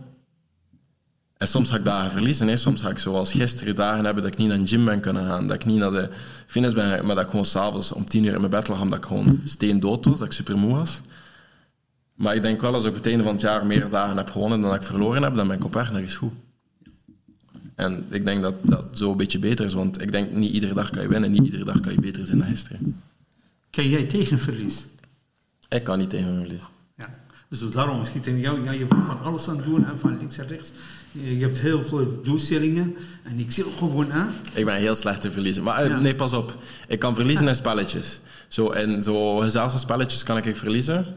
En 1.44 1.50
soms 1.50 1.70
ga 1.70 1.78
ik 1.78 1.84
dagen 1.84 2.12
verliezen. 2.12 2.48
Hè. 2.48 2.58
Soms 2.58 2.82
ga 2.82 2.90
ik 2.90 2.98
zoals 2.98 3.32
gisteren 3.32 3.76
dagen 3.76 4.06
hebben 4.06 4.24
dat 4.24 4.32
ik 4.32 4.38
niet 4.38 4.48
naar 4.48 4.58
de 4.58 4.68
gym 4.68 4.86
ben 4.86 5.00
kunnen 5.00 5.26
gaan. 5.26 5.48
Dat 5.48 5.56
ik 5.56 5.66
niet 5.66 5.78
naar 5.78 5.92
de 5.92 6.10
fitness 6.46 6.76
ben 6.76 7.06
maar 7.06 7.16
dat 7.16 7.24
ik 7.24 7.30
gewoon 7.30 7.46
s'avonds 7.46 7.92
om 7.92 8.06
tien 8.06 8.24
uur 8.24 8.34
in 8.34 8.40
mijn 8.40 8.52
bed 8.52 8.68
lag 8.68 8.82
omdat 8.82 8.98
ik 8.98 9.06
gewoon 9.06 9.42
steendood 9.44 10.06
was, 10.06 10.20
dat 10.20 10.28
ik 10.28 10.34
super 10.34 10.58
moe 10.58 10.76
was. 10.76 11.02
Maar 12.14 12.36
ik 12.36 12.42
denk 12.42 12.62
wel, 12.62 12.74
als 12.74 12.84
ik 12.84 12.90
op 12.90 12.96
het 12.96 13.06
einde 13.06 13.24
van 13.24 13.34
het 13.34 13.42
jaar 13.42 13.66
meer 13.66 13.90
dagen 13.90 14.18
heb 14.18 14.30
gewonnen 14.30 14.62
dan 14.62 14.70
dat 14.70 14.80
ik 14.80 14.86
verloren 14.88 15.24
heb, 15.24 15.36
dan 15.36 15.48
ben 15.48 15.58
ik 15.58 15.66
op 15.66 15.74
weg 15.74 15.92
naar 15.92 16.02
iets 16.02 16.16
goed. 16.16 16.34
En 17.76 18.06
ik 18.10 18.26
denk 18.26 18.42
dat 18.42 18.56
dat 18.62 18.86
zo 18.92 19.12
een 19.12 19.18
beetje 19.18 19.40
beter 19.40 19.66
is, 19.66 19.74
want 19.74 20.02
ik 20.02 20.12
denk 20.12 20.32
niet 20.32 20.54
iedere 20.54 20.74
dag 20.74 20.90
kan 20.90 21.02
je 21.02 21.08
winnen, 21.08 21.32
niet 21.32 21.46
iedere 21.46 21.64
dag 21.64 21.80
kan 21.80 21.94
je 21.94 22.00
beter 22.00 22.26
zijn 22.26 22.38
dan 22.38 22.48
gisteren. 22.48 23.02
Kan 23.70 23.90
jij 23.90 24.04
tegen 24.04 24.40
verlies? 24.40 24.86
Ik 25.70 25.84
kan 25.84 26.00
niet 26.00 26.10
tegen 26.10 26.36
verlies. 26.36 26.62
Ja. 26.96 27.10
Dus 27.50 27.72
daarom 27.72 28.04
schiet 28.04 28.28
in 28.28 28.40
jou, 28.40 28.64
ja, 28.64 28.72
je 28.72 28.86
van 28.88 29.22
alles 29.22 29.48
aan 29.48 29.62
doen, 29.66 29.86
en 29.86 30.00
van 30.00 30.18
links 30.18 30.38
en 30.38 30.48
rechts. 30.48 30.72
Je 31.14 31.44
hebt 31.44 31.60
heel 31.60 31.84
veel 31.84 32.22
doelstellingen 32.24 32.96
en 33.24 33.40
ik 33.40 33.52
zie 33.52 33.66
ook 33.66 33.78
gewoon 33.78 34.14
aan. 34.14 34.30
Ik 34.54 34.66
ben 34.66 34.76
heel 34.76 34.96
slecht 34.96 35.22
te 35.22 35.32
verliezen. 35.32 35.64
Maar 35.64 35.84
eh, 35.84 35.98
nee, 35.98 36.16
pas 36.16 36.34
op. 36.34 36.58
Ik 36.88 37.00
kan 37.00 37.16
verliezen 37.16 37.48
in 37.48 37.56
spelletjes. 37.56 38.20
Zo, 38.48 38.70
in 38.70 39.02
zo 39.02 39.44
spelletjes 39.76 40.24
kan 40.24 40.38
ik 40.38 40.56
verliezen. 40.56 41.16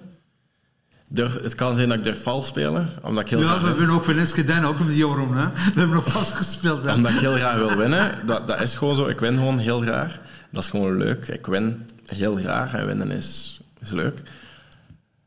Durf, 1.09 1.43
het 1.43 1.55
kan 1.55 1.75
zijn 1.75 1.89
dat 1.89 1.99
ik 1.99 2.05
durf 2.05 2.23
vals 2.23 2.47
spelen, 2.47 2.91
omdat 3.03 3.25
ik 3.25 3.31
heel 3.31 3.41
Ja, 3.41 3.61
we 3.61 3.67
hebben 3.67 3.91
ook 3.91 4.05
van 4.05 4.19
eens 4.19 4.33
gedaan, 4.33 4.65
ook 4.65 4.79
met 4.79 4.97
Joram. 4.97 5.33
Hè? 5.33 5.45
We 5.45 5.61
hebben 5.75 5.97
nog 5.97 6.13
vast 6.13 6.33
gespeeld. 6.33 6.85
Hè? 6.85 6.95
Omdat 6.95 7.13
ik 7.13 7.19
heel 7.19 7.37
graag 7.37 7.57
wil 7.57 7.77
winnen. 7.77 8.27
Dat, 8.27 8.47
dat 8.47 8.61
is 8.61 8.77
gewoon 8.77 8.97
zo. 8.97 9.07
Ik 9.07 9.21
win 9.21 9.37
gewoon 9.37 9.59
heel 9.59 9.81
graag. 9.81 10.19
Dat 10.51 10.63
is 10.63 10.71
gewoon 10.71 10.97
leuk. 10.97 11.29
Ik 11.29 11.47
win 11.47 11.87
heel 12.07 12.37
graag 12.37 12.75
en 12.75 12.87
winnen 12.87 13.11
is, 13.11 13.61
is 13.81 13.91
leuk. 13.91 14.23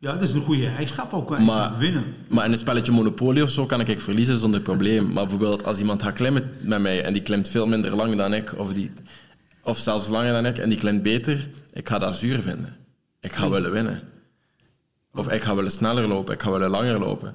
Ja, 0.02 0.14
dat 0.14 0.22
is 0.22 0.32
een 0.32 0.42
goede 0.42 0.68
eigenschap 0.68 1.14
ook, 1.14 1.40
maar, 1.40 1.78
winnen. 1.78 2.16
Maar 2.28 2.46
in 2.46 2.52
een 2.52 2.58
spelletje 2.58 2.92
Monopoly 2.92 3.42
of 3.42 3.50
zo 3.50 3.66
kan 3.66 3.82
ik 3.82 4.02
verliezen 4.02 4.38
zonder 4.38 4.60
probleem. 4.60 5.06
Maar 5.06 5.24
bijvoorbeeld 5.24 5.66
als 5.66 5.80
iemand 5.80 6.04
gaat 6.04 6.14
klimmen 6.14 6.52
met 6.60 6.82
mij 6.82 7.04
en 7.04 7.14
die 7.14 7.22
klimt 7.22 7.48
veel 7.48 7.68
minder 7.68 7.96
lang 7.96 8.16
dan 8.16 8.34
ik, 8.34 8.54
of, 8.58 8.74
die, 8.74 8.92
of 9.64 9.78
zelfs 9.78 10.08
langer 10.08 10.34
dan 10.34 10.46
ik, 10.46 10.58
en 10.58 10.70
die 10.70 10.78
klimt 10.78 11.02
beter, 11.04 11.50
ik 11.74 11.90
ga 11.90 12.00
dat 12.00 12.16
zuur 12.16 12.42
vinden. 12.42 12.76
Ik 13.20 13.32
ga 13.32 13.50
willen 13.50 13.72
winnen. 13.72 14.02
Of 15.14 15.30
ik 15.32 15.42
ga 15.42 15.56
willen 15.56 15.72
sneller 15.72 16.08
lopen, 16.08 16.34
ik 16.34 16.42
ga 16.42 16.52
willen 16.52 16.70
langer 16.70 17.00
lopen. 17.00 17.34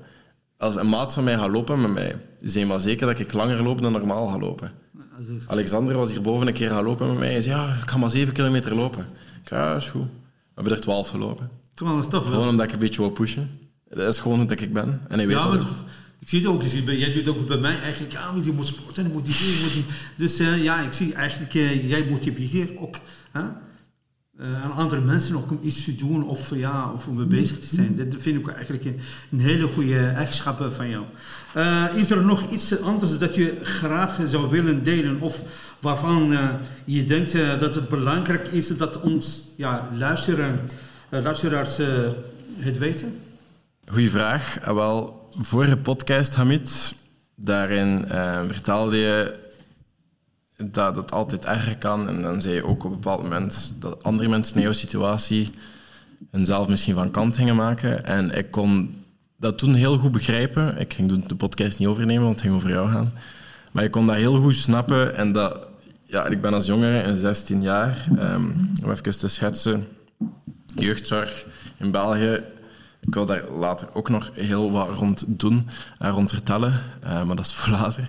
Als 0.58 0.76
een 0.76 0.88
maat 0.88 1.14
van 1.14 1.24
mij 1.24 1.36
gaat 1.36 1.50
lopen 1.50 1.80
met 1.80 1.92
mij, 1.92 2.16
zijn 2.40 2.66
maar 2.66 2.80
zeker 2.80 3.06
dat 3.06 3.18
ik 3.18 3.32
langer 3.32 3.62
loop 3.62 3.82
dan 3.82 3.92
normaal 3.92 4.26
ga 4.26 4.38
lopen. 4.38 4.70
Alexander 5.46 5.96
was 5.96 6.10
hier 6.10 6.22
boven 6.22 6.46
een 6.46 6.52
keer 6.52 6.70
gaan 6.70 6.84
lopen 6.84 7.08
met 7.08 7.18
mij 7.18 7.34
en 7.34 7.42
zei, 7.42 7.54
ja, 7.54 7.74
ik 7.82 7.90
ga 7.90 7.96
maar 7.96 8.10
7 8.10 8.34
kilometer 8.34 8.74
lopen. 8.74 9.06
Ik 9.42 9.48
zei, 9.48 9.60
ja, 9.60 9.76
is 9.76 9.88
goed. 9.88 10.02
We 10.02 10.54
hebben 10.54 10.72
er 10.72 10.80
12 10.80 11.08
gelopen. 11.08 11.50
Toch 11.74 12.08
Gewoon 12.24 12.48
omdat 12.48 12.66
ik 12.66 12.72
een 12.72 12.78
beetje 12.78 13.00
wil 13.00 13.10
pushen. 13.10 13.58
Dat 13.88 14.14
is 14.14 14.20
gewoon 14.20 14.40
hoe 14.40 14.56
ik 14.56 14.72
ben. 14.72 15.00
En 15.08 15.18
hij 15.18 15.26
weet 15.26 15.36
ja, 15.36 15.50
dat 15.50 15.66
Ik 16.18 16.28
zie 16.28 16.38
het 16.38 16.48
ook. 16.48 16.62
Dus 16.62 16.72
jij 16.72 17.12
doet 17.12 17.28
ook 17.28 17.46
bij 17.46 17.56
mij 17.56 17.80
eigenlijk, 17.80 18.12
ja, 18.12 18.32
je 18.44 18.52
moet 18.52 18.66
sporten, 18.66 19.02
je 19.02 19.12
moet 19.12 19.24
die 19.24 19.34
doen, 19.38 19.62
moet 19.62 19.72
die... 19.72 19.84
Dus 20.16 20.40
uh, 20.40 20.62
ja, 20.62 20.80
ik 20.80 20.92
zie 20.92 21.14
eigenlijk, 21.14 21.54
uh, 21.54 21.88
jij 21.88 22.06
motiveert 22.10 22.78
ook 22.78 22.96
hè, 23.30 23.40
uh, 23.40 24.64
aan 24.64 24.72
andere 24.72 25.00
mensen 25.00 25.36
ook 25.36 25.50
om 25.50 25.58
iets 25.62 25.84
te 25.84 25.94
doen 25.94 26.24
of, 26.24 26.54
ja, 26.54 26.92
of 26.92 27.08
om 27.08 27.16
mee 27.16 27.26
bezig 27.26 27.58
te 27.58 27.74
zijn. 27.74 27.96
Dat 27.96 28.22
vind 28.22 28.38
ik 28.38 28.48
eigenlijk 28.48 28.84
een, 28.84 29.00
een 29.30 29.40
hele 29.40 29.66
goede 29.66 30.06
eigenschap 30.06 30.68
van 30.72 30.88
jou. 30.88 31.04
is 31.94 32.10
er 32.10 32.24
nog 32.24 32.50
iets 32.50 32.80
anders 32.80 33.18
dat 33.18 33.34
je 33.34 33.58
graag 33.62 34.18
zou 34.26 34.50
willen 34.50 34.82
delen 34.82 35.20
of 35.20 35.42
waarvan 35.80 36.36
je 36.84 37.04
denkt 37.04 37.32
dat 37.60 37.74
het 37.74 37.88
belangrijk 37.88 38.48
is 38.48 38.76
dat 38.76 39.00
ons 39.00 39.42
ja, 39.56 39.90
luisteren 39.96 40.60
luisteraars 41.22 41.80
uh, 41.80 41.88
het 42.56 42.78
weten? 42.78 43.20
Goeie 43.86 44.10
vraag. 44.10 44.58
Uh, 44.60 44.74
wel, 44.74 45.28
vorige 45.40 45.76
podcast, 45.76 46.34
Hamid, 46.34 46.94
daarin 47.34 48.04
vertelde 48.46 48.96
je 48.96 49.42
dat 50.56 50.96
het 50.96 51.12
altijd 51.12 51.44
erger 51.44 51.76
kan. 51.76 52.08
En 52.08 52.22
dan 52.22 52.40
zei 52.40 52.54
je 52.54 52.64
ook 52.64 52.84
op 52.84 52.90
een 52.90 53.00
bepaald 53.00 53.22
moment 53.22 53.74
dat 53.78 54.02
andere 54.02 54.28
mensen 54.28 54.56
in 54.56 54.62
jouw 54.62 54.72
situatie 54.72 55.50
hunzelf 56.30 56.68
misschien 56.68 56.94
van 56.94 57.10
kant 57.10 57.36
gingen 57.36 57.56
maken. 57.56 58.04
En 58.04 58.30
ik 58.30 58.50
kon 58.50 59.02
dat 59.36 59.58
toen 59.58 59.74
heel 59.74 59.98
goed 59.98 60.12
begrijpen. 60.12 60.78
Ik 60.78 60.92
ging 60.92 61.26
de 61.26 61.34
podcast 61.34 61.78
niet 61.78 61.88
overnemen, 61.88 62.22
want 62.22 62.34
het 62.34 62.44
ging 62.44 62.54
over 62.54 62.70
jou 62.70 62.88
gaan. 62.88 63.12
Maar 63.72 63.84
ik 63.84 63.90
kon 63.90 64.06
dat 64.06 64.16
heel 64.16 64.40
goed 64.40 64.54
snappen. 64.54 65.16
En 65.16 65.32
dat, 65.32 65.56
ja, 66.06 66.26
ik 66.26 66.40
ben 66.40 66.54
als 66.54 66.66
jongere 66.66 67.02
in 67.02 67.18
16 67.18 67.62
jaar, 67.62 68.06
um, 68.18 68.72
om 68.84 68.90
even 68.90 69.18
te 69.18 69.28
schetsen 69.28 69.86
jeugdzorg 70.74 71.46
in 71.76 71.90
België. 71.90 72.40
Ik 73.00 73.14
wil 73.14 73.26
daar 73.26 73.48
later 73.50 73.88
ook 73.92 74.08
nog 74.08 74.30
heel 74.34 74.72
wat 74.72 74.88
rond 74.88 75.24
doen 75.26 75.68
en 75.98 76.10
rond 76.10 76.30
vertellen, 76.30 76.80
uh, 77.04 77.24
maar 77.24 77.36
dat 77.36 77.44
is 77.44 77.52
voor 77.52 77.72
later. 77.72 78.08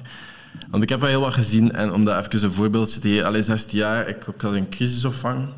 Want 0.69 0.83
ik 0.83 0.89
heb 0.89 0.99
wel 0.99 1.09
heel 1.09 1.19
wat 1.19 1.33
gezien 1.33 1.71
en 1.71 1.91
om 1.91 2.05
dat 2.05 2.27
even 2.27 2.43
een 2.43 2.53
voorbeeldje 2.53 2.99
te 2.99 3.07
geven. 3.07 3.25
Alle 3.25 3.41
16 3.41 3.79
jaar, 3.79 4.07
ik, 4.07 4.27
ik 4.27 4.41
had 4.41 4.53
een 4.53 4.69
crisisopvang. 4.69 5.49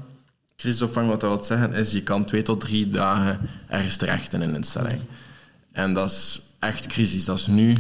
Crisisopvang, 0.56 1.10
wat 1.10 1.20
dat 1.20 1.30
wil 1.30 1.44
zeggen, 1.44 1.74
is 1.74 1.92
je 1.92 2.04
kan 2.04 2.26
twee 2.26 2.42
tot 2.42 2.60
drie 2.60 2.90
dagen 2.90 3.40
ergens 3.68 3.98
terecht 3.98 4.34
in 4.34 4.42
een 4.42 4.56
instelling. 4.56 5.02
En 5.72 5.94
dat 5.94 6.10
is 6.10 6.42
echt 6.60 6.88
crisis. 6.88 7.26
Dat 7.26 7.38
is 7.38 7.48
nu 7.48 7.76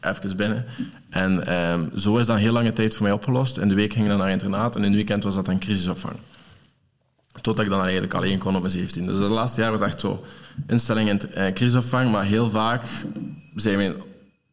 even 0.00 0.36
binnen. 0.36 0.64
En 1.08 1.46
ehm, 1.46 1.96
zo 1.96 2.16
is 2.16 2.26
dat 2.26 2.36
een 2.36 2.42
heel 2.42 2.52
lange 2.52 2.72
tijd 2.72 2.94
voor 2.94 3.02
mij 3.02 3.12
opgelost. 3.12 3.58
In 3.58 3.68
de 3.68 3.74
week 3.74 3.92
ging 3.92 4.08
dan 4.08 4.18
naar 4.18 4.30
internaat 4.30 4.76
en 4.76 4.80
in 4.80 4.86
het 4.86 4.94
weekend 4.94 5.24
was 5.24 5.34
dat 5.34 5.48
een 5.48 5.58
crisisopvang. 5.58 6.16
Totdat 7.32 7.64
ik 7.64 7.70
dan 7.70 7.82
eigenlijk 7.82 8.14
alleen 8.14 8.38
kon 8.38 8.54
op 8.54 8.60
mijn 8.60 8.72
17. 8.72 9.06
Dus 9.06 9.18
de 9.18 9.24
laatste 9.24 9.60
jaar 9.60 9.70
was 9.70 9.80
echt 9.80 10.00
zo 10.00 10.24
instelling 10.66 11.08
en 11.08 11.34
eh, 11.34 11.52
crisisopvang. 11.52 12.10
Maar 12.10 12.24
heel 12.24 12.50
vaak 12.50 12.84
zei 13.54 13.76
mijn 13.76 13.94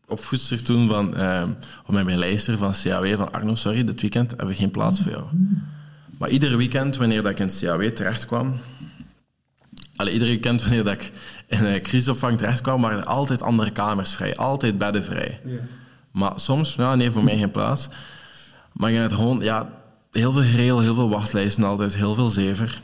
opvoedster 0.07 0.63
toen 0.63 0.87
van, 0.87 1.15
eh, 1.15 1.43
of 1.85 1.91
mijn 1.93 2.05
begeleider 2.05 2.57
van 2.57 2.73
CAW 2.83 3.15
van 3.15 3.31
Arno, 3.31 3.55
sorry, 3.55 3.83
dit 3.83 4.01
weekend 4.01 4.29
hebben 4.29 4.47
we 4.47 4.55
geen 4.55 4.71
plaats 4.71 5.01
voor 5.01 5.11
jou. 5.11 5.25
Maar 6.17 6.29
iedere 6.29 6.55
weekend, 6.55 6.97
wanneer 6.97 7.21
dat 7.21 7.31
ik 7.31 7.39
in 7.39 7.51
CAW 7.59 7.89
terecht 7.89 8.25
kwam, 8.25 8.55
alle, 9.95 10.11
iedere 10.11 10.29
weekend 10.29 10.61
wanneer 10.61 10.83
dat 10.83 10.93
ik 10.93 11.11
in 11.47 11.65
een 11.65 11.81
crisisopvang 11.81 12.37
terecht 12.37 12.61
kwam, 12.61 12.81
waren 12.81 12.99
er 12.99 13.05
altijd 13.05 13.41
andere 13.41 13.71
kamers 13.71 14.13
vrij, 14.13 14.35
altijd 14.35 14.77
bedden 14.77 15.03
vrij. 15.03 15.39
Ja. 15.43 15.59
Maar 16.11 16.31
soms, 16.35 16.75
ja, 16.75 16.95
nee, 16.95 17.11
voor 17.11 17.23
mij 17.23 17.37
geen 17.37 17.51
plaats. 17.51 17.89
Maar 18.73 18.91
je 18.91 18.99
hebt 18.99 19.13
gewoon, 19.13 19.39
ja, 19.39 19.69
heel 20.17 20.32
veel 20.32 20.41
gereel, 20.41 20.80
heel 20.80 20.93
veel 20.93 21.10
wachtlijsten 21.10 21.63
altijd, 21.63 21.95
heel 21.95 22.15
veel 22.15 22.27
zever. 22.27 22.82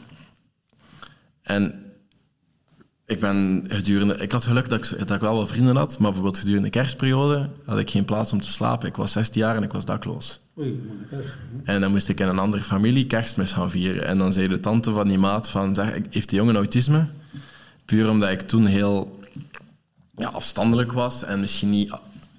En 1.41 1.83
ik 3.05 3.19
ben 3.19 3.63
gedurende... 3.67 4.17
Ik 4.17 4.31
had 4.31 4.45
geluk 4.45 4.69
dat 4.69 4.91
ik, 4.91 4.97
dat 4.97 5.15
ik 5.15 5.21
wel 5.21 5.35
wat 5.35 5.47
vrienden 5.47 5.75
had, 5.75 5.91
maar 5.91 6.07
bijvoorbeeld 6.09 6.37
gedurende 6.37 6.69
de 6.69 6.77
kerstperiode 6.77 7.49
had 7.65 7.79
ik 7.79 7.89
geen 7.89 8.05
plaats 8.05 8.33
om 8.33 8.41
te 8.41 8.51
slapen. 8.51 8.87
Ik 8.87 8.95
was 8.95 9.11
16 9.11 9.41
jaar 9.41 9.55
en 9.55 9.63
ik 9.63 9.71
was 9.71 9.85
dakloos. 9.85 10.41
Oei, 10.59 10.83
man. 10.87 11.21
En 11.63 11.81
dan 11.81 11.91
moest 11.91 12.09
ik 12.09 12.19
in 12.19 12.27
een 12.27 12.39
andere 12.39 12.63
familie 12.63 13.07
kerstmis 13.07 13.51
gaan 13.51 13.69
vieren. 13.69 14.05
En 14.05 14.17
dan 14.17 14.33
zei 14.33 14.47
de 14.47 14.59
tante 14.59 14.91
van 14.91 15.07
die 15.07 15.17
maat 15.17 15.49
van, 15.49 15.75
zeg, 15.75 15.99
heeft 16.09 16.29
die 16.29 16.37
jongen 16.37 16.55
autisme? 16.55 17.05
Puur 17.85 18.09
omdat 18.09 18.29
ik 18.29 18.41
toen 18.41 18.65
heel 18.65 19.19
ja, 20.17 20.27
afstandelijk 20.27 20.91
was 20.91 21.23
en 21.23 21.39
misschien 21.39 21.69
niet 21.69 21.91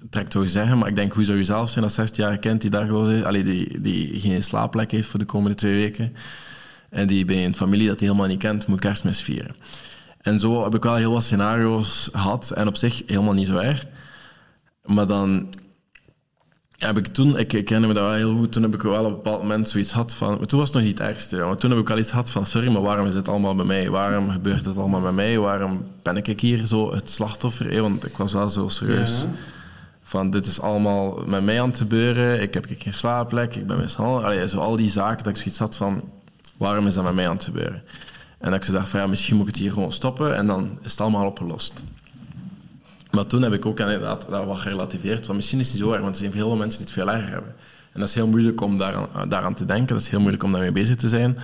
direct 0.09 0.31
zou 0.31 0.47
zeggen, 0.47 0.77
maar 0.77 0.87
ik 0.87 0.95
denk, 0.95 1.13
hoe 1.13 1.23
zou 1.23 1.37
je 1.37 1.43
zelf 1.43 1.69
zijn 1.69 1.83
als 1.83 1.93
16 1.93 2.23
jaar 2.23 2.37
kind 2.37 2.61
die 2.61 2.69
dakloos 2.69 3.09
is, 3.09 3.23
allee, 3.23 3.43
die, 3.43 3.81
die 3.81 4.19
geen 4.19 4.43
slaapplek 4.43 4.91
heeft 4.91 5.07
voor 5.07 5.19
de 5.19 5.25
komende 5.25 5.55
twee 5.55 5.75
weken 5.75 6.13
en 6.89 7.07
die 7.07 7.25
bij 7.25 7.45
een 7.45 7.55
familie 7.55 7.87
dat 7.87 7.99
hij 7.99 8.07
helemaal 8.07 8.29
niet 8.29 8.39
kent, 8.39 8.67
moet 8.67 8.79
kerstmis 8.79 9.21
vieren. 9.21 9.55
En 10.21 10.39
zo 10.39 10.63
heb 10.63 10.75
ik 10.75 10.83
wel 10.83 10.95
heel 10.95 11.11
wat 11.11 11.23
scenario's 11.23 12.09
gehad 12.11 12.51
en 12.51 12.67
op 12.67 12.75
zich 12.75 13.03
helemaal 13.05 13.33
niet 13.33 13.47
zo 13.47 13.57
erg. 13.57 13.85
Maar 14.83 15.07
dan 15.07 15.47
heb 16.77 16.97
ik 16.97 17.07
toen, 17.07 17.37
ik, 17.37 17.53
ik 17.53 17.69
herinner 17.69 17.87
me 17.87 17.93
dat 17.93 18.03
wel 18.03 18.13
heel 18.13 18.35
goed, 18.35 18.51
toen 18.51 18.63
heb 18.63 18.73
ik 18.73 18.81
wel 18.81 19.05
op 19.05 19.09
een 19.09 19.15
bepaald 19.15 19.41
moment 19.41 19.69
zoiets 19.69 19.91
gehad 19.91 20.15
van, 20.15 20.37
maar 20.37 20.47
toen 20.47 20.59
was 20.59 20.67
het 20.67 20.77
nog 20.77 20.85
niet 20.85 20.97
het 20.97 21.07
ergste, 21.07 21.35
maar 21.35 21.55
toen 21.55 21.69
heb 21.69 21.79
ik 21.79 21.87
wel 21.87 21.97
iets 21.97 22.09
gehad 22.09 22.29
van, 22.29 22.45
sorry, 22.45 22.71
maar 22.71 22.81
waarom 22.81 23.07
is 23.07 23.13
dit 23.13 23.27
allemaal 23.27 23.55
bij 23.55 23.65
mij? 23.65 23.89
Waarom 23.89 24.29
gebeurt 24.29 24.65
het 24.65 24.77
allemaal 24.77 25.01
bij 25.01 25.11
mij? 25.11 25.39
Waarom 25.39 25.85
ben 26.01 26.17
ik 26.17 26.39
hier 26.39 26.65
zo 26.65 26.93
het 26.93 27.09
slachtoffer? 27.09 27.81
Want 27.81 28.05
ik 28.05 28.17
was 28.17 28.33
wel 28.33 28.49
zo 28.49 28.67
serieus. 28.67 29.25
Van, 30.07 30.29
dit 30.29 30.45
is 30.45 30.61
allemaal 30.61 31.23
met 31.25 31.43
mij 31.43 31.61
aan 31.61 31.69
het 31.69 31.77
gebeuren, 31.77 32.41
ik 32.41 32.53
heb 32.53 32.65
geen 32.77 32.93
slaapplek, 32.93 33.55
ik 33.55 33.67
ben 33.67 33.77
mishandeld. 33.77 34.53
Al 34.55 34.75
die 34.75 34.89
zaken, 34.89 35.23
dat 35.23 35.27
ik 35.27 35.37
zoiets 35.37 35.59
had 35.59 35.75
van, 35.75 36.03
waarom 36.57 36.87
is 36.87 36.93
dat 36.93 37.03
met 37.03 37.13
mij 37.13 37.27
aan 37.27 37.35
het 37.35 37.43
gebeuren? 37.43 37.83
En 38.37 38.51
dat 38.51 38.59
ik 38.59 38.63
zo 38.63 38.71
dacht 38.71 38.89
van, 38.89 38.99
ja, 38.99 39.07
misschien 39.07 39.35
moet 39.35 39.47
ik 39.47 39.53
het 39.53 39.63
hier 39.63 39.71
gewoon 39.71 39.91
stoppen 39.91 40.35
en 40.35 40.47
dan 40.47 40.77
is 40.81 40.91
het 40.91 41.01
allemaal 41.01 41.25
opgelost. 41.25 41.83
Maar 43.11 43.27
toen 43.27 43.41
heb 43.41 43.53
ik 43.53 43.65
ook 43.65 43.79
inderdaad 43.79 44.25
dat 44.29 44.45
wat 44.45 44.57
gerelativeerd. 44.57 45.25
Van 45.25 45.35
misschien 45.35 45.59
is 45.59 45.65
het 45.65 45.75
niet 45.75 45.83
zo 45.83 45.91
erg, 45.91 46.01
want 46.01 46.15
er 46.15 46.21
zijn 46.21 46.33
heel 46.33 46.47
veel 46.47 46.57
mensen 46.57 46.77
die 46.77 46.87
het 46.87 46.95
veel 46.95 47.13
erger 47.13 47.31
hebben. 47.31 47.55
En 47.91 47.99
dat 47.99 48.09
is 48.09 48.15
heel 48.15 48.27
moeilijk 48.27 48.61
om 48.61 48.77
daaraan, 48.77 49.29
daaraan 49.29 49.53
te 49.53 49.65
denken. 49.65 49.87
Dat 49.87 50.01
is 50.01 50.09
heel 50.09 50.19
moeilijk 50.19 50.43
om 50.43 50.51
daarmee 50.51 50.71
bezig 50.71 50.95
te 50.95 51.09
zijn. 51.09 51.37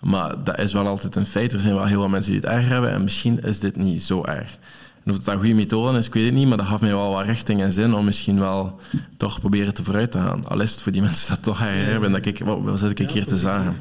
Maar 0.00 0.44
dat 0.44 0.58
is 0.58 0.72
wel 0.72 0.86
altijd 0.86 1.16
een 1.16 1.26
feit. 1.26 1.52
Er 1.52 1.60
zijn 1.60 1.74
wel 1.74 1.84
heel 1.84 2.00
veel 2.00 2.08
mensen 2.08 2.32
die 2.32 2.40
het 2.40 2.50
erger 2.50 2.70
hebben. 2.70 2.90
En 2.90 3.02
misschien 3.02 3.42
is 3.42 3.60
dit 3.60 3.76
niet 3.76 4.02
zo 4.02 4.24
erg. 4.24 4.58
En 5.04 5.10
of 5.10 5.16
het 5.16 5.26
een 5.26 5.38
goede 5.38 5.54
methode 5.54 5.98
is, 5.98 6.06
ik 6.06 6.14
weet 6.14 6.24
het 6.24 6.34
niet. 6.34 6.48
Maar 6.48 6.56
dat 6.56 6.66
gaf 6.66 6.80
mij 6.80 6.94
wel 6.94 7.10
wat 7.10 7.26
richting 7.26 7.62
en 7.62 7.72
zin 7.72 7.94
om 7.94 8.04
misschien 8.04 8.38
wel 8.38 8.80
toch 9.16 9.40
proberen 9.40 9.74
te 9.74 9.84
vooruit 9.84 10.10
te 10.10 10.18
gaan. 10.18 10.46
Al 10.46 10.60
is 10.60 10.70
het 10.70 10.80
voor 10.80 10.92
die 10.92 11.02
mensen 11.08 11.34
dat 11.34 11.42
toch 11.42 11.60
erger 11.60 11.86
hebben. 11.86 12.12
Dat 12.12 12.26
ik, 12.26 12.38
wat, 12.38 12.60
wat 12.62 12.78
zit 12.78 12.98
ik 12.98 13.10
hier 13.10 13.26
te 13.26 13.36
zagen? 13.36 13.76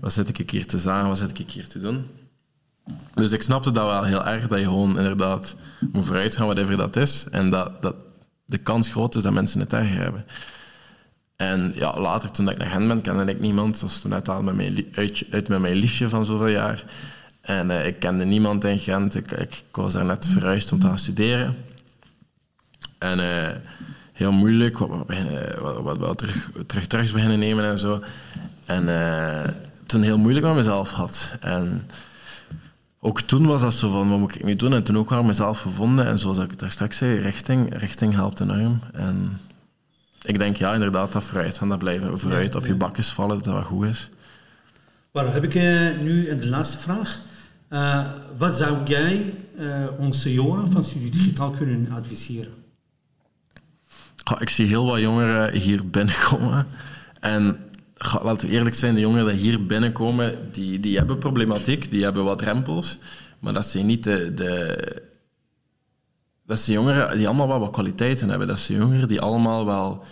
Wat 0.00 0.12
zit 0.12 0.38
ik 0.38 0.50
hier 0.50 0.66
te 0.66 0.78
zagen? 0.78 1.08
Wat 1.08 1.18
zit 1.18 1.38
ik 1.38 1.50
hier 1.50 1.68
te 1.68 1.80
doen? 1.80 2.06
Dus 3.14 3.32
ik 3.32 3.42
snapte 3.42 3.70
dat 3.70 3.86
wel 3.86 4.04
heel 4.04 4.26
erg, 4.26 4.48
dat 4.48 4.58
je 4.58 4.64
gewoon 4.64 4.98
inderdaad 4.98 5.54
moet 5.92 6.04
vooruit 6.04 6.36
gaan, 6.36 6.46
whatever 6.46 6.76
dat 6.76 6.96
is. 6.96 7.26
En 7.30 7.50
dat, 7.50 7.82
dat 7.82 7.94
de 8.44 8.58
kans 8.58 8.88
groot 8.88 9.14
is 9.14 9.22
dat 9.22 9.32
mensen 9.32 9.60
het 9.60 9.72
erger 9.72 10.02
hebben. 10.02 10.24
En 11.36 11.72
ja, 11.74 12.00
later, 12.00 12.30
toen 12.30 12.48
ik 12.48 12.58
naar 12.58 12.70
Gent 12.70 12.88
ben, 12.88 13.00
kende 13.00 13.32
ik 13.32 13.40
niemand. 13.40 13.72
Dat 13.72 13.82
was 13.82 14.00
toen 14.00 14.10
net 14.10 14.28
al 14.28 14.42
met 14.42 14.54
mijn, 14.54 14.86
uit, 14.94 15.24
uit 15.30 15.48
met 15.48 15.60
mijn 15.60 15.74
liefje 15.74 16.08
van 16.08 16.24
zoveel 16.24 16.46
jaar. 16.46 16.84
En 17.42 17.70
eh, 17.70 17.86
ik 17.86 17.98
kende 17.98 18.24
niemand 18.24 18.64
in 18.64 18.78
Gent. 18.78 19.14
Ik, 19.14 19.30
ik, 19.30 19.54
ik 19.68 19.76
was 19.76 19.92
daar 19.92 20.04
net 20.04 20.26
verhuisd 20.26 20.72
om 20.72 20.78
te 20.78 20.86
gaan 20.86 20.98
studeren. 20.98 21.56
En 22.98 23.20
eh, 23.20 23.56
heel 24.12 24.32
moeilijk, 24.32 24.78
wat, 24.78 24.88
wat, 24.88 25.06
wat, 25.60 25.82
wat, 25.82 25.98
wat 25.98 26.18
terug, 26.18 26.50
terug 26.66 26.86
terug 26.86 27.12
beginnen 27.12 27.38
nemen 27.38 27.64
en 27.64 27.78
zo. 27.78 28.02
En 28.64 28.88
eh, 28.88 29.50
toen 29.86 30.02
heel 30.02 30.18
moeilijk 30.18 30.46
met 30.46 30.54
mezelf 30.54 30.90
had. 30.90 31.36
En 31.40 31.90
ook 33.00 33.20
toen 33.20 33.46
was 33.46 33.62
dat 33.62 33.74
zo 33.74 33.90
van, 33.90 34.08
wat 34.10 34.18
moet 34.18 34.34
ik 34.34 34.44
nu 34.44 34.56
doen? 34.56 34.74
En 34.74 34.82
toen 34.82 34.98
ook 34.98 35.10
wel 35.10 35.22
mezelf 35.22 35.60
gevonden. 35.60 36.06
En 36.06 36.18
zoals 36.18 36.38
ik 36.38 36.58
daar 36.58 36.70
straks 36.70 36.96
zei, 36.96 37.18
richting, 37.18 37.78
richting 37.78 38.14
helpt 38.14 38.40
enorm. 38.40 38.80
En 38.92 39.40
ik 40.22 40.38
denk, 40.38 40.56
ja, 40.56 40.74
inderdaad, 40.74 41.12
dat 41.12 41.24
vooruit 41.24 41.58
gaan, 41.58 41.68
dat 41.68 41.78
blijven 41.78 42.18
vooruit 42.18 42.54
op 42.54 42.66
je 42.66 42.74
bakjes 42.74 43.12
vallen, 43.12 43.36
dat 43.36 43.44
dat 43.44 43.54
wat 43.54 43.64
goed 43.64 43.86
is. 43.86 44.10
Dan 45.12 45.28
heb 45.28 45.44
ik 45.44 45.54
nu 46.00 46.36
de 46.36 46.46
laatste 46.46 46.78
vraag. 46.78 47.20
Eh, 47.72 48.04
wat 48.36 48.56
zou 48.56 48.84
jij 48.84 49.34
eh, 49.56 49.84
onze 49.98 50.32
jongeren 50.32 50.72
van 50.72 50.84
Studie 50.84 51.10
Digitaal 51.10 51.50
kunnen 51.50 51.90
adviseren? 51.92 52.52
Ik 54.38 54.48
zie 54.48 54.66
heel 54.66 54.84
wat 54.84 55.00
jongeren 55.00 55.52
hier 55.52 55.90
binnenkomen. 55.90 56.66
En 57.20 57.56
laten 58.22 58.48
we 58.48 58.54
eerlijk 58.54 58.74
zijn, 58.74 58.94
de 58.94 59.00
jongeren 59.00 59.34
die 59.34 59.42
hier 59.42 59.66
binnenkomen, 59.66 60.38
die, 60.50 60.80
die 60.80 60.96
hebben 60.96 61.18
problematiek, 61.18 61.90
die 61.90 62.02
hebben 62.02 62.24
wat 62.24 62.38
drempels. 62.38 62.98
Maar 63.38 63.52
dat 63.52 63.66
zijn 63.66 63.86
niet 63.86 64.04
de... 64.04 64.34
de 64.34 65.10
dat 66.46 66.60
zijn 66.60 66.76
jongeren 66.76 67.16
die 67.16 67.26
allemaal 67.26 67.48
wel 67.48 67.60
wat 67.60 67.70
kwaliteiten 67.70 68.28
hebben. 68.28 68.48
Dat 68.48 68.60
zijn 68.60 68.78
jongeren 68.78 69.08
die 69.08 69.20
allemaal 69.20 69.66
wel 69.66 70.04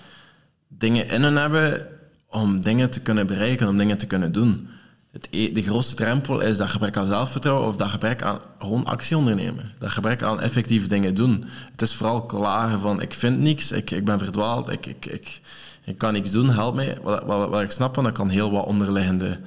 dingen 0.68 1.08
in 1.08 1.22
hen 1.22 1.36
hebben 1.36 1.88
om 2.28 2.60
dingen 2.60 2.90
te 2.90 3.00
kunnen 3.00 3.26
bereiken, 3.26 3.68
om 3.68 3.76
dingen 3.76 3.98
te 3.98 4.06
kunnen 4.06 4.32
doen. 4.32 4.68
Het, 5.12 5.28
e- 5.30 5.52
de 5.52 5.62
grootste 5.62 5.94
drempel 5.94 6.40
is 6.40 6.56
dat 6.56 6.68
gebrek 6.68 6.96
aan 6.96 7.06
zelfvertrouwen 7.06 7.66
of 7.66 7.76
dat 7.76 7.88
gebrek 7.88 8.22
aan 8.22 8.38
gewoon 8.58 8.84
actie 8.84 9.16
ondernemen. 9.16 9.72
Dat 9.78 9.90
gebrek 9.90 10.22
aan 10.22 10.40
effectief 10.40 10.86
dingen 10.86 11.14
doen. 11.14 11.44
Het 11.70 11.82
is 11.82 11.94
vooral 11.94 12.26
klagen 12.26 12.80
van 12.80 13.00
ik 13.00 13.14
vind 13.14 13.40
niks, 13.40 13.72
ik, 13.72 13.90
ik 13.90 14.04
ben 14.04 14.18
verdwaald, 14.18 14.68
ik, 14.68 14.86
ik, 14.86 15.06
ik, 15.06 15.40
ik 15.84 15.98
kan 15.98 16.12
niks 16.12 16.30
doen, 16.30 16.50
help 16.50 16.74
mij. 16.74 16.98
Wat, 17.02 17.22
wat, 17.24 17.48
wat 17.48 17.62
ik 17.62 17.70
snap, 17.70 17.94
van, 17.94 18.04
dat 18.04 18.12
kan 18.12 18.28
heel 18.28 18.50
wat 18.50 18.66
onderliggende 18.66 19.40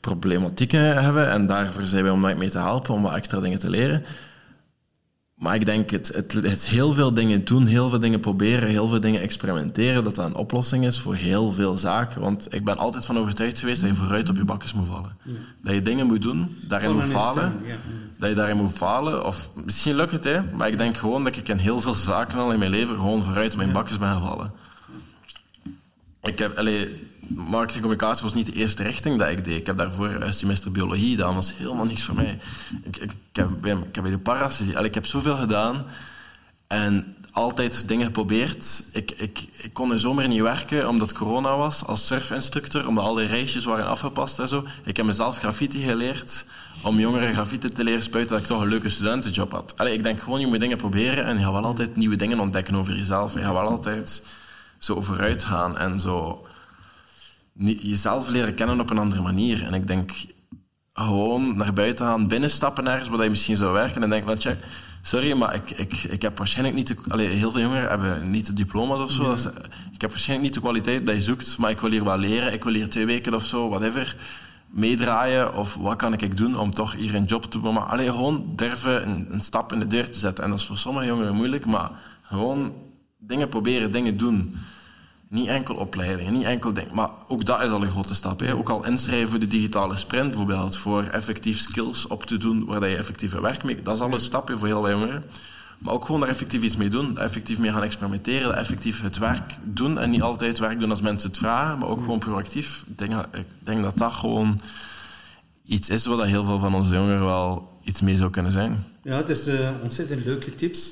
problematieken 0.00 1.02
hebben 1.02 1.30
en 1.30 1.46
daarvoor 1.46 1.86
zijn 1.86 2.02
wij 2.02 2.12
om 2.12 2.20
mee 2.20 2.50
te 2.50 2.58
helpen, 2.58 2.94
om 2.94 3.02
wat 3.02 3.14
extra 3.14 3.40
dingen 3.40 3.58
te 3.58 3.70
leren. 3.70 4.04
Maar 5.36 5.54
ik 5.54 5.66
denk 5.66 5.90
het, 5.90 6.08
het, 6.08 6.32
het 6.32 6.66
heel 6.66 6.92
veel 6.92 7.14
dingen 7.14 7.44
doen, 7.44 7.66
heel 7.66 7.88
veel 7.88 7.98
dingen 7.98 8.20
proberen, 8.20 8.68
heel 8.68 8.88
veel 8.88 9.00
dingen 9.00 9.20
experimenteren, 9.20 10.04
dat 10.04 10.14
dat 10.14 10.26
een 10.26 10.34
oplossing 10.34 10.86
is 10.86 11.00
voor 11.00 11.14
heel 11.14 11.52
veel 11.52 11.76
zaken. 11.76 12.20
Want 12.20 12.54
ik 12.54 12.64
ben 12.64 12.78
altijd 12.78 13.06
van 13.06 13.18
overtuigd 13.18 13.58
geweest 13.58 13.80
dat 13.80 13.90
je 13.90 13.96
vooruit 13.96 14.28
op 14.28 14.36
je 14.36 14.44
bakjes 14.44 14.72
moet 14.72 14.86
vallen. 14.86 15.16
Dat 15.62 15.74
je 15.74 15.82
dingen 15.82 16.06
moet 16.06 16.22
doen, 16.22 16.58
daarin 16.60 16.92
moet 16.92 17.06
falen. 17.06 17.54
ja. 17.66 17.76
Dat 18.18 18.28
je 18.28 18.34
daarin 18.34 18.56
moet 18.56 18.72
falen. 18.72 19.24
Of 19.26 19.50
misschien 19.64 19.96
lukt 19.96 20.12
het, 20.12 20.24
hè. 20.24 20.42
Maar 20.42 20.68
ik 20.68 20.78
denk 20.78 20.96
gewoon 20.96 21.24
dat 21.24 21.36
ik 21.36 21.48
in 21.48 21.56
heel 21.56 21.80
veel 21.80 21.94
zaken 21.94 22.38
al 22.38 22.52
in 22.52 22.58
mijn 22.58 22.70
leven 22.70 22.96
gewoon 22.96 23.22
vooruit 23.22 23.52
op 23.52 23.58
mijn 23.58 23.72
bakjes 23.72 23.98
ben 23.98 24.12
gevallen. 24.12 24.52
Ik 26.22 26.38
heb, 26.38 26.56
allee, 26.56 27.08
marketing 27.28 27.80
communicatie 27.82 28.22
was 28.22 28.34
niet 28.34 28.46
de 28.46 28.52
eerste 28.52 28.82
richting 28.82 29.18
dat 29.18 29.28
ik 29.28 29.44
deed. 29.44 29.56
Ik 29.60 29.66
heb 29.66 29.76
daarvoor 29.76 30.08
een 30.08 30.32
semester 30.32 30.70
biologie 30.70 31.10
gedaan. 31.10 31.34
Dat 31.34 31.34
was 31.34 31.56
helemaal 31.56 31.84
niks 31.84 32.02
voor 32.02 32.14
mij. 32.14 32.38
Ik, 32.82 32.96
ik, 32.96 33.10
heb, 33.32 33.66
ik 33.66 33.94
heb 33.94 34.02
bij 34.02 34.10
de 34.10 34.18
paras... 34.18 34.60
ik 34.60 34.94
heb 34.94 35.06
zoveel 35.06 35.36
gedaan. 35.36 35.86
En 36.66 37.16
altijd 37.32 37.88
dingen 37.88 38.06
geprobeerd. 38.06 38.84
Ik, 38.92 39.10
ik, 39.10 39.48
ik 39.56 39.72
kon 39.72 39.92
er 39.92 40.00
zomaar 40.00 40.28
niet 40.28 40.40
werken 40.40 40.88
omdat 40.88 41.12
corona 41.12 41.56
was 41.56 41.84
als 41.84 42.06
surfinstructeur. 42.06 42.88
Omdat 42.88 43.04
al 43.04 43.14
die 43.14 43.26
reisjes 43.26 43.64
waren 43.64 43.86
afgepast 43.86 44.38
en 44.38 44.48
zo. 44.48 44.64
Ik 44.84 44.96
heb 44.96 45.06
mezelf 45.06 45.38
graffiti 45.38 45.82
geleerd 45.82 46.44
om 46.82 46.98
jongeren 46.98 47.34
graffiti 47.34 47.72
te 47.72 47.84
leren 47.84 48.02
spuiten, 48.02 48.32
dat 48.32 48.40
ik 48.40 48.46
toch 48.46 48.60
een 48.60 48.68
leuke 48.68 48.88
studentenjob 48.88 49.52
had. 49.52 49.74
Allee, 49.76 49.94
ik 49.94 50.02
denk 50.02 50.20
gewoon, 50.20 50.40
je 50.40 50.46
moet 50.46 50.60
dingen 50.60 50.76
proberen 50.76 51.24
en 51.24 51.38
je 51.38 51.44
gaat 51.44 51.52
wel 51.52 51.64
altijd 51.64 51.96
nieuwe 51.96 52.16
dingen 52.16 52.40
ontdekken 52.40 52.74
over 52.74 52.96
jezelf. 52.96 53.34
Je 53.34 53.40
gaat 53.40 53.52
wel 53.52 53.68
altijd 53.68 54.22
zo 54.78 55.00
vooruit 55.00 55.44
gaan 55.44 55.78
en 55.78 56.00
zo 56.00 56.46
jezelf 57.56 58.28
leren 58.28 58.54
kennen 58.54 58.80
op 58.80 58.90
een 58.90 58.98
andere 58.98 59.22
manier. 59.22 59.64
En 59.64 59.74
ik 59.74 59.86
denk 59.86 60.10
gewoon 60.92 61.56
naar 61.56 61.72
buiten 61.72 62.06
gaan, 62.06 62.28
binnenstappen 62.28 62.88
ergens 62.88 63.08
waar 63.08 63.24
je 63.24 63.30
misschien 63.30 63.56
zou 63.56 63.72
werken 63.72 64.02
en 64.02 64.10
denk 64.10 64.24
van, 64.24 64.40
check, 64.40 64.58
sorry, 65.02 65.32
maar 65.32 65.54
ik, 65.54 65.70
ik, 65.70 65.92
ik 65.92 66.22
heb 66.22 66.38
waarschijnlijk 66.38 66.76
niet... 66.76 66.86
De, 66.86 66.96
allee, 67.08 67.28
heel 67.28 67.50
veel 67.50 67.60
jongeren 67.60 67.88
hebben 67.88 68.30
niet 68.30 68.46
de 68.46 68.52
diploma's 68.52 69.00
of 69.00 69.10
zo. 69.10 69.32
Ik 69.92 70.00
heb 70.00 70.10
waarschijnlijk 70.10 70.48
niet 70.48 70.54
de 70.54 70.60
kwaliteit 70.60 71.06
dat 71.06 71.14
je 71.14 71.20
zoekt, 71.20 71.58
maar 71.58 71.70
ik 71.70 71.80
wil 71.80 71.90
hier 71.90 72.04
wel 72.04 72.18
leren. 72.18 72.52
Ik 72.52 72.64
wil 72.64 72.72
hier 72.72 72.88
twee 72.88 73.06
weken 73.06 73.34
of 73.34 73.44
zo, 73.44 73.68
whatever, 73.68 74.16
meedraaien. 74.66 75.54
Of 75.54 75.74
wat 75.74 75.96
kan 75.96 76.12
ik 76.12 76.36
doen 76.36 76.58
om 76.58 76.70
toch 76.70 76.94
hier 76.94 77.14
een 77.14 77.24
job 77.24 77.44
te 77.44 77.60
doen. 77.60 77.74
Maar 77.74 77.82
alleen 77.82 78.10
gewoon 78.10 78.52
durven 78.56 79.08
een, 79.08 79.26
een 79.30 79.42
stap 79.42 79.72
in 79.72 79.78
de 79.78 79.86
deur 79.86 80.10
te 80.10 80.18
zetten. 80.18 80.44
En 80.44 80.50
dat 80.50 80.58
is 80.58 80.64
voor 80.64 80.76
sommige 80.76 81.06
jongeren 81.06 81.34
moeilijk, 81.34 81.66
maar 81.66 81.90
gewoon 82.22 82.72
dingen 83.18 83.48
proberen, 83.48 83.90
dingen 83.90 84.16
doen. 84.16 84.56
Niet 85.28 85.46
enkel 85.48 85.74
opleidingen, 85.74 86.32
niet 86.32 86.44
enkel 86.44 86.72
dingen. 86.72 86.94
Maar 86.94 87.10
ook 87.28 87.44
dat 87.44 87.62
is 87.62 87.70
al 87.70 87.82
een 87.82 87.90
grote 87.90 88.14
stap. 88.14 88.40
Hè. 88.40 88.54
Ook 88.54 88.68
al 88.68 88.84
inschrijven 88.84 89.28
voor 89.28 89.38
de 89.38 89.46
digitale 89.46 89.96
sprint, 89.96 90.28
bijvoorbeeld, 90.28 90.76
voor 90.76 91.02
effectief 91.02 91.58
skills 91.58 92.06
op 92.06 92.24
te 92.24 92.36
doen 92.36 92.64
waar 92.64 92.88
je 92.88 92.96
effectieve 92.96 93.40
werk 93.40 93.64
mee... 93.64 93.82
Dat 93.82 93.94
is 93.94 94.00
al 94.00 94.12
een 94.12 94.20
stapje 94.20 94.58
voor 94.58 94.66
heel 94.66 94.82
veel 94.82 94.90
jongeren. 94.90 95.24
Maar 95.78 95.94
ook 95.94 96.04
gewoon 96.04 96.20
daar 96.20 96.30
effectief 96.30 96.62
iets 96.62 96.76
mee 96.76 96.88
doen. 96.88 97.18
Effectief 97.18 97.58
mee 97.58 97.72
gaan 97.72 97.82
experimenteren. 97.82 98.56
Effectief 98.56 99.02
het 99.02 99.18
werk 99.18 99.54
doen. 99.62 99.98
En 99.98 100.10
niet 100.10 100.22
altijd 100.22 100.50
het 100.50 100.58
werk 100.58 100.80
doen 100.80 100.90
als 100.90 101.00
mensen 101.00 101.28
het 101.28 101.38
vragen, 101.38 101.78
maar 101.78 101.88
ook 101.88 102.00
gewoon 102.00 102.18
proactief. 102.18 102.84
Ik 102.86 102.98
denk, 102.98 103.12
ik 103.32 103.46
denk 103.58 103.82
dat 103.82 103.98
dat 103.98 104.12
gewoon 104.12 104.60
iets 105.66 105.88
is 105.88 106.06
waar 106.06 106.26
heel 106.26 106.44
veel 106.44 106.58
van 106.58 106.74
onze 106.74 106.94
jongeren 106.94 107.24
wel 107.24 107.78
iets 107.84 108.00
mee 108.00 108.16
zou 108.16 108.30
kunnen 108.30 108.52
zijn. 108.52 108.84
Ja, 109.02 109.16
het 109.16 109.28
is 109.28 109.48
uh, 109.48 109.68
ontzettend 109.82 110.24
leuke 110.24 110.54
tips. 110.54 110.90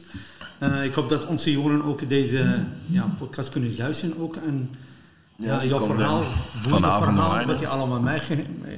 Uh, 0.62 0.84
ik 0.84 0.94
hoop 0.94 1.08
dat 1.08 1.26
onze 1.26 1.52
jongeren 1.52 1.84
ook 1.84 2.08
deze 2.08 2.64
ja, 2.86 3.14
podcast 3.18 3.50
kunnen 3.50 3.76
luisteren 3.76 4.18
ook. 4.18 4.36
En 4.36 4.70
ja, 5.36 5.62
ja 5.62 5.68
jouw 5.68 5.80
verhaal, 5.80 6.22
vanavond 6.62 7.04
verhaal 7.04 7.46
wat 7.46 7.58
je 7.58 7.68
allemaal 7.68 8.00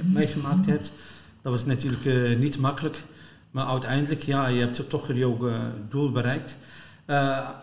meegemaakt 0.03 0.65
hebt, 0.65 0.91
dat 1.41 1.51
was 1.51 1.65
natuurlijk 1.65 2.05
uh, 2.05 2.37
niet 2.39 2.57
makkelijk. 2.59 3.03
Maar 3.51 3.65
uiteindelijk, 3.65 4.23
ja, 4.23 4.47
je 4.47 4.59
hebt 4.59 4.89
toch 4.89 5.13
jouw 5.13 5.51
doel 5.89 6.11
bereikt. 6.11 6.55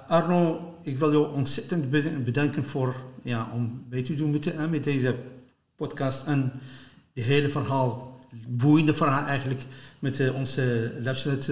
Arno, 0.09 0.75
ik 0.83 0.99
wil 0.99 1.13
jou 1.13 1.35
ontzettend 1.35 1.91
bedanken 2.25 2.65
voor, 2.65 2.95
ja, 3.23 3.49
om 3.53 3.85
mee 3.89 4.03
te 4.03 4.15
doen 4.15 4.31
met, 4.31 4.71
met 4.71 4.85
deze 4.85 5.15
podcast 5.77 6.27
en 6.27 6.53
de 7.13 7.23
hele 7.23 7.49
verhaal, 7.49 8.21
boeiende 8.49 8.95
verhaal 8.95 9.27
eigenlijk, 9.27 9.63
met 9.99 10.33
onze 10.35 10.93
luisteraars 11.03 11.49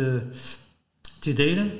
te 1.22 1.32
delen. 1.32 1.70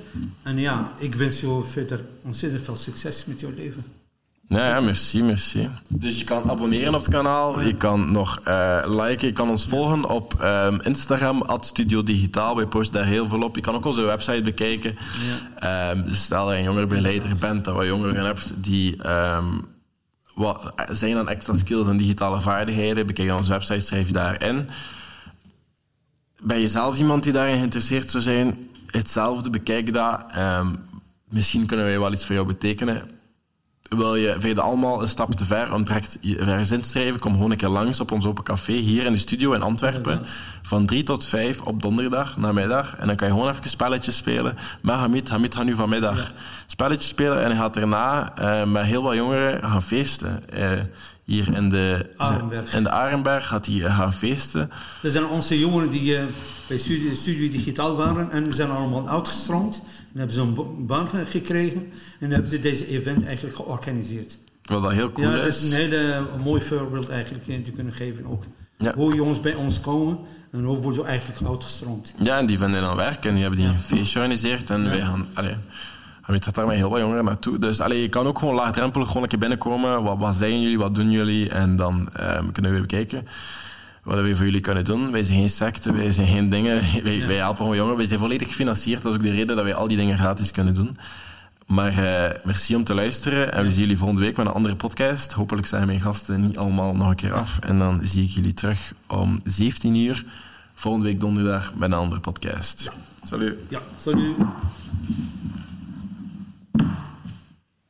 En 0.43 0.59
ja, 0.59 0.91
ik 0.99 1.15
wens 1.15 1.41
jou 1.41 1.65
verder 1.71 2.05
ontzettend 2.23 2.65
veel 2.65 2.77
succes 2.77 3.25
met 3.25 3.41
jouw 3.41 3.53
leven. 3.57 3.85
Ja, 4.49 4.69
ja, 4.69 4.81
merci, 4.81 5.23
merci. 5.23 5.69
Dus 5.89 6.19
je 6.19 6.25
kan 6.25 6.51
abonneren 6.51 6.95
op 6.95 7.01
het 7.01 7.11
kanaal, 7.11 7.61
je 7.61 7.77
kan 7.77 8.13
nog 8.13 8.41
uh, 8.49 8.83
liken, 8.87 9.27
je 9.27 9.33
kan 9.33 9.49
ons 9.49 9.67
volgen 9.67 10.09
op 10.09 10.43
um, 10.43 10.81
Instagram, 10.81 11.45
Studio 11.61 12.03
Digitaal. 12.03 12.57
Wij 12.57 12.67
posten 12.67 12.95
daar 12.95 13.07
heel 13.07 13.27
veel 13.27 13.43
op. 13.43 13.55
Je 13.55 13.61
kan 13.63 13.75
ook 13.75 13.85
onze 13.85 14.03
website 14.03 14.43
bekijken. 14.43 14.97
Ja. 15.61 15.91
Um, 15.91 16.05
dus 16.05 16.23
stel 16.23 16.45
dat 16.45 16.53
je 16.53 16.59
een 16.59 16.65
jongerenbegeleider 16.65 17.37
bent, 17.41 17.65
dat 17.65 17.81
je 17.81 17.87
jongeren 17.87 18.25
hebt 18.25 18.53
die 18.57 19.09
um, 19.11 19.65
wat 20.35 20.73
zijn 20.91 21.17
aan 21.17 21.29
extra 21.29 21.55
skills 21.55 21.87
en 21.87 21.97
digitale 21.97 22.41
vaardigheden, 22.41 23.07
bekijk 23.07 23.33
onze 23.33 23.53
website, 23.53 23.81
schrijf 23.81 24.07
je 24.07 24.13
daarin. 24.13 24.69
Ben 26.43 26.59
je 26.59 26.69
zelf 26.69 26.99
iemand 26.99 27.23
die 27.23 27.33
daarin 27.33 27.57
geïnteresseerd 27.57 28.11
zou 28.11 28.23
zijn? 28.23 28.71
Hetzelfde, 28.93 29.51
bekijk 29.51 29.93
dat. 29.93 30.25
Um, 30.39 30.77
misschien 31.29 31.67
kunnen 31.67 31.87
wij 31.87 31.99
wel 31.99 32.13
iets 32.13 32.27
voor 32.27 32.35
jou 32.35 32.47
betekenen. 32.47 33.11
Wil 33.89 34.15
je, 34.15 34.31
vind 34.31 34.43
je 34.43 34.55
dat 34.55 34.65
allemaal 34.65 35.03
een 35.03 35.09
stap 35.09 35.35
te 35.35 35.45
ver 35.45 35.75
om 35.75 35.85
direct 35.85 36.19
ergens 36.21 36.71
in 36.71 36.81
te 36.81 36.89
schrijven? 36.89 37.21
Kom 37.21 37.33
gewoon 37.33 37.51
een 37.51 37.57
keer 37.57 37.69
langs 37.69 38.01
op 38.01 38.13
ons 38.13 38.27
open 38.27 38.45
café 38.45 38.73
hier 38.73 39.05
in 39.05 39.13
de 39.13 39.19
studio 39.19 39.53
in 39.53 39.63
Antwerpen. 39.63 40.23
Van 40.63 40.87
drie 40.87 41.03
tot 41.03 41.25
vijf 41.25 41.61
op 41.61 41.83
donderdag 41.83 42.37
namiddag. 42.37 42.97
En 42.97 43.07
dan 43.07 43.17
kan 43.17 43.29
je 43.29 43.35
gewoon 43.35 43.49
even 43.49 43.71
spelletjes 43.71 44.17
spelen 44.17 44.57
met 44.83 44.95
Hamid. 44.95 45.29
Hamid 45.29 45.55
gaat 45.55 45.65
nu 45.65 45.75
vanmiddag 45.75 46.33
spelletjes 46.67 47.09
spelen 47.09 47.43
en 47.43 47.47
hij 47.47 47.57
gaat 47.57 47.75
daarna 47.75 48.33
uh, 48.39 48.71
met 48.71 48.85
heel 48.85 49.03
wat 49.03 49.15
jongeren 49.15 49.69
gaan 49.69 49.83
feesten. 49.83 50.43
Uh, 50.55 50.71
hier 51.33 51.57
in 51.57 51.69
de 51.69 52.11
Arenberg, 52.17 52.75
in 52.75 52.83
de 52.83 52.91
Arenberg 52.91 53.47
gaat 53.47 53.67
hij 53.67 53.85
eh, 53.85 53.97
gaan 53.97 54.13
feesten. 54.13 54.71
Dat 55.03 55.13
zijn 55.13 55.27
onze 55.27 55.59
jongeren 55.59 55.91
die 55.91 56.17
uh, 56.17 56.23
bij 56.69 56.79
studie, 56.79 57.17
studie, 57.17 57.51
Digitaal 57.51 57.97
waren 57.97 58.31
en 58.31 58.53
zijn 58.53 58.71
allemaal 58.71 59.09
uitgestroomd. 59.09 59.83
En 60.13 60.19
hebben 60.19 60.35
ze 60.37 60.41
een 60.41 60.87
baan 60.87 61.09
gekregen 61.27 61.93
en 62.21 62.31
hebben 62.31 62.51
ze 62.51 62.61
deze 62.61 62.89
event 62.89 63.25
eigenlijk 63.25 63.57
georganiseerd. 63.57 64.39
Wat 64.63 64.83
dat 64.83 64.93
heel 64.93 65.13
cool 65.13 65.31
ja, 65.31 65.43
is. 65.43 65.65
is 65.65 65.73
een 65.73 65.79
hele 65.79 66.23
mooi 66.45 66.63
voorbeeld 66.63 67.09
eigenlijk 67.09 67.65
te 67.65 67.73
kunnen 67.73 67.93
geven 67.93 68.27
ook. 68.27 68.45
Ja. 68.79 68.95
Hoe 68.95 69.15
jongens 69.15 69.41
bij 69.41 69.55
ons 69.55 69.81
komen 69.81 70.19
en 70.51 70.65
hoe 70.65 70.77
worden 70.77 71.03
we 71.03 71.09
eigenlijk 71.09 71.41
uitgestroomd. 71.49 72.15
Ja, 72.17 72.39
en 72.39 72.47
die 72.47 72.59
vinden 72.59 72.83
dan 72.83 72.97
werk 72.97 73.25
en 73.25 73.33
die 73.33 73.43
hebben 73.43 73.61
die 73.61 73.69
een 73.69 73.81
feestje 73.81 74.13
georganiseerd 74.13 74.71
en 74.71 74.89
wij 74.89 75.01
gaan... 75.01 75.27
Allez, 75.35 75.55
en 76.23 76.33
weet 76.33 76.55
daar 76.55 76.67
met 76.67 76.77
heel 76.77 76.91
wat 76.91 77.01
jongeren 77.01 77.25
naartoe. 77.25 77.59
Dus 77.59 77.81
allee, 77.81 78.03
je 78.03 78.09
kan 78.09 78.27
ook 78.27 78.39
gewoon 78.39 78.55
laagdrempelig 78.55 79.07
gewoon 79.07 79.23
een 79.23 79.29
keer 79.29 79.39
binnenkomen. 79.39 80.03
Wat, 80.03 80.19
wat 80.19 80.35
zijn 80.35 80.61
jullie, 80.61 80.79
wat 80.79 80.95
doen 80.95 81.11
jullie? 81.11 81.49
En 81.49 81.77
dan 81.77 82.09
um, 82.21 82.53
kunnen 82.53 82.71
we 82.71 82.79
weer 82.79 82.81
bekijken 82.81 83.27
wat 84.03 84.21
we 84.21 84.37
voor 84.37 84.45
jullie 84.45 84.61
kunnen 84.61 84.85
doen. 84.85 85.11
Wij 85.11 85.23
zijn 85.23 85.39
geen 85.39 85.51
secte, 85.51 85.93
wij 85.93 86.13
zijn 86.13 86.27
geen 86.27 86.51
dingen. 86.51 86.83
Wij, 87.05 87.17
ja. 87.17 87.27
wij 87.27 87.37
helpen 87.37 87.57
gewoon 87.57 87.77
jongeren. 87.77 87.99
Wij 87.99 88.07
zijn 88.07 88.19
volledig 88.19 88.49
gefinancierd. 88.49 89.03
Dat 89.03 89.11
is 89.11 89.17
ook 89.17 89.25
de 89.25 89.31
reden 89.31 89.57
dat 89.57 89.65
wij 89.65 89.75
al 89.75 89.87
die 89.87 89.97
dingen 89.97 90.19
gratis 90.19 90.51
kunnen 90.51 90.75
doen. 90.75 90.97
Maar 91.67 91.99
uh, 91.99 92.45
merci 92.45 92.75
om 92.75 92.85
te 92.85 92.95
luisteren. 92.95 93.53
En 93.53 93.65
we 93.65 93.71
zien 93.71 93.81
jullie 93.81 93.99
volgende 93.99 94.23
week 94.23 94.37
met 94.37 94.47
een 94.47 94.53
andere 94.53 94.77
podcast. 94.77 95.33
Hopelijk 95.33 95.67
zijn 95.67 95.87
mijn 95.87 96.01
gasten 96.01 96.43
niet 96.43 96.59
allemaal 96.59 96.95
nog 96.95 97.09
een 97.09 97.15
keer 97.15 97.35
af. 97.35 97.59
En 97.59 97.79
dan 97.79 98.01
zie 98.03 98.25
ik 98.25 98.31
jullie 98.31 98.55
terug 98.55 98.93
om 99.07 99.41
17 99.45 99.97
uur. 99.97 100.25
Volgende 100.75 101.07
week 101.07 101.21
donderdag 101.21 101.73
met 101.75 101.93
een 101.93 101.99
andere 101.99 102.21
podcast. 102.21 102.91
Salut. 103.23 103.55
Ja, 103.69 103.81
salut. 104.01 104.37